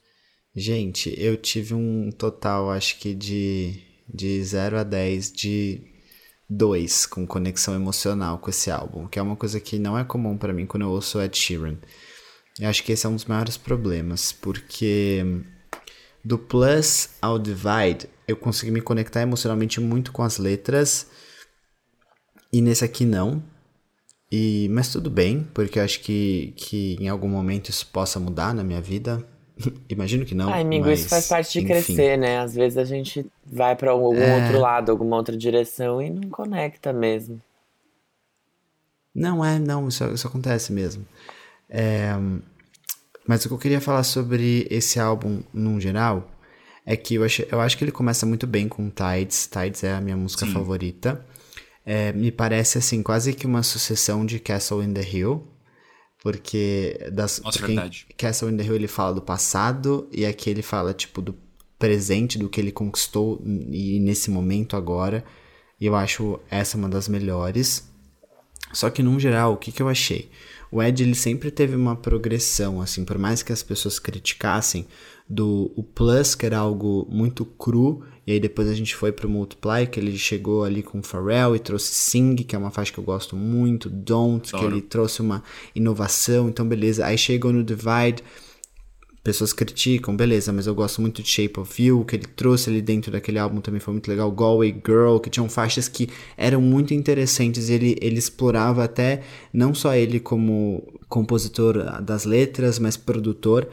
Gente, 0.56 1.14
eu 1.18 1.36
tive 1.38 1.74
um 1.74 2.12
total, 2.12 2.72
acho 2.72 2.98
que 2.98 3.14
de, 3.14 3.89
de 4.14 4.44
0 4.44 4.80
a 4.80 4.84
10 4.84 5.32
de 5.32 5.82
2 6.50 7.06
com 7.06 7.28
conexão 7.28 7.76
emocional 7.76 8.40
com 8.40 8.50
esse 8.50 8.72
álbum, 8.72 9.08
que 9.08 9.20
é 9.20 9.22
uma 9.22 9.36
coisa 9.36 9.60
que 9.60 9.78
não 9.78 9.98
é 9.98 10.04
comum 10.04 10.38
pra 10.38 10.54
mim 10.54 10.66
quando 10.66 10.84
eu 10.84 10.90
ouço 10.90 11.22
Ed 11.22 11.38
Sheeran. 11.38 11.78
Eu 12.60 12.70
acho 12.70 12.84
que 12.84 12.92
esse 12.92 13.06
é 13.06 13.10
um 13.10 13.16
dos 13.16 13.26
maiores 13.26 13.56
problemas, 13.56 14.32
porque 14.32 15.24
do 16.24 16.38
Plus 16.38 17.12
ao 17.22 17.40
Divide, 17.40 18.10
eu 18.28 18.36
consegui 18.36 18.72
me 18.72 18.82
conectar 18.82 19.22
emocionalmente 19.22 19.80
muito 19.80 20.12
com 20.12 20.24
as 20.24 20.38
letras, 20.38 21.08
e 22.52 22.62
nesse 22.62 22.84
aqui 22.84 23.06
não. 23.06 23.44
E, 24.32 24.68
mas 24.70 24.92
tudo 24.92 25.10
bem, 25.10 25.48
porque 25.54 25.80
eu 25.80 25.84
acho 25.84 26.02
que, 26.02 26.54
que 26.56 26.96
em 27.00 27.10
algum 27.10 27.28
momento 27.28 27.70
isso 27.70 27.88
possa 27.88 28.20
mudar 28.20 28.54
na 28.54 28.64
minha 28.64 28.82
vida. 28.82 29.26
Imagino 29.90 30.26
que 30.26 30.34
não. 30.36 30.50
Ai, 30.52 30.62
amigo, 30.62 30.86
mas, 30.86 31.02
isso 31.02 31.10
faz 31.10 31.28
parte 31.28 31.52
de 31.54 31.60
enfim. 31.60 31.68
crescer, 31.68 32.18
né? 32.18 32.40
Às 32.40 32.56
vezes 32.56 32.78
a 32.78 32.84
gente 32.86 33.26
vai 33.46 33.76
pra 33.76 33.92
algum 33.92 34.16
É. 34.16 34.36
outro 34.42 34.60
lado, 34.60 34.92
alguma 34.92 35.18
outra 35.18 35.36
direção 35.36 36.02
e 36.02 36.10
não 36.10 36.30
conecta 36.30 36.94
mesmo. 36.94 37.42
Não, 39.14 39.44
é, 39.44 39.60
não, 39.60 39.88
isso, 39.88 40.04
isso 40.14 40.28
acontece 40.28 40.72
mesmo. 40.72 41.06
É, 41.70 42.12
mas 43.28 43.44
o 43.44 43.48
que 43.48 43.54
eu 43.54 43.58
queria 43.60 43.82
falar 43.82 44.04
sobre 44.04 44.66
esse 44.70 45.00
álbum, 45.00 45.42
num 45.54 45.80
geral, 45.80 46.30
é 46.86 46.96
que 46.96 47.16
eu, 47.16 47.24
achei, 47.24 47.48
eu 47.52 47.60
acho 47.60 47.78
que 47.78 47.84
ele 47.84 47.92
começa 47.92 48.26
muito 48.26 48.48
bem 48.48 48.68
com 48.68 48.90
Tides. 48.90 49.48
Tides 49.52 49.84
é 49.84 49.94
a 49.94 50.02
minha 50.02 50.18
música 50.18 50.46
Sim. 50.46 50.54
favorita. 50.54 51.26
É, 51.86 52.14
me 52.14 52.32
parece, 52.32 52.78
assim, 52.78 53.02
quase 53.04 53.34
que 53.34 53.46
uma 53.46 53.64
sucessão 53.64 54.26
de 54.26 54.40
Castle 54.40 54.84
in 54.84 54.94
the 54.94 55.02
Hill. 55.02 55.46
Porque, 56.22 57.00
das, 57.14 57.40
Nossa, 57.40 57.60
porque 57.60 57.74
verdade. 57.74 58.06
em 58.10 58.16
Castle 58.16 58.52
in 58.52 58.58
the 58.58 58.64
Hill 58.64 58.76
ele 58.76 58.88
fala 58.88 59.14
do 59.14 59.22
passado 59.22 60.08
e 60.12 60.26
aqui 60.26 60.50
ele 60.50 60.62
fala, 60.62 60.94
tipo, 60.94 61.22
do 61.22 61.36
presente, 61.78 62.38
do 62.38 62.50
que 62.50 62.60
ele 62.60 62.72
conquistou 62.72 63.42
e 63.46 64.00
nesse 64.02 64.30
momento 64.30 64.76
agora. 64.76 65.24
E 65.80 65.86
eu 65.86 65.96
acho 65.96 66.40
essa 66.50 66.78
uma 66.78 66.90
das 66.90 67.08
melhores. 67.08 67.90
Só 68.74 68.90
que, 68.90 69.02
num 69.02 69.20
geral, 69.20 69.54
o 69.54 69.58
que, 69.58 69.72
que 69.72 69.82
eu 69.82 69.88
achei? 69.88 70.30
O 70.72 70.82
Ed, 70.84 71.02
ele 71.02 71.16
sempre 71.16 71.50
teve 71.50 71.76
uma 71.76 71.96
progressão, 71.96 72.82
assim, 72.82 73.04
por 73.04 73.18
mais 73.18 73.42
que 73.42 73.52
as 73.52 73.64
pessoas 73.64 73.98
criticassem, 73.98 74.86
do 75.28 75.72
o 75.76 75.84
Plus, 75.84 76.34
que 76.34 76.46
era 76.46 76.58
algo 76.58 77.08
muito 77.10 77.46
cru, 77.46 78.04
e 78.26 78.32
aí 78.32 78.40
depois 78.40 78.68
a 78.68 78.74
gente 78.74 78.96
foi 78.96 79.12
pro 79.12 79.30
Multiply, 79.30 79.86
que 79.86 80.00
ele 80.00 80.18
chegou 80.18 80.64
ali 80.64 80.82
com 80.82 81.00
o 81.00 81.04
Pharrell 81.04 81.56
e 81.56 81.60
trouxe 81.60 81.94
Sing, 81.94 82.36
que 82.36 82.56
é 82.56 82.60
uma 82.60 82.72
faixa 82.72 82.92
que 82.92 83.00
eu 83.00 83.04
gosto 83.04 83.36
muito, 83.36 83.90
Don't, 83.90 84.50
que 84.50 84.58
Adoro. 84.58 84.76
ele 84.76 84.82
trouxe 84.82 85.22
uma 85.22 85.44
inovação, 85.76 86.50
então 86.50 86.68
beleza. 86.68 87.06
Aí 87.06 87.18
chegou 87.18 87.54
no 87.54 87.64
Divide, 87.64 88.24
pessoas 89.24 89.52
criticam, 89.52 90.16
beleza, 90.16 90.52
mas 90.54 90.66
eu 90.66 90.74
gosto 90.74 91.02
muito 91.02 91.22
de 91.22 91.30
Shape 91.30 91.60
of 91.60 91.84
You, 91.84 92.06
que 92.06 92.16
ele 92.16 92.26
trouxe 92.28 92.70
ali 92.70 92.82
dentro 92.82 93.12
daquele 93.12 93.38
álbum 93.38 93.62
também 93.62 93.80
foi 93.80 93.94
muito 93.94 94.08
legal, 94.08 94.32
Galway 94.32 94.72
Girl, 94.86 95.18
que 95.18 95.30
tinham 95.30 95.50
faixas 95.50 95.88
que 95.88 96.10
eram 96.38 96.62
muito 96.62 96.94
interessantes, 96.94 97.70
ele, 97.70 97.98
ele 98.02 98.18
explorava 98.18 98.84
até, 98.84 99.22
não 99.54 99.74
só 99.74 99.94
ele 99.94 100.20
como 100.20 100.84
compositor 101.08 102.02
das 102.02 102.26
letras, 102.26 102.80
mas 102.80 102.96
produtor, 102.96 103.68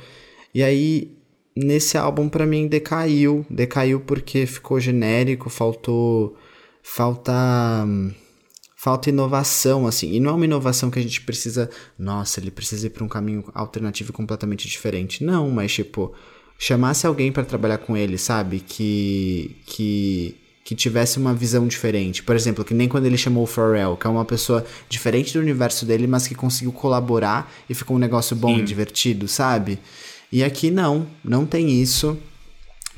e 0.55 0.63
aí 0.63 1.17
nesse 1.57 1.97
álbum 1.97 2.29
pra 2.29 2.45
mim 2.45 2.67
decaiu, 2.67 3.47
decaiu 3.49 4.01
porque 4.01 4.47
ficou 4.47 4.79
genérico, 4.79 5.49
faltou, 5.49 6.37
falta... 6.83 7.87
falta 8.77 9.09
inovação, 9.09 9.87
assim. 9.87 10.13
E 10.13 10.21
não 10.21 10.31
é 10.31 10.35
uma 10.35 10.45
inovação 10.45 10.91
que 10.91 10.99
a 10.99 11.03
gente 11.03 11.23
precisa. 11.23 11.69
Nossa, 11.99 12.39
ele 12.39 12.51
precisa 12.51 12.87
ir 12.87 12.91
para 12.91 13.03
um 13.03 13.09
caminho 13.09 13.45
alternativo 13.55 14.13
completamente 14.13 14.69
diferente. 14.69 15.25
Não, 15.25 15.51
mas 15.51 15.73
tipo, 15.73 16.13
chamasse 16.59 17.07
alguém 17.07 17.33
para 17.33 17.45
trabalhar 17.45 17.79
com 17.79 17.97
ele, 17.97 18.19
sabe? 18.19 18.61
Que. 18.61 19.57
que 19.67 20.37
que 20.67 20.75
tivesse 20.75 21.17
uma 21.17 21.33
visão 21.33 21.65
diferente. 21.69 22.25
Por 22.25 22.35
exemplo, 22.35 22.65
que 22.65 22.75
nem 22.75 22.89
quando 22.89 23.07
ele 23.07 23.17
chamou 23.17 23.45
o 23.45 23.47
Pharrell, 23.47 23.97
que 23.97 24.05
é 24.05 24.11
uma 24.11 24.25
pessoa 24.25 24.67
diferente 24.89 25.33
do 25.33 25.39
universo 25.39 25.87
dele, 25.87 26.09
mas 26.09 26.27
que 26.27 26.35
conseguiu 26.35 26.73
colaborar 26.73 27.49
e 27.71 27.75
ficou 27.75 27.97
um 27.97 28.01
negócio 28.01 28.35
bom 28.35 28.53
Sim. 28.53 28.63
e 28.63 28.65
divertido, 28.65 29.29
sabe? 29.29 29.79
E 30.33 30.43
aqui 30.43 30.73
não, 30.73 31.07
não 31.23 31.47
tem 31.47 31.81
isso. 31.81 32.19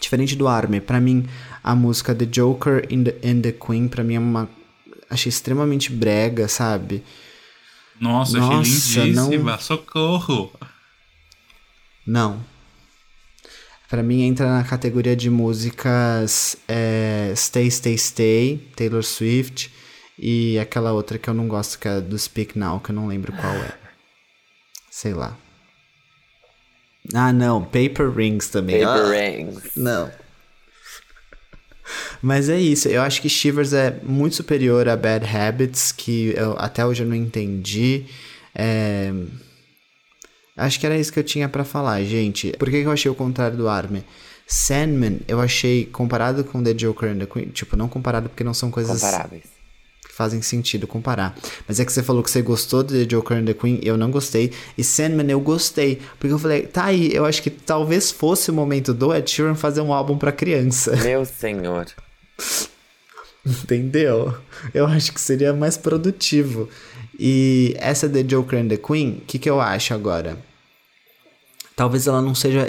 Diferente 0.01 0.35
do 0.35 0.49
Army, 0.49 0.81
pra 0.81 0.99
mim 0.99 1.27
a 1.63 1.75
música 1.75 2.15
The 2.15 2.25
Joker 2.25 2.89
and 2.91 3.05
the, 3.05 3.17
and 3.23 3.41
the 3.43 3.53
Queen 3.53 3.87
pra 3.87 4.03
mim 4.03 4.15
é 4.15 4.19
uma 4.19 4.49
achei 5.11 5.29
extremamente 5.31 5.91
brega, 5.93 6.49
sabe? 6.49 7.03
Nossa, 8.01 8.39
Nossa, 8.39 8.61
achei 8.61 9.05
lindíssima. 9.05 9.53
não- 9.53 9.59
Socorro. 9.61 10.53
Não. 12.07 12.45
Pra 13.89 14.03
mim 14.03 14.23
entra 14.23 14.47
na 14.51 14.65
categoria 14.65 15.17
de 15.17 15.31
músicas 15.31 16.57
é, 16.69 17.33
Stay, 17.35 17.71
Stay, 17.71 17.97
Stay, 17.97 18.59
Taylor 18.77 19.03
Swift 19.03 19.73
e 20.19 20.59
aquela 20.59 20.93
outra 20.93 21.19
que 21.19 21.29
eu 21.29 21.35
não 21.35 21.49
gosto, 21.49 21.79
que 21.79 21.89
é 21.89 22.01
do 22.01 22.19
Speak 22.19 22.59
Now, 22.59 22.81
que 22.81 22.91
eu 22.91 22.95
não 22.95 23.07
lembro 23.07 23.33
qual 23.33 23.53
é. 23.55 23.73
Sei 24.91 25.15
lá. 25.15 25.37
Ah, 27.15 27.33
não, 27.33 27.65
Paper 27.65 28.11
Rings 28.15 28.49
também. 28.49 28.85
Paper 28.85 29.05
Ah, 29.05 29.11
Rings. 29.11 29.71
Não. 29.77 30.11
Mas 32.21 32.49
é 32.49 32.59
isso, 32.61 32.89
eu 32.89 33.03
acho 33.03 33.23
que 33.23 33.29
Shivers 33.29 33.73
é 33.73 33.97
muito 34.03 34.35
superior 34.37 34.89
a 34.89 34.97
Bad 34.97 35.25
Habits, 35.27 35.93
que 35.93 36.35
eu, 36.37 36.57
até 36.59 36.85
hoje 36.85 37.03
eu 37.05 37.09
não 37.09 37.15
entendi. 37.17 38.05
É, 38.55 39.13
Acho 40.57 40.81
que 40.81 40.87
era 40.87 40.99
isso 40.99 41.13
que 41.13 41.19
eu 41.21 41.25
tinha 41.25 41.49
pra 41.49 41.65
falar, 41.65 42.03
gente. 42.03 42.51
Por 42.59 42.69
que, 42.69 42.81
que 42.81 42.87
eu 42.87 42.91
achei 42.91 43.09
o 43.09 43.15
contrário 43.15 43.57
do 43.57 43.69
Army? 43.69 44.05
Sandman, 44.45 45.21
eu 45.29 45.41
achei, 45.41 45.85
comparado 45.87 46.43
com 46.43 46.61
The 46.63 46.75
Joker 46.75 47.11
and 47.11 47.19
the 47.19 47.27
Queen, 47.27 47.47
tipo, 47.51 47.77
não 47.77 47.87
comparado 47.89 48.29
porque 48.29 48.43
não 48.43 48.53
são 48.55 48.69
coisas 48.71 49.01
Comparáveis. 49.01 49.45
que 50.05 50.13
fazem 50.13 50.43
sentido 50.43 50.87
comparar. 50.89 51.39
Mas 51.69 51.79
é 51.79 51.85
que 51.85 51.93
você 51.93 52.03
falou 52.03 52.25
que 52.25 52.31
você 52.31 52.43
gostou 52.43 52.83
de 52.83 53.05
The 53.07 53.15
Joker 53.15 53.37
and 53.37 53.45
the 53.45 53.55
Queen, 53.55 53.79
eu 53.85 53.97
não 53.97 54.11
gostei. 54.11 54.51
E 54.77 54.83
Sandman 54.83 55.31
eu 55.31 55.39
gostei, 55.39 56.01
porque 56.19 56.33
eu 56.35 56.39
falei, 56.41 56.63
tá 56.63 56.87
aí, 56.87 57.15
eu 57.15 57.25
acho 57.25 57.41
que 57.41 57.51
talvez 57.51 58.11
fosse 58.11 58.51
o 58.51 58.55
momento 58.55 58.93
do 58.93 59.15
Ed 59.15 59.31
Sheeran 59.31 59.55
fazer 59.55 59.81
um 59.83 59.93
álbum 59.93 60.19
pra 60.19 60.33
criança. 60.33 60.97
Meu 60.97 61.25
senhor. 61.25 61.87
Entendeu? 63.47 64.35
Eu 64.75 64.87
acho 64.87 65.13
que 65.13 65.21
seria 65.21 65.53
mais 65.53 65.77
produtivo. 65.77 66.69
E 67.19 67.75
essa 67.79 68.09
The 68.09 68.23
Joker 68.23 68.59
and 68.61 68.69
the 68.69 68.77
Queen, 68.77 69.19
o 69.23 69.27
que, 69.27 69.39
que 69.39 69.49
eu 69.49 69.61
acho 69.61 69.95
agora? 69.95 70.39
Talvez 71.75 72.07
ela 72.09 72.21
não 72.21 72.35
seja, 72.35 72.67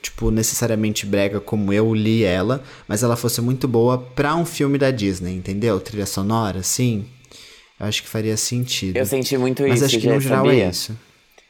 tipo, 0.00 0.30
necessariamente 0.30 1.04
brega 1.04 1.40
como 1.40 1.72
eu 1.72 1.92
li 1.92 2.22
ela, 2.22 2.62
mas 2.86 3.02
ela 3.02 3.16
fosse 3.16 3.40
muito 3.40 3.66
boa 3.66 3.98
pra 3.98 4.36
um 4.36 4.44
filme 4.46 4.78
da 4.78 4.90
Disney, 4.92 5.34
entendeu? 5.34 5.80
Trilha 5.80 6.06
sonora, 6.06 6.62
sim. 6.62 7.04
Eu 7.78 7.86
acho 7.86 8.02
que 8.02 8.08
faria 8.08 8.36
sentido. 8.36 8.96
Eu 8.96 9.04
senti 9.04 9.36
muito 9.36 9.62
mas 9.62 9.74
isso, 9.82 9.84
acho 9.86 9.98
que 9.98 10.06
no 10.06 10.20
geral 10.20 10.44
sabia? 10.46 10.64
é 10.64 10.68
isso. 10.70 10.96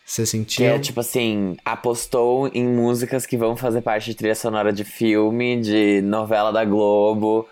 Você 0.04 0.22
Que 0.22 0.26
sentiu? 0.26 0.66
é 0.66 0.78
tipo 0.78 1.00
assim, 1.00 1.54
apostou 1.64 2.48
em 2.52 2.66
músicas 2.66 3.24
que 3.26 3.36
vão 3.36 3.56
fazer 3.56 3.82
parte 3.82 4.06
de 4.06 4.14
trilha 4.16 4.34
sonora 4.34 4.72
de 4.72 4.82
filme, 4.84 5.60
de 5.60 6.00
novela 6.02 6.50
da 6.50 6.64
Globo. 6.64 7.46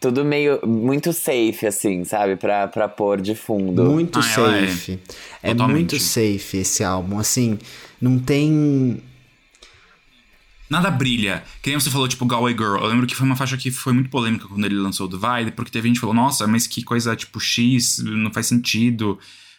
Tudo 0.00 0.24
meio. 0.24 0.60
muito 0.66 1.12
safe, 1.12 1.66
assim, 1.66 2.04
sabe? 2.04 2.36
Pra, 2.36 2.68
pra 2.68 2.88
pôr 2.88 3.20
de 3.20 3.34
fundo. 3.34 3.84
Muito 3.84 4.18
Ah, 4.18 4.22
é. 4.22 4.66
safe. 4.68 4.98
É, 5.42 5.50
Totalmente. 5.52 5.76
muito 5.76 5.98
safe 6.00 6.58
esse 6.58 6.84
álbum. 6.84 7.18
Assim, 7.18 7.58
não 8.00 8.18
tem. 8.18 9.02
Nada 10.68 10.90
brilha. 10.90 11.44
Que 11.62 11.70
nem 11.70 11.78
você 11.78 11.88
falou, 11.90 12.08
tipo, 12.08 12.26
Galway 12.26 12.52
Girl. 12.52 12.76
Eu 12.76 12.86
lembro 12.86 13.06
que 13.06 13.14
foi 13.14 13.24
uma 13.24 13.36
faixa 13.36 13.56
que 13.56 13.70
foi 13.70 13.92
muito 13.92 14.10
polêmica 14.10 14.46
quando 14.48 14.64
ele 14.64 14.74
lançou 14.74 15.06
o 15.06 15.08
Divide, 15.08 15.52
porque 15.52 15.70
teve 15.70 15.86
gente 15.86 15.96
que 15.96 16.00
falou, 16.00 16.14
nossa, 16.14 16.46
mas 16.46 16.66
que 16.66 16.82
coisa, 16.82 17.14
tipo, 17.14 17.38
X, 17.38 17.98
não 18.04 18.32
faz 18.32 18.46
sentido, 18.48 19.16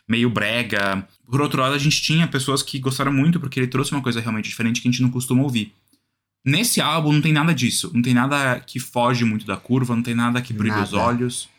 meio 0.07 0.29
brega. 0.29 1.07
Por 1.29 1.41
outro 1.41 1.61
lado, 1.61 1.73
a 1.75 1.77
gente 1.77 2.01
tinha 2.01 2.27
pessoas 2.27 2.61
que 2.61 2.77
gostaram 2.77 3.11
muito, 3.13 3.39
porque 3.39 3.57
ele 3.59 3.67
trouxe 3.67 3.93
uma 3.93 4.01
coisa 4.01 4.19
realmente 4.19 4.49
diferente 4.49 4.81
que 4.81 4.87
a 4.87 4.91
gente 4.91 5.01
não 5.01 5.09
costuma 5.09 5.43
ouvir. 5.43 5.73
Nesse 6.43 6.79
álbum 6.79 7.11
não 7.13 7.21
tem 7.21 7.33
nada 7.33 7.53
disso. 7.53 7.91
Não 7.93 8.01
tem 8.01 8.13
nada 8.13 8.59
que 8.59 8.79
foge 8.79 9.25
muito 9.25 9.45
da 9.45 9.57
curva, 9.57 9.95
não 9.95 10.03
tem 10.03 10.15
nada 10.15 10.41
que 10.41 10.53
brilha 10.53 10.81
os 10.81 10.93
olhos. 10.93 11.49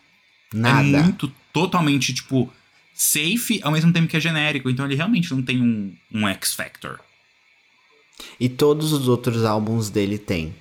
Nada. 0.52 0.80
É 0.80 1.02
muito, 1.02 1.32
totalmente, 1.52 2.14
tipo, 2.14 2.50
safe, 2.94 3.60
ao 3.62 3.70
mesmo 3.70 3.92
tempo 3.92 4.08
que 4.08 4.16
é 4.16 4.20
genérico. 4.20 4.70
Então 4.70 4.86
ele 4.86 4.94
realmente 4.94 5.32
não 5.32 5.42
tem 5.42 5.60
um, 5.60 5.94
um 6.12 6.26
X-Factor. 6.28 6.98
E 8.40 8.48
todos 8.48 8.92
os 8.92 9.08
outros 9.08 9.44
álbuns 9.44 9.90
dele 9.90 10.18
tem. 10.18 10.54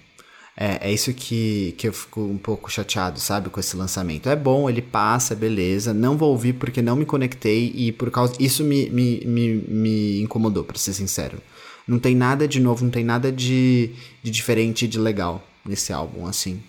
É, 0.59 0.89
é 0.89 0.91
isso 0.91 1.13
que, 1.13 1.75
que 1.77 1.87
eu 1.87 1.93
fico 1.93 2.19
um 2.19 2.37
pouco 2.37 2.71
chateado, 2.71 3.19
sabe, 3.19 3.49
com 3.49 3.59
esse 3.59 3.77
lançamento. 3.77 4.27
É 4.27 4.35
bom, 4.35 4.67
ele 4.67 4.81
passa, 4.81 5.35
beleza. 5.35 5.93
Não 5.93 6.17
vou 6.17 6.31
ouvir 6.31 6.53
porque 6.53 6.81
não 6.81 6.95
me 6.95 7.05
conectei 7.05 7.71
e 7.75 7.91
por 7.91 8.09
causa. 8.09 8.33
Isso 8.39 8.63
me, 8.63 8.89
me, 8.89 9.23
me, 9.23 9.53
me 9.67 10.21
incomodou, 10.21 10.63
pra 10.63 10.77
ser 10.77 10.93
sincero. 10.93 11.39
Não 11.87 11.99
tem 11.99 12.15
nada 12.15 12.47
de 12.47 12.59
novo, 12.59 12.83
não 12.83 12.91
tem 12.91 13.03
nada 13.03 13.31
de, 13.31 13.91
de 14.21 14.29
diferente 14.29 14.85
e 14.85 14.87
de 14.87 14.99
legal 14.99 15.45
nesse 15.65 15.93
álbum, 15.93 16.25
assim. 16.25 16.61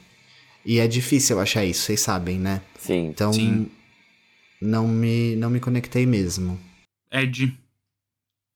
E 0.64 0.78
é 0.78 0.86
difícil 0.86 1.36
eu 1.36 1.42
achar 1.42 1.64
isso, 1.64 1.82
vocês 1.82 2.00
sabem, 2.00 2.38
né? 2.38 2.62
Sim. 2.78 3.06
Então, 3.08 3.32
Sim. 3.32 3.70
não 4.60 4.86
me, 4.86 5.34
não 5.36 5.50
me 5.50 5.60
conectei 5.60 6.06
mesmo. 6.06 6.60
Ed. 7.10 7.58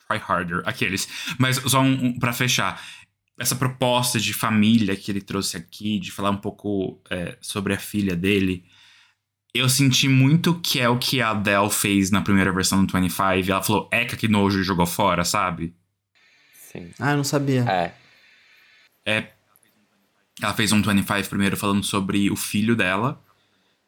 Try 0.06 0.20
harder. 0.28 0.62
Aqueles. 0.66 1.08
Mas 1.38 1.56
só 1.56 1.80
um, 1.80 2.06
um 2.06 2.18
para 2.18 2.32
fechar. 2.32 2.80
Essa 3.38 3.56
proposta 3.56 4.20
de 4.20 4.32
família 4.32 4.94
que 4.94 5.10
ele 5.10 5.22
trouxe 5.22 5.56
aqui, 5.56 5.98
de 5.98 6.12
falar 6.12 6.30
um 6.30 6.36
pouco 6.36 7.00
é, 7.10 7.36
sobre 7.40 7.72
a 7.72 7.78
filha 7.78 8.14
dele. 8.14 8.64
Eu 9.54 9.68
senti 9.68 10.08
muito 10.08 10.58
que 10.60 10.80
é 10.80 10.88
o 10.88 10.98
que 10.98 11.20
a 11.20 11.30
Adele 11.30 11.70
fez 11.70 12.10
na 12.10 12.22
primeira 12.22 12.52
versão 12.52 12.84
do 12.84 12.92
25. 12.92 13.50
Ela 13.50 13.62
falou, 13.62 13.88
eca 13.90 14.16
que 14.16 14.28
nojo 14.28 14.60
e 14.60 14.64
jogou 14.64 14.86
fora, 14.86 15.24
sabe? 15.24 15.74
Sim. 16.72 16.90
Ah, 16.98 17.10
eu 17.12 17.18
não 17.18 17.24
sabia. 17.24 17.64
É. 17.68 17.92
É. 19.04 19.26
Ela 20.42 20.54
fez 20.54 20.72
um 20.72 20.80
25 20.82 21.28
primeiro 21.28 21.56
falando 21.56 21.84
sobre 21.84 22.30
o 22.30 22.36
filho 22.36 22.74
dela. 22.74 23.20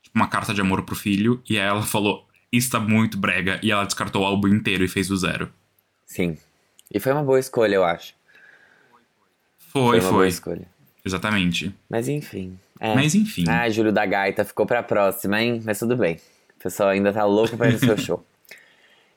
Tipo, 0.02 0.18
uma 0.18 0.28
carta 0.28 0.52
de 0.52 0.60
amor 0.60 0.82
pro 0.82 0.94
filho. 0.94 1.42
E 1.48 1.58
aí 1.58 1.66
ela 1.66 1.82
falou, 1.82 2.28
isso 2.52 2.70
tá 2.70 2.78
muito 2.78 3.16
brega. 3.16 3.58
E 3.62 3.70
ela 3.70 3.84
descartou 3.84 4.22
o 4.22 4.26
álbum 4.26 4.48
inteiro 4.48 4.84
e 4.84 4.88
fez 4.88 5.08
do 5.08 5.16
zero. 5.16 5.50
Sim. 6.04 6.36
E 6.92 7.00
foi 7.00 7.12
uma 7.12 7.22
boa 7.22 7.40
escolha, 7.40 7.74
eu 7.74 7.84
acho. 7.84 8.14
Foi, 9.72 9.98
uma 9.98 10.10
boa 10.10 10.12
foi. 10.20 10.28
escolha. 10.28 10.68
Exatamente. 11.04 11.74
Mas 11.88 12.08
enfim. 12.08 12.58
É. 12.78 12.94
Mas 12.94 13.14
enfim. 13.14 13.44
Ah, 13.48 13.68
Júlio 13.70 13.92
da 13.92 14.04
Gaita 14.04 14.44
ficou 14.44 14.66
pra 14.66 14.82
próxima, 14.82 15.40
hein? 15.40 15.62
Mas 15.64 15.78
tudo 15.78 15.96
bem. 15.96 16.20
O 16.58 16.62
pessoal 16.62 16.90
ainda 16.90 17.12
tá 17.12 17.24
louco 17.24 17.56
pra 17.56 17.68
ir 17.68 17.72
no 17.72 17.78
seu 17.78 17.96
show. 17.98 18.26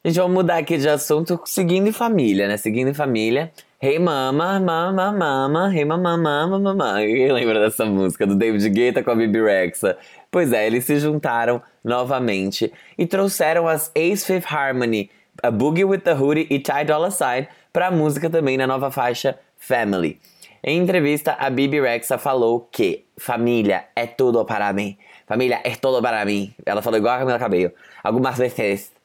Gente, 0.05 0.19
vamos 0.19 0.33
mudar 0.35 0.57
aqui 0.57 0.77
de 0.77 0.87
assunto, 0.87 1.41
seguindo 1.43 1.87
em 1.87 1.91
família, 1.91 2.47
né? 2.47 2.55
Seguindo 2.55 2.89
em 2.89 2.93
família. 2.93 3.51
Hey 3.81 3.99
mama, 3.99 4.59
mama, 4.59 5.11
mama, 5.11 5.75
hey 5.75 5.83
mama, 5.83 6.15
mama, 6.15 6.59
mama. 6.59 6.95
Quem 6.99 7.31
lembra 7.31 7.59
dessa 7.59 7.83
música 7.83 8.25
do 8.25 8.35
David 8.35 8.69
Guetta 8.69 9.03
com 9.03 9.11
a 9.11 9.15
Bibi 9.15 9.41
Rexa? 9.41 9.97
Pois 10.31 10.53
é, 10.53 10.65
eles 10.67 10.85
se 10.85 10.99
juntaram 10.99 11.61
novamente 11.83 12.71
e 12.97 13.05
trouxeram 13.05 13.67
as 13.67 13.91
Ace 13.95 14.25
Fifth 14.25 14.51
Harmony, 14.51 15.09
a 15.41 15.49
Boogie 15.49 15.83
with 15.83 15.99
the 15.99 16.13
Hoodie 16.13 16.47
e 16.49 16.59
Ty 16.59 16.85
Dolla 16.85 17.11
Sign 17.11 17.47
pra 17.73 17.91
música 17.91 18.29
também 18.29 18.55
na 18.55 18.67
nova 18.67 18.91
faixa 18.91 19.37
Family. 19.57 20.19
Em 20.63 20.77
entrevista, 20.79 21.35
a 21.39 21.49
Bibi 21.49 21.81
Rexa 21.81 22.17
falou 22.17 22.67
que 22.71 23.05
família 23.17 23.85
é 23.95 24.05
tudo 24.05 24.45
para 24.45 24.71
mim. 24.73 24.97
Família 25.25 25.59
é 25.63 25.75
tudo 25.75 26.01
para 26.01 26.23
mim. 26.23 26.53
Ela 26.65 26.81
falou 26.81 26.99
igual 26.99 27.15
a 27.15 27.19
Camila 27.19 27.39
Cabello. 27.39 27.71
Algumas 28.03 28.37
vezes 28.37 28.96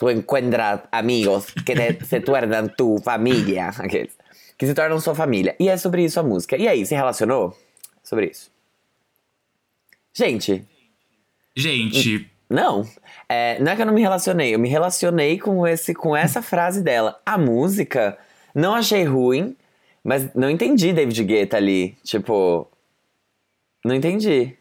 tu 0.00 0.10
encuentras 0.10 0.80
amigos 0.90 1.50
que 1.50 1.74
te- 1.74 2.04
se 2.06 2.20
tornam 2.20 2.66
tu 2.68 2.98
família. 3.04 3.68
Aqueles. 3.78 4.16
Que 4.56 4.66
se 4.66 4.72
tornam 4.74 4.98
sua 4.98 5.14
família. 5.14 5.54
E 5.60 5.68
é 5.68 5.76
sobre 5.76 6.02
isso 6.02 6.18
a 6.18 6.22
música. 6.22 6.56
E 6.56 6.66
aí, 6.66 6.84
se 6.86 6.94
relacionou? 6.94 7.54
Sobre 8.02 8.26
isso. 8.30 8.50
Gente, 10.14 10.64
Gente, 11.54 12.30
não. 12.48 12.88
É, 13.28 13.58
não 13.60 13.70
é 13.72 13.76
que 13.76 13.82
eu 13.82 13.86
não 13.86 13.92
me 13.92 14.00
relacionei. 14.00 14.54
Eu 14.54 14.58
me 14.58 14.68
relacionei 14.68 15.38
com, 15.38 15.66
esse, 15.66 15.94
com 15.94 16.16
essa 16.16 16.40
frase 16.42 16.82
dela. 16.82 17.20
A 17.24 17.36
música, 17.36 18.16
não 18.54 18.74
achei 18.74 19.04
ruim, 19.04 19.54
mas 20.02 20.32
não 20.34 20.48
entendi 20.48 20.92
David 20.92 21.22
Guetta 21.24 21.56
ali. 21.58 21.96
Tipo. 22.02 22.70
Não 23.84 23.94
entendi. 23.94 24.56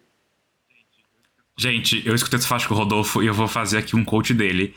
gente, 1.58 2.06
eu 2.06 2.14
escutei 2.16 2.40
essa 2.40 2.48
faixa 2.48 2.68
com 2.68 2.74
o 2.74 2.78
Rodolfo 2.78 3.22
e 3.24 3.28
eu 3.28 3.34
vou 3.34 3.48
fazer 3.48 3.78
aqui 3.78 3.96
um 3.96 4.04
quote 4.06 4.34
dele. 4.34 4.76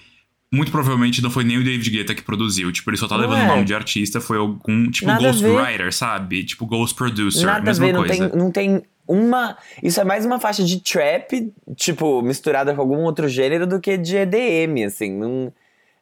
Muito 0.53 0.70
provavelmente 0.70 1.22
não 1.22 1.30
foi 1.30 1.44
nem 1.44 1.57
o 1.57 1.64
David 1.64 1.88
Guetta 1.90 2.14
que 2.14 2.22
produziu. 2.22 2.70
Tipo, 2.70 2.90
ele 2.90 2.98
só 2.98 3.09
tá 3.09 3.16
Não 3.16 3.22
levando 3.22 3.40
é. 3.40 3.44
o 3.44 3.48
nome 3.48 3.64
de 3.64 3.74
artista, 3.74 4.20
foi 4.20 4.36
algum, 4.36 4.90
tipo, 4.90 5.07
Nada 5.07 5.22
ghostwriter, 5.26 5.92
sabe? 5.94 6.44
Tipo, 6.44 6.66
ghost 6.66 6.94
producer, 6.94 7.46
Nada 7.46 7.59
a 7.59 7.62
mesma 7.62 7.86
ver, 7.86 7.92
não 7.92 8.05
coisa. 8.05 8.28
tem, 8.28 8.38
não 8.38 8.50
tem 8.50 8.82
uma. 9.09 9.57
Isso 9.82 9.98
é 10.00 10.05
mais 10.05 10.26
uma 10.26 10.38
faixa 10.38 10.62
de 10.62 10.80
trap, 10.80 11.50
tipo, 11.74 12.20
misturada 12.20 12.74
com 12.74 12.82
algum 12.82 12.98
outro 12.98 13.28
gênero 13.28 13.66
do 13.66 13.80
que 13.80 13.96
de 13.96 14.14
EDM, 14.16 14.84
assim. 14.86 15.11
Não, 15.18 15.53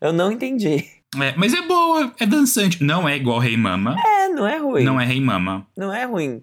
eu 0.01 0.13
não 0.13 0.33
entendi. 0.33 0.85
É, 1.21 1.35
mas 1.37 1.53
é 1.55 1.63
boa, 1.63 2.13
é 2.21 2.27
dançante. 2.27 2.83
Não 2.85 3.09
é 3.09 3.17
igual 3.17 3.43
Hey 3.43 3.57
Mama. 3.57 3.97
É, 3.99 4.29
não 4.29 4.47
é 4.47 4.59
ruim. 4.59 4.85
Não 4.85 5.01
é 5.01 5.09
Hey 5.09 5.21
Mama. 5.21 5.67
Não 5.77 5.93
é 5.93 6.05
ruim. 6.05 6.43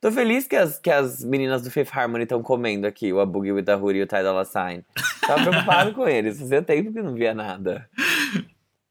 Tô 0.00 0.12
feliz 0.12 0.46
que 0.46 0.54
as, 0.54 0.78
que 0.78 0.90
as 0.90 1.24
meninas 1.24 1.62
do 1.62 1.70
Fifth 1.70 1.90
Harmony 1.92 2.22
estão 2.22 2.40
comendo 2.42 2.86
aqui 2.86 3.12
o 3.12 3.18
A 3.18 3.26
Boogie 3.26 3.52
with 3.52 3.64
the 3.64 3.74
Hoodie 3.74 3.98
e 3.98 4.02
o 4.02 4.06
Ty 4.06 4.22
Dolla 4.22 4.44
Sign. 4.44 4.84
Tava 5.26 5.42
preocupado 5.42 5.92
com 5.92 6.08
eles, 6.08 6.38
fazia 6.38 6.62
tempo 6.62 6.92
que 6.92 7.02
não 7.02 7.14
via 7.14 7.34
nada. 7.34 7.88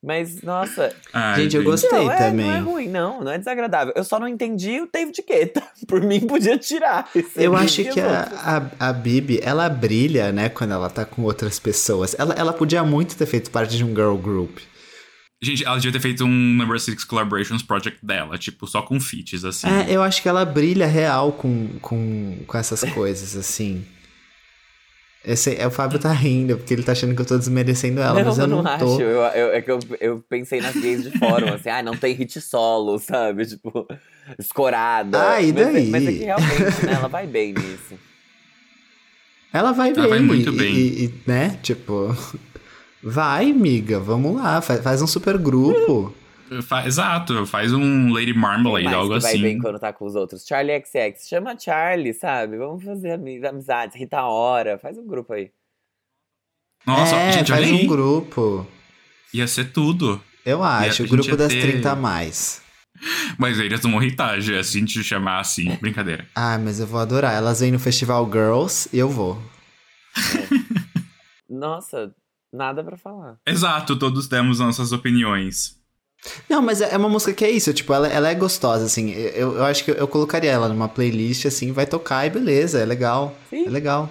Mas, 0.04 0.42
nossa... 0.42 0.94
Ai, 1.12 1.42
Gente, 1.42 1.58
eu 1.58 1.64
gostei 1.64 1.90
não, 2.06 2.12
é, 2.12 2.18
também. 2.18 2.46
não 2.46 2.54
é 2.54 2.60
ruim, 2.60 2.88
não. 2.88 3.24
Não 3.24 3.32
é 3.32 3.38
desagradável. 3.38 3.94
Eu 3.96 4.04
só 4.04 4.20
não 4.20 4.28
entendi 4.28 4.80
o 4.80 4.90
David 4.92 5.24
Guetta. 5.28 5.64
Por 5.88 6.02
mim, 6.02 6.22
podia 6.22 6.58
tirar. 6.58 7.10
Eu 7.36 7.56
acho 7.56 7.84
que 7.84 8.00
a, 8.00 8.70
a, 8.80 8.90
a 8.90 8.94
Bibi, 8.94 9.40
ela 9.42 9.68
brilha, 9.68 10.32
né, 10.32 10.50
quando 10.50 10.74
ela 10.74 10.90
tá 10.90 11.04
com 11.04 11.24
outras 11.24 11.60
pessoas. 11.60 12.16
Ela, 12.18 12.36
ela 12.36 12.54
podia 12.54 12.84
muito 12.84 13.18
ter 13.18 13.26
feito 13.26 13.50
parte 13.50 13.76
de 13.76 13.84
um 13.84 13.90
girl 13.90 14.16
group. 14.16 14.60
Gente, 15.42 15.64
ela 15.64 15.76
devia 15.76 15.92
ter 15.92 16.00
feito 16.00 16.24
um 16.26 16.28
Number 16.56 16.80
Six 16.80 17.04
Collaborations 17.04 17.62
Project 17.62 18.04
dela, 18.04 18.38
tipo, 18.40 18.66
só 18.66 18.82
com 18.82 19.00
feats, 19.00 19.46
assim. 19.46 19.68
É, 19.68 19.86
eu 19.96 20.02
acho 20.02 20.22
que 20.22 20.28
ela 20.28 20.44
brilha 20.44 20.88
real 20.88 21.32
com, 21.32 21.78
com, 21.80 22.40
com 22.48 22.58
essas 22.58 22.82
coisas, 22.94 23.36
assim. 23.36 23.86
Esse, 25.24 25.56
é, 25.56 25.68
o 25.68 25.72
Fábio 25.72 26.00
tá 26.00 26.12
rindo, 26.12 26.58
porque 26.58 26.74
ele 26.74 26.82
tá 26.84 26.94
achando 26.94 27.14
que 27.14 27.22
eu 27.22 27.26
tô 27.26 27.38
desmerecendo 27.38 28.00
ela, 28.00 28.24
mas 28.24 28.38
eu 28.40 28.48
não, 28.48 28.64
tô. 28.64 28.70
acho. 28.70 29.02
Eu, 29.02 29.22
eu- 29.22 29.54
é 29.54 29.62
que 29.62 29.70
eu, 29.70 29.80
eu 30.00 30.20
pensei 30.28 30.60
nas 30.62 30.74
gays 30.76 31.04
de 31.04 31.12
fórum, 31.20 31.54
assim, 31.54 31.70
ah, 31.70 31.84
não 31.84 31.96
tem 31.98 32.14
hit 32.16 32.40
solo, 32.42 32.98
sabe? 33.00 33.46
Tipo, 33.46 33.86
escorada. 34.40 35.34
Ah, 35.34 35.42
e 35.42 35.52
Mas 35.54 35.68
é- 35.68 35.72
daí? 35.74 35.90
Mas, 35.92 36.08
é 36.08 36.12
que 36.14 36.24
realmente, 36.24 36.86
né, 36.86 36.94
ela 36.94 37.08
vai 37.10 37.28
bem 37.28 37.54
nisso. 37.54 38.00
Ela 39.54 39.72
vai 39.72 39.94
bem. 39.94 40.00
Ela 40.04 40.08
vai 40.10 40.20
muito 40.20 40.50
e- 40.50 40.58
bem. 40.58 40.74
E, 40.76 41.06
e, 41.06 41.14
né, 41.28 41.60
tipo... 41.62 42.16
Vai, 43.04 43.54
miga, 43.54 44.00
vamos 44.00 44.36
lá, 44.36 44.62
faz, 44.62 44.82
faz 44.82 45.02
um 45.02 45.08
super 45.08 45.38
grupo. 45.38 46.14
Fa- 46.64 46.86
exato, 46.88 47.46
faz 47.46 47.74
um 47.74 48.12
Lady 48.14 48.34
Marmalade, 48.34 48.86
mais 48.86 48.98
algo 48.98 49.14
que 49.16 49.20
vai 49.20 49.32
assim. 49.34 49.42
bem 49.42 49.60
quando 49.60 49.78
tá 49.80 49.92
com 49.92 50.06
os 50.06 50.16
outros? 50.16 50.46
Charlie 50.48 50.82
XX. 50.84 51.28
Chama 51.28 51.58
Charlie, 51.60 52.14
sabe? 52.14 52.58
Vamos 52.58 52.84
fazer 52.84 53.12
ami- 53.12 53.46
amizades. 53.46 53.96
Rita 53.98 54.24
Ora. 54.24 54.78
Faz 54.78 54.98
um 54.98 55.06
grupo 55.06 55.34
aí. 55.34 55.52
Nossa, 56.86 57.16
é, 57.16 57.34
gente, 57.34 57.52
olha 57.52 57.62
faz 57.68 57.74
aí. 57.76 57.84
um 57.84 57.88
grupo. 57.88 58.66
Ia 59.34 59.46
ser 59.48 59.72
tudo. 59.74 60.22
Eu 60.46 60.64
acho, 60.64 61.04
o 61.04 61.08
grupo 61.08 61.36
das 61.36 61.52
ter- 61.52 61.62
30 61.74 61.92
a 61.92 61.96
mais. 61.98 62.62
Mas 63.38 63.60
eles 63.60 63.82
vão 63.82 64.02
irritar, 64.02 64.40
já, 64.40 64.64
se 64.64 64.78
a 64.78 64.80
gente 64.80 65.04
chamar 65.04 65.40
assim. 65.42 65.76
Brincadeira. 65.82 66.26
Ah, 66.34 66.58
mas 66.58 66.80
eu 66.80 66.88
vou 66.88 67.00
adorar. 67.02 67.34
Elas 67.36 67.60
vêm 67.60 67.74
no 67.74 67.78
Festival 67.80 68.26
Girls 68.32 68.90
e 68.94 68.98
eu 69.00 69.10
vou. 69.10 69.38
nossa, 71.50 72.14
nada 72.52 72.84
pra 72.84 72.98
falar. 72.98 73.38
Exato, 73.46 73.98
todos 73.98 74.28
temos 74.28 74.60
nossas 74.60 74.92
opiniões. 74.92 75.76
Não, 76.50 76.62
mas 76.62 76.82
é 76.82 76.94
é 76.94 76.98
uma 76.98 77.10
música 77.10 77.34
que 77.34 77.46
é 77.46 77.52
isso, 77.52 77.74
tipo, 77.74 77.94
ela, 77.94 78.08
ela 78.08 78.30
é 78.30 78.36
gostosa, 78.36 78.86
assim. 78.86 79.12
Eu, 79.12 79.58
eu 79.58 79.64
acho 79.64 79.84
que 79.84 79.92
eu 79.92 80.08
colocaria 80.08 80.52
ela 80.52 80.68
numa 80.68 80.90
playlist, 80.90 81.46
assim, 81.46 81.72
vai 81.72 81.86
tocar 81.86 82.26
e 82.26 82.30
beleza, 82.30 82.80
é 82.80 82.86
legal. 82.86 83.36
Sim. 83.50 83.68
É 83.68 83.70
legal. 83.70 84.10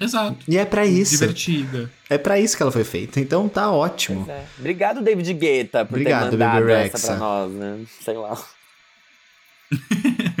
Exato. 0.00 0.36
E 0.48 0.58
é 0.58 0.64
pra 0.64 0.84
isso. 0.84 1.12
Divertida. 1.12 1.90
É 2.10 2.18
pra 2.18 2.38
isso 2.38 2.56
que 2.56 2.62
ela 2.62 2.72
foi 2.72 2.84
feita. 2.84 3.20
Então 3.20 3.48
tá 3.48 3.70
ótimo. 3.70 4.28
É. 4.28 4.44
Obrigado, 4.58 5.00
David 5.00 5.32
Guetta, 5.34 5.84
por 5.84 5.94
Obrigado, 5.94 6.30
ter 6.30 6.36
mandado 6.36 6.66
Baby 6.66 6.72
essa 6.72 7.06
pra 7.08 7.16
nós, 7.16 7.52
né? 7.52 7.80
Sei 8.00 8.14
lá. 8.14 8.36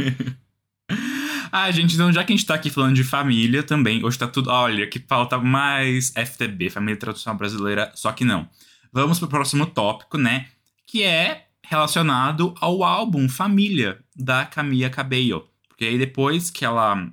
Ah, 1.54 1.70
gente, 1.70 1.94
então 1.94 2.10
já 2.10 2.24
que 2.24 2.32
a 2.32 2.36
gente 2.36 2.46
tá 2.46 2.54
aqui 2.54 2.70
falando 2.70 2.94
de 2.94 3.04
família 3.04 3.62
também, 3.62 4.02
hoje 4.02 4.18
tá 4.18 4.26
tudo. 4.26 4.48
Olha, 4.48 4.86
que 4.86 4.98
pauta 4.98 5.36
mais 5.36 6.10
FTB, 6.16 6.70
Família 6.70 6.98
Tradicional 6.98 7.36
Brasileira, 7.36 7.92
só 7.94 8.10
que 8.10 8.24
não. 8.24 8.48
Vamos 8.90 9.18
pro 9.18 9.28
próximo 9.28 9.66
tópico, 9.66 10.16
né? 10.16 10.46
Que 10.86 11.02
é 11.02 11.48
relacionado 11.62 12.54
ao 12.58 12.82
álbum 12.82 13.28
Família, 13.28 13.98
da 14.16 14.46
Camila 14.46 14.88
Cabello. 14.88 15.46
Porque 15.68 15.84
aí 15.84 15.98
depois 15.98 16.48
que 16.48 16.64
ela 16.64 17.06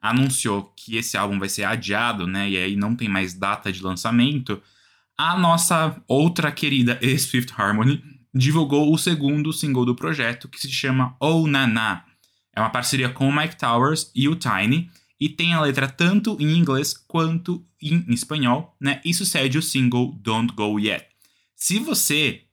anunciou 0.00 0.74
que 0.76 0.96
esse 0.96 1.16
álbum 1.16 1.38
vai 1.38 1.48
ser 1.48 1.64
adiado, 1.64 2.26
né? 2.26 2.50
E 2.50 2.58
aí 2.58 2.76
não 2.76 2.94
tem 2.94 3.08
mais 3.08 3.32
data 3.32 3.72
de 3.72 3.82
lançamento, 3.82 4.62
a 5.16 5.38
nossa 5.38 5.96
outra 6.06 6.52
querida 6.52 6.98
ex-Fifth 7.00 7.58
Harmony 7.58 8.04
divulgou 8.34 8.92
o 8.92 8.98
segundo 8.98 9.50
single 9.54 9.86
do 9.86 9.94
projeto, 9.94 10.48
que 10.48 10.60
se 10.60 10.70
chama 10.70 11.16
Oh 11.18 11.46
Nana. 11.46 12.04
É 12.56 12.60
uma 12.60 12.70
parceria 12.70 13.10
com 13.10 13.28
o 13.28 13.36
Mike 13.36 13.58
Towers 13.58 14.10
e 14.14 14.28
o 14.28 14.34
Tiny, 14.34 14.90
e 15.20 15.28
tem 15.28 15.52
a 15.52 15.60
letra 15.60 15.86
tanto 15.88 16.36
em 16.40 16.56
inglês 16.56 16.94
quanto 16.94 17.64
em 17.80 18.04
espanhol, 18.08 18.74
né? 18.80 19.00
E 19.04 19.12
sucede 19.12 19.58
o 19.58 19.62
single 19.62 20.12
Don't 20.22 20.54
Go 20.54 20.78
Yet. 20.80 21.06
Se 21.54 21.78
você, 21.78 22.44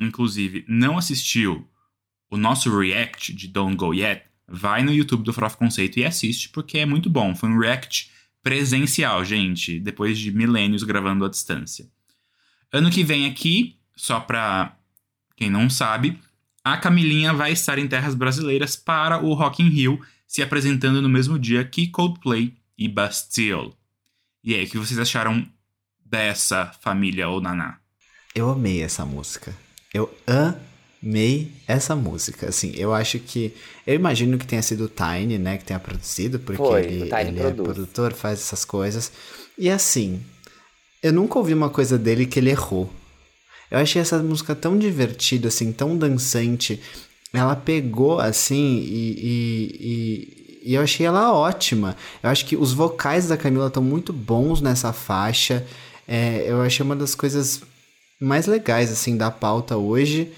inclusive, 0.00 0.64
não 0.66 0.98
assistiu 0.98 1.68
o 2.30 2.36
nosso 2.36 2.76
react 2.76 3.34
de 3.34 3.48
Don't 3.48 3.76
Go 3.76 3.92
Yet, 3.92 4.24
vai 4.48 4.82
no 4.82 4.92
YouTube 4.92 5.24
do 5.24 5.32
Farofa 5.32 5.56
Conceito 5.56 5.98
e 5.98 6.04
assiste, 6.04 6.48
porque 6.48 6.78
é 6.78 6.86
muito 6.86 7.10
bom. 7.10 7.34
Foi 7.34 7.48
um 7.48 7.58
react 7.58 8.10
presencial, 8.42 9.24
gente, 9.24 9.78
depois 9.78 10.18
de 10.18 10.32
milênios 10.32 10.82
gravando 10.82 11.24
à 11.24 11.28
distância. 11.28 11.86
Ano 12.72 12.90
que 12.90 13.04
vem 13.04 13.26
aqui, 13.26 13.76
só 13.94 14.20
pra 14.20 14.76
quem 15.36 15.50
não 15.50 15.68
sabe, 15.68 16.18
a 16.64 16.76
Camilinha 16.76 17.32
vai 17.32 17.52
estar 17.52 17.78
em 17.78 17.88
terras 17.88 18.14
brasileiras 18.14 18.76
para 18.76 19.22
o 19.22 19.32
Rock 19.34 19.62
in 19.62 19.68
Rio, 19.68 20.00
se 20.26 20.42
apresentando 20.42 21.00
no 21.00 21.08
mesmo 21.08 21.38
dia 21.38 21.64
que 21.64 21.88
Coldplay 21.88 22.54
e 22.78 22.88
Bastille. 22.88 23.72
E 24.44 24.54
aí, 24.54 24.64
o 24.64 24.68
que 24.68 24.78
vocês 24.78 24.98
acharam 24.98 25.46
dessa 26.04 26.72
família 26.80 27.28
ou 27.28 27.40
Naná? 27.40 27.78
Eu 28.34 28.48
amei 28.50 28.82
essa 28.82 29.04
música. 29.04 29.54
Eu 29.92 30.12
amei 30.26 31.52
essa 31.66 31.96
música. 31.96 32.48
Assim, 32.48 32.72
eu 32.76 32.94
acho 32.94 33.18
que. 33.18 33.54
Eu 33.86 33.94
imagino 33.94 34.38
que 34.38 34.46
tenha 34.46 34.62
sido 34.62 34.84
o 34.84 34.88
Tiny, 34.88 35.38
né? 35.38 35.58
Que 35.58 35.64
tenha 35.64 35.80
produzido, 35.80 36.38
porque 36.38 36.62
Foi, 36.62 36.84
ele, 36.84 37.10
ele 37.12 37.40
é 37.40 37.52
produtor, 37.52 38.12
faz 38.12 38.38
essas 38.38 38.64
coisas. 38.64 39.12
E 39.58 39.68
assim, 39.68 40.22
eu 41.02 41.12
nunca 41.12 41.38
ouvi 41.38 41.52
uma 41.52 41.70
coisa 41.70 41.98
dele 41.98 42.26
que 42.26 42.38
ele 42.38 42.50
errou. 42.50 42.92
Eu 43.70 43.78
achei 43.78 44.02
essa 44.02 44.18
música 44.18 44.54
tão 44.54 44.76
divertida, 44.76 45.48
assim, 45.48 45.72
tão 45.72 45.96
dançante. 45.96 46.80
Ela 47.32 47.54
pegou, 47.54 48.18
assim, 48.18 48.78
e, 48.78 49.14
e, 49.22 49.76
e, 49.80 50.70
e 50.70 50.74
eu 50.74 50.82
achei 50.82 51.06
ela 51.06 51.32
ótima. 51.32 51.96
Eu 52.22 52.30
acho 52.30 52.44
que 52.44 52.56
os 52.56 52.72
vocais 52.72 53.28
da 53.28 53.36
Camila 53.36 53.68
estão 53.68 53.82
muito 53.82 54.12
bons 54.12 54.60
nessa 54.60 54.92
faixa. 54.92 55.64
É, 56.08 56.44
eu 56.46 56.60
achei 56.60 56.84
uma 56.84 56.96
das 56.96 57.14
coisas 57.14 57.62
mais 58.20 58.46
legais, 58.46 58.90
assim, 58.90 59.16
da 59.16 59.30
pauta 59.30 59.76
hoje. 59.76 60.32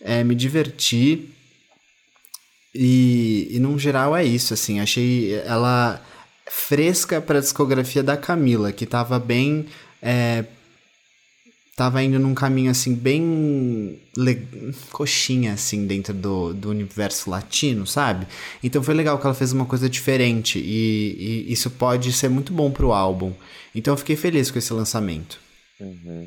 É, 0.00 0.22
me 0.22 0.36
diverti. 0.36 1.28
E, 2.72 3.48
e, 3.50 3.58
num 3.58 3.76
geral, 3.78 4.14
é 4.16 4.24
isso, 4.24 4.54
assim. 4.54 4.78
Achei 4.78 5.34
ela 5.44 6.00
fresca 6.48 7.20
pra 7.20 7.40
discografia 7.40 8.02
da 8.02 8.16
Camila, 8.16 8.70
que 8.70 8.86
tava 8.86 9.18
bem... 9.18 9.66
É, 10.00 10.44
tava 11.76 12.02
indo 12.02 12.18
num 12.18 12.34
caminho 12.34 12.70
assim 12.70 12.94
bem 12.94 14.00
le... 14.16 14.48
coxinha 14.90 15.52
assim 15.52 15.86
dentro 15.86 16.14
do, 16.14 16.54
do 16.54 16.70
universo 16.70 17.28
latino, 17.28 17.86
sabe? 17.86 18.26
Então 18.64 18.82
foi 18.82 18.94
legal 18.94 19.18
que 19.18 19.26
ela 19.26 19.34
fez 19.34 19.52
uma 19.52 19.66
coisa 19.66 19.88
diferente 19.88 20.58
e, 20.58 21.44
e 21.46 21.52
isso 21.52 21.70
pode 21.70 22.10
ser 22.14 22.30
muito 22.30 22.50
bom 22.50 22.70
pro 22.70 22.92
álbum. 22.92 23.34
Então 23.74 23.92
eu 23.92 23.98
fiquei 23.98 24.16
feliz 24.16 24.50
com 24.50 24.58
esse 24.58 24.72
lançamento. 24.72 25.38
Uhum. 25.78 26.26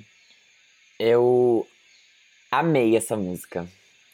Eu 1.00 1.66
amei 2.52 2.96
essa 2.96 3.18
música. 3.18 3.68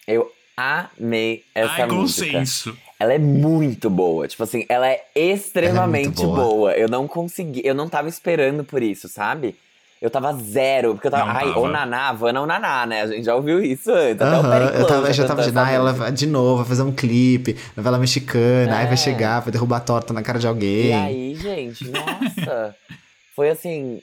Eu 0.07 0.31
amei 0.55 1.43
essa 1.53 1.83
Ai, 1.83 1.87
música. 1.87 2.31
consenso. 2.31 2.77
Ela 2.97 3.13
é 3.13 3.19
muito 3.19 3.89
boa. 3.89 4.25
Tipo 4.25 4.43
assim, 4.43 4.65
ela 4.69 4.87
é 4.87 5.03
extremamente 5.13 6.21
Ela 6.21 6.31
é 6.31 6.35
boa. 6.35 6.45
boa. 6.45 6.71
Eu 6.77 6.87
não 6.87 7.09
consegui, 7.09 7.61
eu 7.65 7.75
não 7.75 7.89
tava 7.89 8.07
esperando 8.07 8.63
por 8.63 8.81
isso, 8.81 9.09
sabe? 9.09 9.53
Eu 10.01 10.09
tava 10.09 10.33
zero, 10.33 10.93
porque 10.93 11.07
eu 11.07 11.11
tava. 11.11 11.25
Não 11.25 11.31
ai, 11.39 11.53
tava. 11.53 11.69
Naná, 11.69 12.09
Havana 12.09 12.41
ou 12.41 12.45
Naná, 12.47 12.85
né? 12.85 13.01
A 13.03 13.07
gente 13.07 13.23
já 13.23 13.33
ouviu 13.35 13.63
isso 13.63 13.91
antes. 13.91 14.21
Até 14.21 14.37
o 14.37 14.79
eu 14.79 14.87
tava, 14.87 15.13
já 15.13 15.23
cantou 15.23 15.37
tava 15.37 15.51
de, 15.51 15.57
ah, 15.57 15.71
ela 15.71 15.93
vai 15.93 16.11
de 16.11 16.27
novo, 16.27 16.57
vai 16.57 16.65
fazer 16.65 16.83
um 16.83 16.91
clipe, 16.91 17.57
novela 17.75 17.97
mexicana, 17.97 18.77
aí 18.77 18.83
É. 18.85 18.87
vai 18.87 18.97
chegar, 18.97 19.39
vai 19.39 19.51
derrubar 19.51 19.77
a 19.77 19.81
torta 19.81 20.13
na 20.13 20.21
cara 20.21 20.37
de 20.37 20.47
alguém. 20.47 20.87
E 20.89 20.93
aí, 20.93 21.35
gente, 21.35 21.89
nossa. 21.89 22.75
foi 23.35 23.49
assim. 23.49 24.01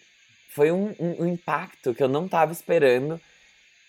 Foi 0.55 0.71
um, 0.73 0.95
um- 0.99 1.17
um 1.21 1.27
impacto 1.29 1.95
que 1.95 2.03
eu 2.03 2.09
não 2.09 2.27
tava 2.29 2.53
esperando. 2.53 3.21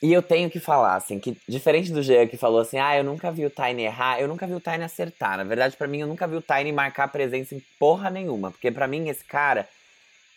E 0.01 0.11
eu 0.11 0.21
tenho 0.21 0.49
que 0.49 0.59
falar, 0.59 0.95
assim, 0.95 1.17
que 1.17 1.37
diferente 1.47 1.89
do 1.91 2.03
Jean 2.03 2.27
que 2.27 2.35
falou 2.35 2.59
assim, 2.59 2.77
ah, 2.77 2.97
eu 2.97 3.05
nunca 3.05 3.31
vi 3.31 3.45
o 3.45 3.49
Tiny 3.49 3.83
errar, 3.83 4.19
eu 4.19 4.27
nunca 4.27 4.45
vi 4.45 4.53
o 4.53 4.59
Tiny 4.59 4.83
acertar. 4.83 5.37
Na 5.37 5.45
verdade, 5.45 5.77
pra 5.77 5.87
mim, 5.87 5.99
eu 5.99 6.07
nunca 6.07 6.27
vi 6.27 6.35
o 6.35 6.41
Tiny 6.41 6.73
marcar 6.73 7.07
presença 7.07 7.55
em 7.55 7.61
porra 7.79 8.09
nenhuma. 8.09 8.51
Porque 8.51 8.69
pra 8.69 8.85
mim, 8.85 9.07
esse 9.07 9.23
cara, 9.23 9.65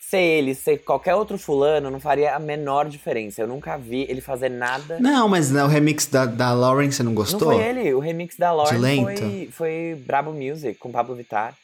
ser 0.08 0.18
ele, 0.20 0.54
ser 0.54 0.78
qualquer 0.78 1.14
outro 1.16 1.36
fulano, 1.36 1.90
não 1.90 1.98
faria 1.98 2.34
a 2.36 2.38
menor 2.38 2.88
diferença. 2.88 3.42
Eu 3.42 3.48
nunca 3.48 3.76
vi 3.76 4.06
ele 4.08 4.20
fazer 4.20 4.48
nada. 4.48 4.98
Não, 5.00 5.28
mas 5.28 5.50
o 5.50 5.66
remix 5.66 6.06
da, 6.06 6.26
da 6.26 6.52
Lauren 6.52 6.90
você 6.90 7.02
não 7.02 7.10
Não 7.10 7.16
gostou? 7.16 7.52
foi 7.52 7.62
ele, 7.62 7.92
o 7.92 7.98
remix 7.98 8.36
da 8.36 8.52
Lauren 8.52 8.78
lento? 8.78 9.20
foi, 9.20 9.48
foi 9.50 10.02
Brabo 10.06 10.32
Music, 10.32 10.78
com 10.78 10.92
Pablo 10.92 11.16
Vittar. 11.16 11.56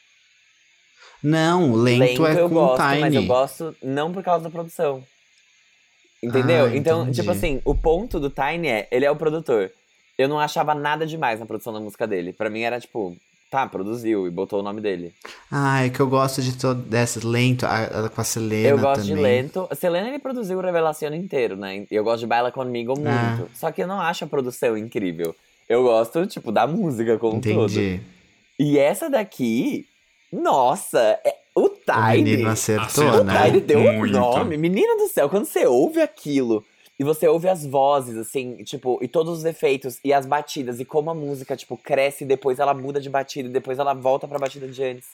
Não, 1.23 1.73
lento, 1.73 2.27
é 2.27 2.41
eu 2.41 2.49
com 2.49 2.55
gosto, 2.57 2.83
o 2.83 2.89
Tiny. 2.89 3.01
mas 3.01 3.15
eu 3.15 3.25
gosto 3.27 3.77
não 3.81 4.13
por 4.13 4.25
causa 4.25 4.43
da 4.45 4.51
produção. 4.51 5.05
Entendeu? 6.21 6.67
Ah, 6.67 6.77
então, 6.77 7.03
entendi. 7.03 7.21
tipo 7.21 7.31
assim, 7.31 7.61
o 7.65 7.75
ponto 7.77 8.19
do 8.19 8.29
Tiny 8.29 8.67
é, 8.69 8.89
ele 8.91 9.05
é 9.05 9.11
o 9.11 9.17
produtor. 9.17 9.71
Eu 10.19 10.29
não 10.29 10.41
achava 10.41 10.75
nada 10.75 11.07
demais 11.07 11.39
na 11.39 11.47
produção 11.47 11.73
da 11.73 11.81
música 11.81 12.07
dele. 12.09 12.33
Pra 12.33 12.51
mim 12.51 12.63
era 12.63 12.81
tipo, 12.81 13.17
tá, 13.53 13.67
produziu 13.67 14.27
e 14.27 14.31
botou 14.31 14.61
o 14.61 14.63
nome 14.63 14.81
dele. 14.81 15.13
Ah, 15.51 15.85
é 15.85 15.91
que 15.91 16.01
eu 16.01 16.07
gosto 16.07 16.41
de 16.41 16.57
todo 16.57 16.81
dessas 16.81 17.23
lento, 17.23 17.67
a, 17.67 18.07
a 18.07 18.09
com 18.09 18.19
a 18.21 18.25
Selena 18.25 18.69
eu 18.71 18.79
gosto 18.79 19.03
também. 19.03 19.15
de 19.17 19.21
lento. 19.23 19.69
A 19.71 19.75
Selena 19.75 20.09
ele 20.09 20.19
produziu 20.19 20.57
o 20.59 20.63
Revelação 20.63 21.15
inteiro, 21.15 21.55
né? 21.55 21.85
E 21.91 21.95
eu 21.95 22.03
gosto 22.03 22.21
de 22.21 22.27
Baila 22.27 22.51
Comigo 22.51 22.95
muito. 22.95 23.09
Ah. 23.11 23.47
Só 23.53 23.71
que 23.71 23.83
eu 23.83 23.87
não 23.87 24.01
acho 24.01 24.25
a 24.25 24.27
produção 24.27 24.75
incrível. 24.77 25.37
Eu 25.69 25.83
gosto, 25.83 26.27
tipo, 26.27 26.51
da 26.51 26.67
música 26.67 27.19
como 27.19 27.37
um 27.37 27.41
todo. 27.41 27.71
Entendi. 27.71 28.01
E 28.59 28.79
essa 28.79 29.11
daqui, 29.11 29.87
nossa, 30.33 30.99
é, 31.25 31.35
o 31.55 31.65
O 31.67 31.69
Tiny. 31.69 32.23
menino 32.23 32.49
acertou, 32.49 32.87
Acertou. 33.07 33.25
né? 33.25 33.49
Ele 33.49 33.61
deu 33.61 33.81
um 33.81 33.99
Muito. 33.99 34.13
nome. 34.19 34.57
Menina 34.57 34.97
do 34.97 35.09
céu, 35.09 35.29
quando 35.29 35.45
você 35.45 35.67
ouve 35.67 36.01
aquilo 36.01 36.65
e 37.03 37.05
você 37.05 37.27
ouve 37.27 37.49
as 37.49 37.67
vozes, 37.67 38.17
assim, 38.17 38.59
tipo, 38.63 38.97
e 39.03 39.09
todos 39.09 39.39
os 39.39 39.45
efeitos 39.45 39.99
e 40.05 40.13
as 40.13 40.25
batidas, 40.25 40.79
e 40.79 40.85
como 40.85 41.11
a 41.11 41.15
música, 41.15 41.57
tipo, 41.57 41.77
cresce 41.77 42.23
e 42.23 42.27
depois 42.27 42.61
ela 42.61 42.73
muda 42.73 43.01
de 43.01 43.11
batida 43.11 43.49
e 43.49 43.53
depois 43.53 43.81
ela 43.81 43.93
volta 43.93 44.29
pra 44.29 44.39
batida 44.39 44.69
de 44.69 44.85
antes. 44.85 45.09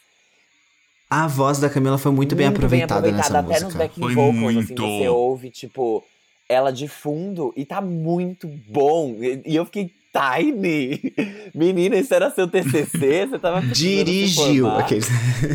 A 1.08 1.26
voz 1.26 1.58
da 1.58 1.70
Camila 1.70 1.96
foi 1.96 2.12
muito, 2.12 2.36
bem 2.36 2.46
aproveitada 2.46 3.10
nessa 3.10 3.38
até 3.38 3.54
nos 3.54 3.62
música. 3.62 3.78
backing 3.78 4.00
Foi 4.02 4.14
vocals, 4.14 4.36
assim, 4.36 4.54
muito. 4.54 4.82
você 4.82 5.08
ouve, 5.08 5.50
tipo, 5.50 6.04
ela 6.46 6.70
de 6.70 6.86
fundo 6.88 7.54
e 7.56 7.64
tá 7.64 7.80
muito 7.80 8.46
bom. 8.68 9.16
E, 9.18 9.40
e 9.46 9.56
eu 9.56 9.64
fiquei, 9.64 9.90
Tiny! 10.12 11.14
Menina, 11.54 11.96
isso 11.96 12.14
era 12.14 12.30
seu 12.30 12.48
TCC? 12.48 13.26
Você 13.26 13.38
tava 13.38 13.60
Dirigiu 13.60 14.68
aqueles. 14.68 15.06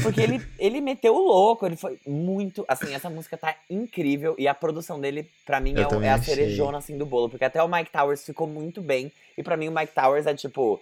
Porque 0.01 0.21
ele, 0.21 0.41
ele 0.59 0.79
meteu 0.79 1.15
o 1.15 1.21
louco, 1.21 1.65
ele 1.65 1.75
foi 1.75 1.99
muito. 2.05 2.63
Assim, 2.67 2.93
essa 2.93 3.09
música 3.09 3.37
tá 3.37 3.55
incrível 3.69 4.35
e 4.37 4.47
a 4.47 4.53
produção 4.53 4.99
dele, 4.99 5.29
pra 5.45 5.59
mim, 5.59 5.73
Eu 5.75 6.01
é, 6.01 6.07
é 6.07 6.09
a 6.11 6.21
cerejona 6.21 6.77
assim, 6.77 6.97
do 6.97 7.05
bolo. 7.05 7.29
Porque 7.29 7.45
até 7.45 7.61
o 7.63 7.67
Mike 7.67 7.91
Towers 7.91 8.23
ficou 8.23 8.47
muito 8.47 8.81
bem. 8.81 9.11
E 9.37 9.43
pra 9.43 9.57
mim, 9.57 9.69
o 9.69 9.71
Mike 9.71 9.93
Towers 9.93 10.25
é 10.27 10.33
tipo. 10.33 10.79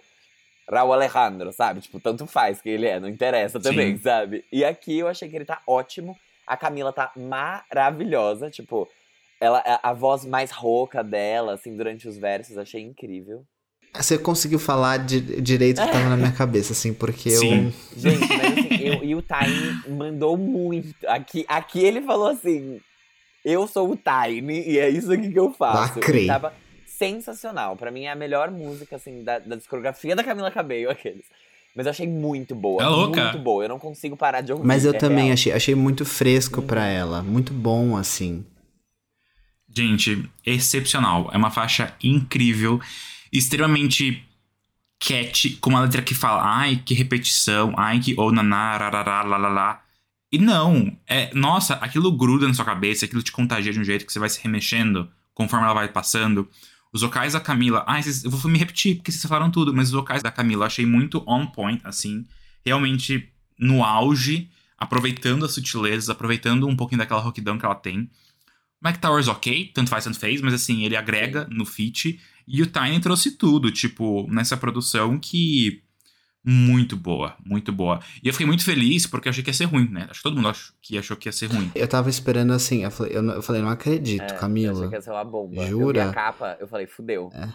Raul 0.70 0.94
Alejandro, 0.94 1.52
sabe? 1.52 1.82
Tipo, 1.82 2.00
tanto 2.00 2.26
faz 2.28 2.62
que 2.62 2.70
ele 2.70 2.88
é, 2.88 3.00
não 3.00 3.10
interessa 3.10 3.60
também, 3.60 3.98
Sim. 3.98 4.04
sabe? 4.04 4.46
E 4.52 4.64
aqui 4.64 5.00
eu 5.00 5.08
achei 5.08 5.28
que 5.28 5.36
ele 5.36 5.44
tá 5.44 5.62
ótimo. 5.68 6.18
A 6.48 6.56
Camila 6.56 6.94
tá 6.94 7.12
maravilhosa, 7.16 8.50
tipo, 8.50 8.88
ela, 9.40 9.64
a 9.82 9.92
voz 9.92 10.24
mais 10.24 10.52
rouca 10.52 11.04
dela, 11.04 11.54
assim, 11.54 11.76
durante 11.76 12.08
os 12.08 12.18
versos, 12.18 12.58
achei 12.58 12.82
incrível. 12.82 13.44
Você 13.94 14.18
conseguiu 14.18 14.58
falar 14.58 14.98
di- 14.98 15.42
direito 15.42 15.82
o 15.82 15.86
que 15.86 15.92
tava 15.92 16.10
na 16.10 16.16
minha 16.18 16.32
cabeça, 16.34 16.72
assim, 16.74 16.94
porque 16.94 17.30
Sim. 17.32 17.74
eu. 17.96 18.00
Gente, 18.00 18.20
mas 18.28 18.58
assim, 18.58 18.84
eu- 18.84 19.04
e 19.04 19.16
o 19.16 19.22
Tiny 19.22 19.96
mandou 19.98 20.38
muito. 20.38 20.96
Aqui, 21.08 21.44
aqui 21.48 21.80
ele 21.80 22.02
falou 22.02 22.28
assim: 22.30 22.80
Eu 23.44 23.68
sou 23.68 23.92
o 23.92 23.98
Tiny 23.98 24.70
e 24.70 24.80
é 24.80 24.90
isso 24.90 25.12
aqui 25.12 25.30
que 25.32 25.40
eu 25.40 25.52
faço. 25.54 25.96
Lacrei. 26.00 26.24
E 26.24 26.28
tava 26.28 26.54
sensacional. 26.88 27.76
Pra 27.76 27.92
mim 27.92 28.04
é 28.04 28.12
a 28.12 28.16
melhor 28.16 28.50
música, 28.50 28.96
assim, 28.96 29.24
da, 29.24 29.40
da 29.40 29.56
discografia 29.56 30.16
da 30.16 30.24
Camila 30.24 30.50
Cabello, 30.52 30.90
aqueles. 30.92 31.26
Mas 31.76 31.86
eu 31.86 31.90
achei 31.90 32.08
muito 32.08 32.54
boa. 32.56 32.82
É 32.84 32.86
louca. 32.86 33.24
Muito 33.24 33.40
boa. 33.40 33.64
Eu 33.64 33.70
não 33.70 33.80
consigo 33.80 34.16
parar 34.16 34.42
de 34.42 34.52
ouvir. 34.54 34.66
Mas 34.66 34.86
eu 34.86 34.94
é 34.94 34.98
também 34.98 35.26
real. 35.26 35.34
achei, 35.34 35.52
achei 35.54 35.76
muito 35.76 36.06
fresco 36.06 36.62
pra 36.62 36.86
ela. 36.88 37.22
Muito 37.24 37.52
bom, 37.54 37.96
assim. 37.98 38.46
Gente, 39.74 40.30
excepcional. 40.46 41.30
É 41.34 41.38
uma 41.38 41.50
faixa 41.50 41.94
incrível, 42.04 42.80
extremamente 43.32 44.24
catchy, 45.00 45.52
com 45.58 45.72
uma 45.72 45.82
letra 45.82 46.02
que 46.02 46.14
fala, 46.14 46.44
ai, 46.44 46.82
que 46.86 46.94
repetição, 46.94 47.74
ai, 47.78 48.00
que 48.00 48.14
ou 48.18 48.32
naná, 48.32 48.78
rarará, 48.78 49.24
lá. 49.24 49.82
E 50.32 50.38
não, 50.38 50.96
é, 51.08 51.34
nossa, 51.34 51.74
aquilo 51.76 52.12
gruda 52.12 52.48
na 52.48 52.54
sua 52.54 52.64
cabeça, 52.64 53.06
aquilo 53.06 53.22
te 53.24 53.32
contagia 53.32 53.74
de 53.74 53.80
um 53.80 53.84
jeito 53.84 54.06
que 54.06 54.14
você 54.14 54.20
vai 54.20 54.30
se 54.30 54.42
remexendo 54.42 55.10
conforme 55.34 55.66
ela 55.66 55.74
vai 55.74 55.88
passando. 55.88 56.48
Os 56.94 57.02
vocais 57.02 57.34
da 57.34 57.40
Camila, 57.40 57.84
ai, 57.88 58.04
vocês- 58.04 58.24
eu 58.24 58.32
vou 58.32 58.52
me 58.52 58.60
repetir 58.60 58.96
porque 58.96 59.12
vocês 59.12 59.24
falaram 59.26 59.50
tudo, 59.50 59.74
mas 59.74 59.88
os 59.88 59.94
vocais 59.94 60.22
da 60.22 60.32
Camila 60.32 60.64
eu 60.64 60.68
achei 60.68 60.86
muito 60.86 61.24
on 61.28 61.48
point, 61.48 61.82
assim, 61.84 62.26
realmente 62.66 63.28
no 63.58 63.84
auge, 63.84 64.50
aproveitando 64.78 65.46
as 65.46 65.54
sutilezas, 65.54 66.10
aproveitando 66.10 66.68
um 66.68 66.76
pouquinho 66.76 67.00
daquela 67.00 67.22
roquidão 67.22 67.58
que 67.58 67.66
ela 67.66 67.76
tem. 67.76 68.10
Mike 68.84 69.00
Towers, 69.00 69.28
ok, 69.28 69.72
tanto 69.74 69.90
faz, 69.90 70.04
tanto 70.04 70.20
fez, 70.20 70.42
mas 70.42 70.54
assim, 70.54 70.84
ele 70.84 70.96
agrega 70.96 71.48
no 71.52 71.66
feat. 71.66 72.20
E 72.48 72.62
o 72.62 72.66
Tiny 72.66 73.00
trouxe 73.00 73.32
tudo, 73.32 73.72
tipo, 73.72 74.28
nessa 74.32 74.56
produção 74.58 75.18
que. 75.20 75.82
Muito 76.44 76.98
boa, 76.98 77.36
muito 77.46 77.72
boa. 77.72 78.00
E 78.24 78.28
eu 78.28 78.34
fiquei 78.34 78.48
muito 78.48 78.64
feliz 78.66 79.06
porque 79.06 79.28
eu 79.28 79.30
achei 79.30 79.44
que 79.44 79.52
ia 79.52 79.54
ser 79.54 79.66
ruim, 79.66 79.88
né? 79.90 80.08
Acho 80.10 80.22
que 80.22 80.24
todo 80.24 80.36
mundo 80.36 80.48
achou 80.48 80.74
que 80.82 80.98
achou 80.98 81.16
que 81.16 81.30
ia 81.30 81.32
ser 81.32 81.46
ruim. 81.46 81.70
Eu 81.76 81.88
tava 81.88 82.10
esperando 82.10 82.52
assim, 82.52 82.84
eu 82.84 82.90
falei, 82.90 83.16
eu, 83.16 83.22
não- 83.22 83.36
eu 83.36 83.44
falei, 83.44 83.62
não 83.62 83.70
acredito, 83.70 84.22
É, 84.22 84.24
Eu 84.24 84.26
achei 84.26 84.40
Camila. 84.40 84.90
que 84.90 84.96
ia 84.96 85.02
ser 85.04 85.12
uma 85.12 85.24
bomba. 85.24 85.58
Eu 85.58 85.62
vi 85.66 85.70
Jura? 85.70 86.10
a 86.10 86.12
capa, 86.12 86.58
eu 86.60 86.68
falei, 86.68 86.88
fudeu. 86.88 87.30
É. 87.32 87.48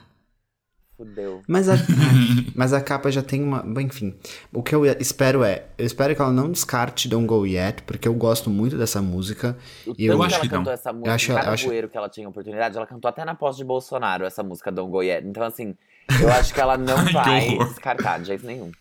Fudeu. 0.97 1.42
Mas 1.47 1.68
a, 1.68 1.74
mas 2.55 2.72
a 2.72 2.80
capa 2.80 3.11
já 3.11 3.22
tem 3.22 3.42
uma. 3.42 3.61
Bom, 3.62 3.80
enfim. 3.80 4.14
O 4.53 4.62
que 4.62 4.74
eu 4.74 4.84
espero 4.86 5.44
é. 5.44 5.66
Eu 5.76 5.84
espero 5.84 6.14
que 6.16 6.22
ela 6.22 6.32
não 6.32 6.51
descarte 6.51 7.07
Don't 7.09 7.26
Go 7.26 7.44
Yet, 7.47 7.82
porque 7.82 8.09
eu 8.09 8.14
gosto 8.14 8.49
muito 8.49 8.78
dessa 8.78 9.03
música. 9.03 9.57
O 9.86 9.94
E 9.99 10.07
eu 10.07 10.22
acho 10.22 10.40
que 10.40 10.47
ela 10.47 10.53
não. 10.53 10.59
cantou 10.61 10.72
essa 10.72 10.92
música, 10.92 11.14
acho- 11.14 11.32
em 11.32 11.34
cada 11.34 11.47
eu 11.49 11.53
acho- 11.53 11.88
que 11.88 11.97
ela 11.99 12.09
tinha 12.09 12.28
oportunidade, 12.28 12.76
ela 12.76 12.86
cantou 12.86 13.09
até 13.09 13.24
na 13.24 13.34
posse 13.34 13.59
de 13.59 13.64
Bolsonaro, 13.64 14.24
essa 14.24 14.42
música 14.42 14.72
Don't 14.72 14.90
Go 14.90 15.03
Yet. 15.03 15.26
Então, 15.26 15.42
assim, 15.42 15.74
eu 16.20 16.32
acho 16.32 16.55
que 16.55 16.61
ela 16.61 16.78
não 16.78 16.97
vai 17.12 17.59
descartar 17.59 18.18
de 18.20 18.28
jeito 18.28 18.47
nenhum. 18.47 18.72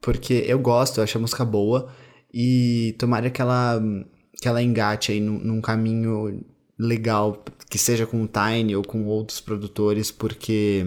Porque 0.00 0.44
eu 0.46 0.58
gosto, 0.58 0.98
eu 0.98 1.04
acho 1.04 1.18
a 1.18 1.20
música 1.20 1.44
boa. 1.44 1.92
E 2.34 2.96
tomara 2.98 3.28
que 3.30 3.42
ela, 3.42 3.80
que 4.40 4.48
ela 4.48 4.62
engate 4.62 5.12
aí 5.12 5.20
num, 5.20 5.38
num 5.38 5.60
caminho 5.60 6.42
legal, 6.86 7.42
que 7.70 7.78
seja 7.78 8.06
com 8.06 8.22
o 8.22 8.28
Tiny 8.28 8.74
ou 8.76 8.82
com 8.82 9.04
outros 9.06 9.40
produtores, 9.40 10.10
porque. 10.10 10.84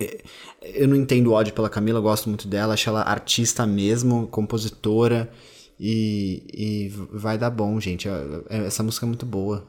é, 0.00 0.22
Eu 0.62 0.88
não 0.88 0.96
entendo 0.96 1.28
o 1.28 1.32
ódio 1.32 1.54
pela 1.54 1.70
Camila, 1.70 1.98
eu 1.98 2.02
gosto 2.02 2.28
muito 2.28 2.46
dela, 2.48 2.74
acho 2.74 2.88
ela 2.88 3.02
artista 3.02 3.66
mesmo, 3.66 4.26
compositora. 4.28 5.30
E, 5.78 6.42
e 6.54 6.88
vai 7.12 7.36
dar 7.36 7.50
bom, 7.50 7.78
gente. 7.80 8.08
É- 8.08 8.12
é- 8.48 8.66
Essa 8.66 8.82
música 8.82 9.04
é 9.04 9.08
muito 9.08 9.26
boa. 9.26 9.66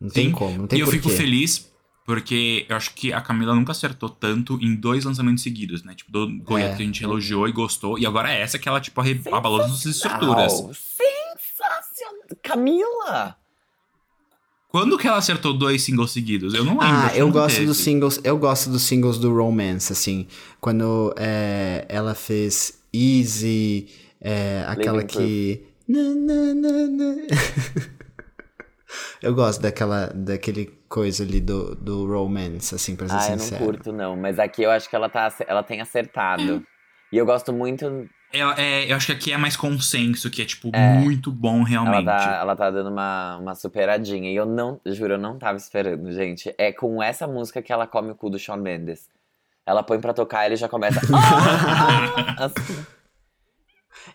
Não 0.00 0.08
tem 0.10 0.26
Sim, 0.26 0.32
como, 0.32 0.58
não 0.58 0.66
tem 0.66 0.78
e 0.78 0.80
eu 0.82 0.86
porquê. 0.86 1.00
fico 1.00 1.10
feliz 1.14 1.70
porque 2.06 2.64
eu 2.68 2.76
acho 2.76 2.94
que 2.94 3.12
a 3.12 3.20
Camila 3.20 3.54
nunca 3.54 3.72
acertou 3.72 4.08
tanto 4.08 4.58
em 4.62 4.74
dois 4.76 5.04
lançamentos 5.04 5.42
seguidos, 5.42 5.82
né? 5.82 5.94
Tipo, 5.94 6.12
do 6.12 6.38
Goiás 6.44 6.72
É. 6.74 6.76
que 6.76 6.82
a 6.82 6.86
gente 6.86 7.02
elogiou 7.02 7.48
e 7.48 7.52
gostou. 7.52 7.98
E 7.98 8.06
agora 8.06 8.30
é 8.32 8.40
essa 8.40 8.58
que 8.58 8.68
ela, 8.68 8.80
tipo, 8.80 9.00
abalou 9.32 9.60
as 9.62 9.68
nossas 9.70 9.96
estruturas. 9.96 10.52
Sensacional! 10.52 12.38
Camila! 12.42 13.36
Quando 14.76 14.98
que 14.98 15.08
ela 15.08 15.16
acertou 15.16 15.54
dois 15.54 15.82
singles 15.82 16.10
seguidos? 16.10 16.52
Eu 16.52 16.62
não 16.62 16.72
lembro. 16.72 16.86
Ah, 16.86 17.10
eu 17.14 17.30
gosto 17.30 17.54
teve. 17.54 17.66
dos 17.66 17.78
singles. 17.78 18.20
Eu 18.22 18.36
gosto 18.36 18.68
dos 18.68 18.82
singles 18.82 19.16
do 19.16 19.34
Romance, 19.34 19.90
assim. 19.90 20.26
Quando 20.60 21.14
é, 21.16 21.86
ela 21.88 22.14
fez 22.14 22.78
Easy, 22.92 23.88
é, 24.20 24.66
aquela 24.68 24.98
Living 24.98 25.06
que. 25.06 25.66
Na, 25.88 26.02
na, 26.02 26.54
na, 26.54 26.86
na. 26.88 27.16
eu 29.22 29.34
gosto 29.34 29.62
daquela, 29.62 30.08
daquele 30.14 30.66
coisa 30.90 31.24
ali 31.24 31.40
do, 31.40 31.74
do 31.74 32.06
Romance, 32.06 32.74
assim, 32.74 32.94
pra 32.96 33.08
ser 33.08 33.14
Ah, 33.14 33.24
eu 33.24 33.30
não 33.30 33.38
sincero. 33.38 33.64
curto, 33.64 33.92
não. 33.94 34.14
Mas 34.14 34.38
aqui 34.38 34.62
eu 34.62 34.70
acho 34.70 34.90
que 34.90 34.94
ela, 34.94 35.08
tá, 35.08 35.34
ela 35.48 35.62
tem 35.62 35.80
acertado. 35.80 36.62
E 37.10 37.16
eu 37.16 37.24
gosto 37.24 37.50
muito. 37.50 38.06
Ela- 38.32 38.54
é, 38.60 38.90
eu 38.90 38.96
acho 38.96 39.06
que 39.06 39.12
aqui 39.12 39.32
é 39.32 39.36
mais 39.36 39.56
consenso, 39.56 40.28
que 40.30 40.42
é, 40.42 40.44
tipo, 40.44 40.70
É. 40.74 40.94
muito 40.94 41.30
bom 41.32 41.58
Ela 41.60 41.64
realmente. 41.68 42.04
tá, 42.04 42.38
ela 42.40 42.56
tá 42.56 42.70
dando 42.70 42.90
uma, 42.90 43.36
uma 43.38 43.54
superadinha. 43.54 44.30
E 44.30 44.36
eu 44.36 44.44
não, 44.44 44.80
juro, 44.84 45.14
eu 45.14 45.18
não 45.18 45.38
tava 45.38 45.56
esperando, 45.56 46.10
gente. 46.12 46.52
É 46.58 46.72
com 46.72 47.02
essa 47.02 47.26
música 47.26 47.62
que 47.62 47.72
ela 47.72 47.86
come 47.86 48.10
o 48.10 48.14
cu 48.14 48.28
do 48.28 48.38
Shawn 48.38 48.56
Mendes. 48.58 49.08
Ela 49.64 49.82
põe 49.82 50.00
pra 50.00 50.12
tocar 50.12 50.42
e 50.44 50.46
ele 50.48 50.56
já 50.56 50.68
começa. 50.68 51.00
"Ah!" 51.14 52.44
assim, 52.46 52.84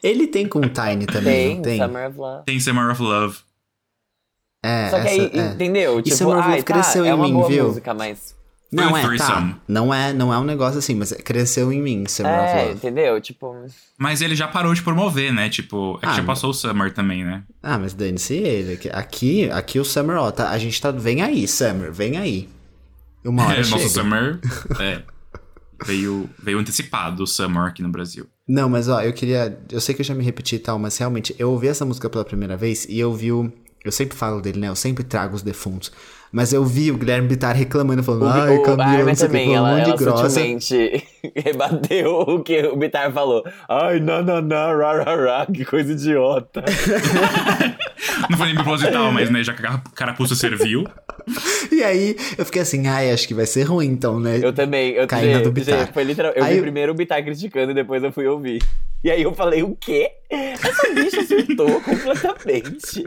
Ele 0.04 0.28
tem 0.28 0.48
com 0.48 0.60
o 0.60 0.70
Tiny 0.70 1.06
também, 1.06 1.62
tem, 1.62 1.62
tem? 1.62 1.78
Summer 1.80 2.10
of 2.10 2.18
Love. 2.18 2.46
Tem 2.46 2.60
Summer 2.60 2.92
of 2.92 3.02
Love. 3.02 3.40
É, 4.64 4.90
Só 4.90 5.02
que 5.02 5.08
essa- 5.08 5.22
aí, 5.22 5.32
é. 5.34 5.46
entendeu? 5.48 6.00
E 6.00 6.04
Tipo, 6.04 6.16
Summer 6.18 6.38
of 6.38 6.44
Love 6.48 6.58
ai, 6.60 6.64
tá, 6.64 6.74
cresceu 6.74 7.04
é 7.06 7.10
em 7.10 7.14
uma 7.14 7.26
mim, 7.26 7.34
boa 7.34 7.48
viu? 7.48 7.68
música, 7.68 7.94
mas. 7.94 8.36
Não 8.72 8.96
é, 8.96 9.18
tá. 9.18 9.58
Não 9.68 9.94
é, 9.94 10.14
não 10.14 10.34
é 10.34 10.38
um 10.40 10.46
negócio 10.46 10.80
assim, 10.80 10.96
mas 10.96 11.12
cresceu 11.12 11.74
em 11.74 11.82
mim, 11.82 12.06
Summer 12.08 12.32
of 12.40 12.50
É, 12.50 12.62
Love. 12.64 12.74
entendeu? 12.76 13.20
Tipo. 13.20 13.54
Mas 13.98 14.22
ele 14.22 14.34
já 14.36 14.48
parou 14.48 14.74
de 14.74 14.82
promover, 14.82 15.34
né? 15.34 15.50
Tipo, 15.50 15.98
é 15.98 16.00
que 16.00 16.06
Ah, 16.06 16.10
já 16.14 16.18
mas- 16.24 16.26
passou 16.26 16.52
o 16.52 16.54
Summer 16.54 16.94
também, 16.94 17.26
né? 17.26 17.44
Ah, 17.62 17.78
mas 17.78 17.94
dane-se 17.94 18.34
ele. 18.36 18.74
Aqui- 18.74 18.90
Aqui, 18.90 19.52
aqui 19.52 19.80
o 19.80 19.84
Summer, 19.84 20.16
ó, 20.18 20.32
tá, 20.32 20.50
a 20.52 20.58
gente 20.58 20.80
tá. 20.82 20.90
Vem 20.92 21.22
aí, 21.22 21.46
Summer, 21.48 21.92
vem 21.92 22.18
aí. 22.18 22.48
Uma 23.26 23.46
hora 23.46 23.60
É, 23.60 23.64
chega. 23.64 23.76
nosso 23.82 23.90
Summer 23.94 24.40
é, 24.80 25.02
veio, 25.86 26.30
veio 26.42 26.58
antecipado 26.60 27.24
o 27.24 27.28
Summer 27.28 27.64
aqui 27.64 27.82
no 27.82 27.90
Brasil. 27.90 28.26
Não, 28.48 28.70
mas 28.70 28.88
ó, 28.88 29.02
eu 29.02 29.14
queria. 29.14 29.60
Eu 29.72 29.82
sei 29.82 29.94
que 29.96 30.02
eu 30.02 30.06
já 30.06 30.14
me 30.16 30.24
repeti 30.24 30.56
e 30.56 30.60
tal, 30.60 30.80
mas 30.80 30.98
realmente, 30.98 31.36
eu 31.38 31.52
ouvi 31.52 31.68
essa 31.68 31.86
música 31.86 32.10
pela 32.10 32.24
primeira 32.26 32.56
vez 32.56 32.86
e 32.86 33.00
eu 33.00 33.14
vi 33.14 33.32
o. 33.32 33.52
Eu 33.84 33.92
sempre 33.92 34.16
falo 34.18 34.42
dele, 34.42 34.60
né? 34.60 34.70
Eu 34.70 34.76
sempre 34.76 35.04
trago 35.04 35.36
os 35.36 35.42
defuntos. 35.42 35.92
Mas 36.32 36.54
eu 36.54 36.64
vi 36.64 36.92
o 36.92 36.98
Guilherme 36.98 37.28
Bittar 37.28 37.56
reclamando, 37.56 38.02
falando, 38.04 38.24
O, 38.24 38.30
ai, 38.30 38.58
o, 38.58 38.64
Camila, 38.64 39.04
não 39.04 39.16
sei 39.16 39.28
o 39.28 39.32
que, 39.32 39.38
também, 39.38 39.54
falando 39.54 39.64
um 39.66 39.78
ela, 39.78 39.82
ela 39.82 39.96
grossa. 39.98 40.40
rebateu 41.36 42.12
o 42.22 42.42
que 42.42 42.62
o 42.68 42.76
Bitar 42.78 43.12
falou. 43.12 43.44
Ai, 43.68 44.00
não, 44.00 44.24
não, 44.24 44.42
não, 44.42 44.78
ra, 44.78 45.04
ra, 45.04 45.16
ra, 45.16 45.46
que 45.46 45.66
coisa 45.66 45.92
idiota. 45.92 46.64
Não 48.30 48.38
foi 48.38 48.48
nem 48.48 48.56
proposital, 48.56 49.12
mas 49.12 49.30
né, 49.30 49.44
já 49.44 49.54
que 49.54 49.66
a 49.66 49.82
carapuça 49.96 50.36
serviu. 50.36 50.86
E 51.72 51.84
aí, 51.84 52.16
eu 52.38 52.46
fiquei 52.46 52.62
assim, 52.62 52.88
ai, 52.88 53.12
acho 53.12 53.28
que 53.28 53.34
vai 53.34 53.46
ser 53.46 53.64
ruim 53.64 53.88
então, 53.88 54.20
né? 54.20 54.40
Eu 54.42 54.52
também, 54.54 54.92
eu 54.94 55.08
gente, 55.10 55.44
do 55.44 55.52
Bitar. 55.52 55.80
gente, 55.82 55.94
foi 55.94 56.04
literal, 56.04 56.32
eu 56.36 56.44
Aí 56.44 56.52
vi 56.54 56.58
eu- 56.58 56.64
primeiro 56.64 56.92
o 56.92 56.96
Bitar 56.96 57.24
criticando 57.24 57.72
e 57.72 57.76
depois 57.76 58.04
eu 58.04 58.12
fui 58.12 58.28
ouvir. 58.28 58.62
E 59.04 59.10
aí 59.12 59.22
eu 59.22 59.34
falei, 59.34 59.64
o 59.64 59.76
quê? 59.76 60.12
Essa 60.30 60.94
bicha 60.94 61.24
surtou 61.26 61.82
completamente. 61.82 63.06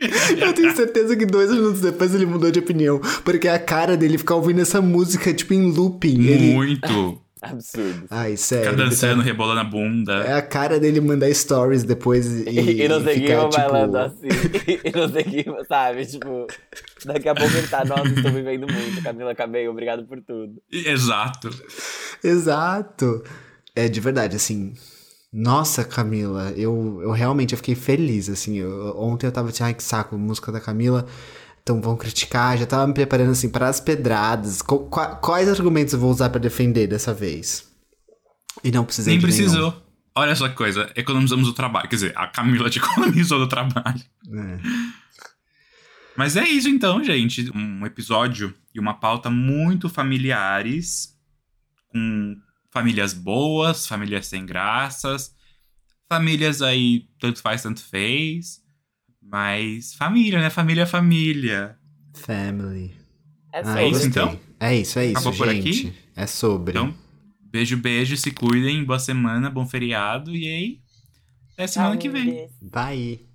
Eu 0.40 0.52
tenho 0.52 0.74
certeza 0.74 1.14
que 1.16 1.26
dois 1.26 1.50
minutos 1.50 1.80
depois 1.80 2.14
ele 2.14 2.26
mudou 2.26 2.50
de 2.50 2.58
opinião. 2.58 3.00
Porque 3.24 3.48
a 3.48 3.58
cara 3.58 3.96
dele 3.96 4.16
ficar 4.18 4.36
ouvindo 4.36 4.60
essa 4.60 4.80
música, 4.80 5.32
tipo, 5.32 5.52
em 5.54 5.70
looping. 5.70 6.22
Ele... 6.26 6.54
Muito. 6.54 7.20
Absurdo. 7.42 8.04
Ai, 8.10 8.36
sério. 8.36 8.64
Ficar 8.70 8.78
ele 8.82 8.90
dançando, 8.90 9.20
tá- 9.20 9.24
rebolando 9.24 9.60
a 9.60 9.64
bunda. 9.64 10.12
É 10.24 10.34
a 10.34 10.42
cara 10.42 10.78
dele 10.78 11.00
mandar 11.00 11.32
stories 11.34 11.84
depois 11.84 12.26
e, 12.46 12.82
E, 12.82 12.88
não 12.88 13.02
sei 13.02 13.14
quem 13.20 13.26
tipo... 13.28 13.48
bailando 13.56 13.96
assim. 13.96 14.28
E 14.84 14.90
não 14.94 15.08
sei 15.10 15.24
quem, 15.24 15.44
sabe? 15.66 16.04
Tipo, 16.04 16.46
daqui 17.06 17.28
a 17.30 17.34
pouco 17.34 17.56
ele 17.56 17.66
tá, 17.66 17.82
nossa, 17.84 18.08
estou 18.08 18.30
vivendo 18.30 18.66
muito. 18.70 19.02
Camila 19.02 19.34
Cabello, 19.34 19.70
obrigado 19.70 20.04
por 20.04 20.20
tudo. 20.20 20.60
Exato. 20.70 21.48
Exato. 22.22 23.24
É 23.74 23.88
de 23.88 24.00
verdade, 24.00 24.36
assim. 24.36 24.74
Nossa, 25.32 25.84
Camila, 25.84 26.50
eu, 26.56 27.00
eu 27.02 27.10
realmente 27.12 27.52
eu 27.52 27.56
fiquei 27.58 27.74
feliz, 27.74 28.28
assim. 28.28 28.56
eu- 28.56 28.94
ontem 28.98 29.26
eu 29.26 29.32
tava 29.32 29.48
assim, 29.50 29.62
ai 29.62 29.74
que 29.74 29.82
saco, 29.82 30.18
música 30.18 30.50
da 30.50 30.60
Camila. 30.60 31.06
Então 31.62 31.80
vão 31.80 31.96
criticar, 31.96 32.56
já 32.58 32.66
tava 32.66 32.86
me 32.86 32.94
preparando 32.94 33.30
assim 33.30 33.48
para 33.48 33.68
as 33.68 33.78
pedradas. 33.80 34.60
Co- 34.62 34.86
qua- 34.88 35.14
quais 35.16 35.48
argumentos 35.48 35.92
eu 35.94 36.00
vou 36.00 36.10
usar 36.10 36.30
pra 36.30 36.40
defender 36.40 36.86
dessa 36.88 37.14
vez? 37.14 37.68
E 38.64 38.70
não 38.72 38.84
precisei 38.84 39.14
Nem 39.14 39.20
precisou. 39.22 39.80
Olha 40.16 40.34
só 40.34 40.48
que 40.48 40.56
coisa, 40.56 40.90
economizamos 40.96 41.48
o 41.48 41.52
trabalho. 41.52 41.88
Quer 41.88 41.94
dizer, 41.96 42.12
a 42.18 42.26
Camila 42.26 42.68
te 42.68 42.78
economizou 42.80 43.38
do 43.38 43.46
trabalho. 43.48 44.00
nenhum. 44.26 44.54
É. 44.54 44.60
Mas 46.16 46.36
é 46.36 46.44
isso 46.44 46.68
então, 46.68 47.02
gente. 47.04 47.50
Um 47.54 47.86
episódio 47.86 48.52
e 48.74 48.80
uma 48.80 48.94
pauta 48.94 49.30
muito 49.30 49.88
familiares, 49.88 51.14
com 51.92 52.34
famílias 52.70 53.12
boas, 53.12 53.86
famílias 53.86 54.26
sem 54.26 54.46
graças, 54.46 55.34
famílias 56.08 56.62
aí 56.62 57.08
tanto 57.18 57.40
faz, 57.40 57.62
tanto 57.62 57.82
fez. 57.82 58.60
Mas 59.22 59.94
família, 59.94 60.40
né? 60.40 60.50
Família 60.50 60.82
é 60.82 60.86
família. 60.86 61.78
Family. 62.14 62.94
É 63.52 63.60
Ah, 63.60 63.64
sobre. 63.64 63.80
É 63.82 63.88
isso 63.88 64.06
então? 64.06 64.40
É 64.58 64.76
isso, 64.76 64.98
é 64.98 65.06
isso, 65.06 65.18
Acabou 65.18 65.36
por 65.36 65.48
gente. 65.48 65.68
aqui? 65.68 65.94
É 66.16 66.26
sobre. 66.26 66.70
Então, 66.72 66.94
beijo, 67.40 67.76
beijo, 67.76 68.16
se 68.16 68.30
cuidem, 68.30 68.84
boa 68.84 68.98
semana, 68.98 69.48
bom 69.50 69.66
feriado 69.66 70.34
e 70.34 70.46
aí, 70.46 70.80
até 71.54 71.66
semana 71.66 71.96
que 71.96 72.08
vem. 72.08 72.48
Bye. 72.60 73.29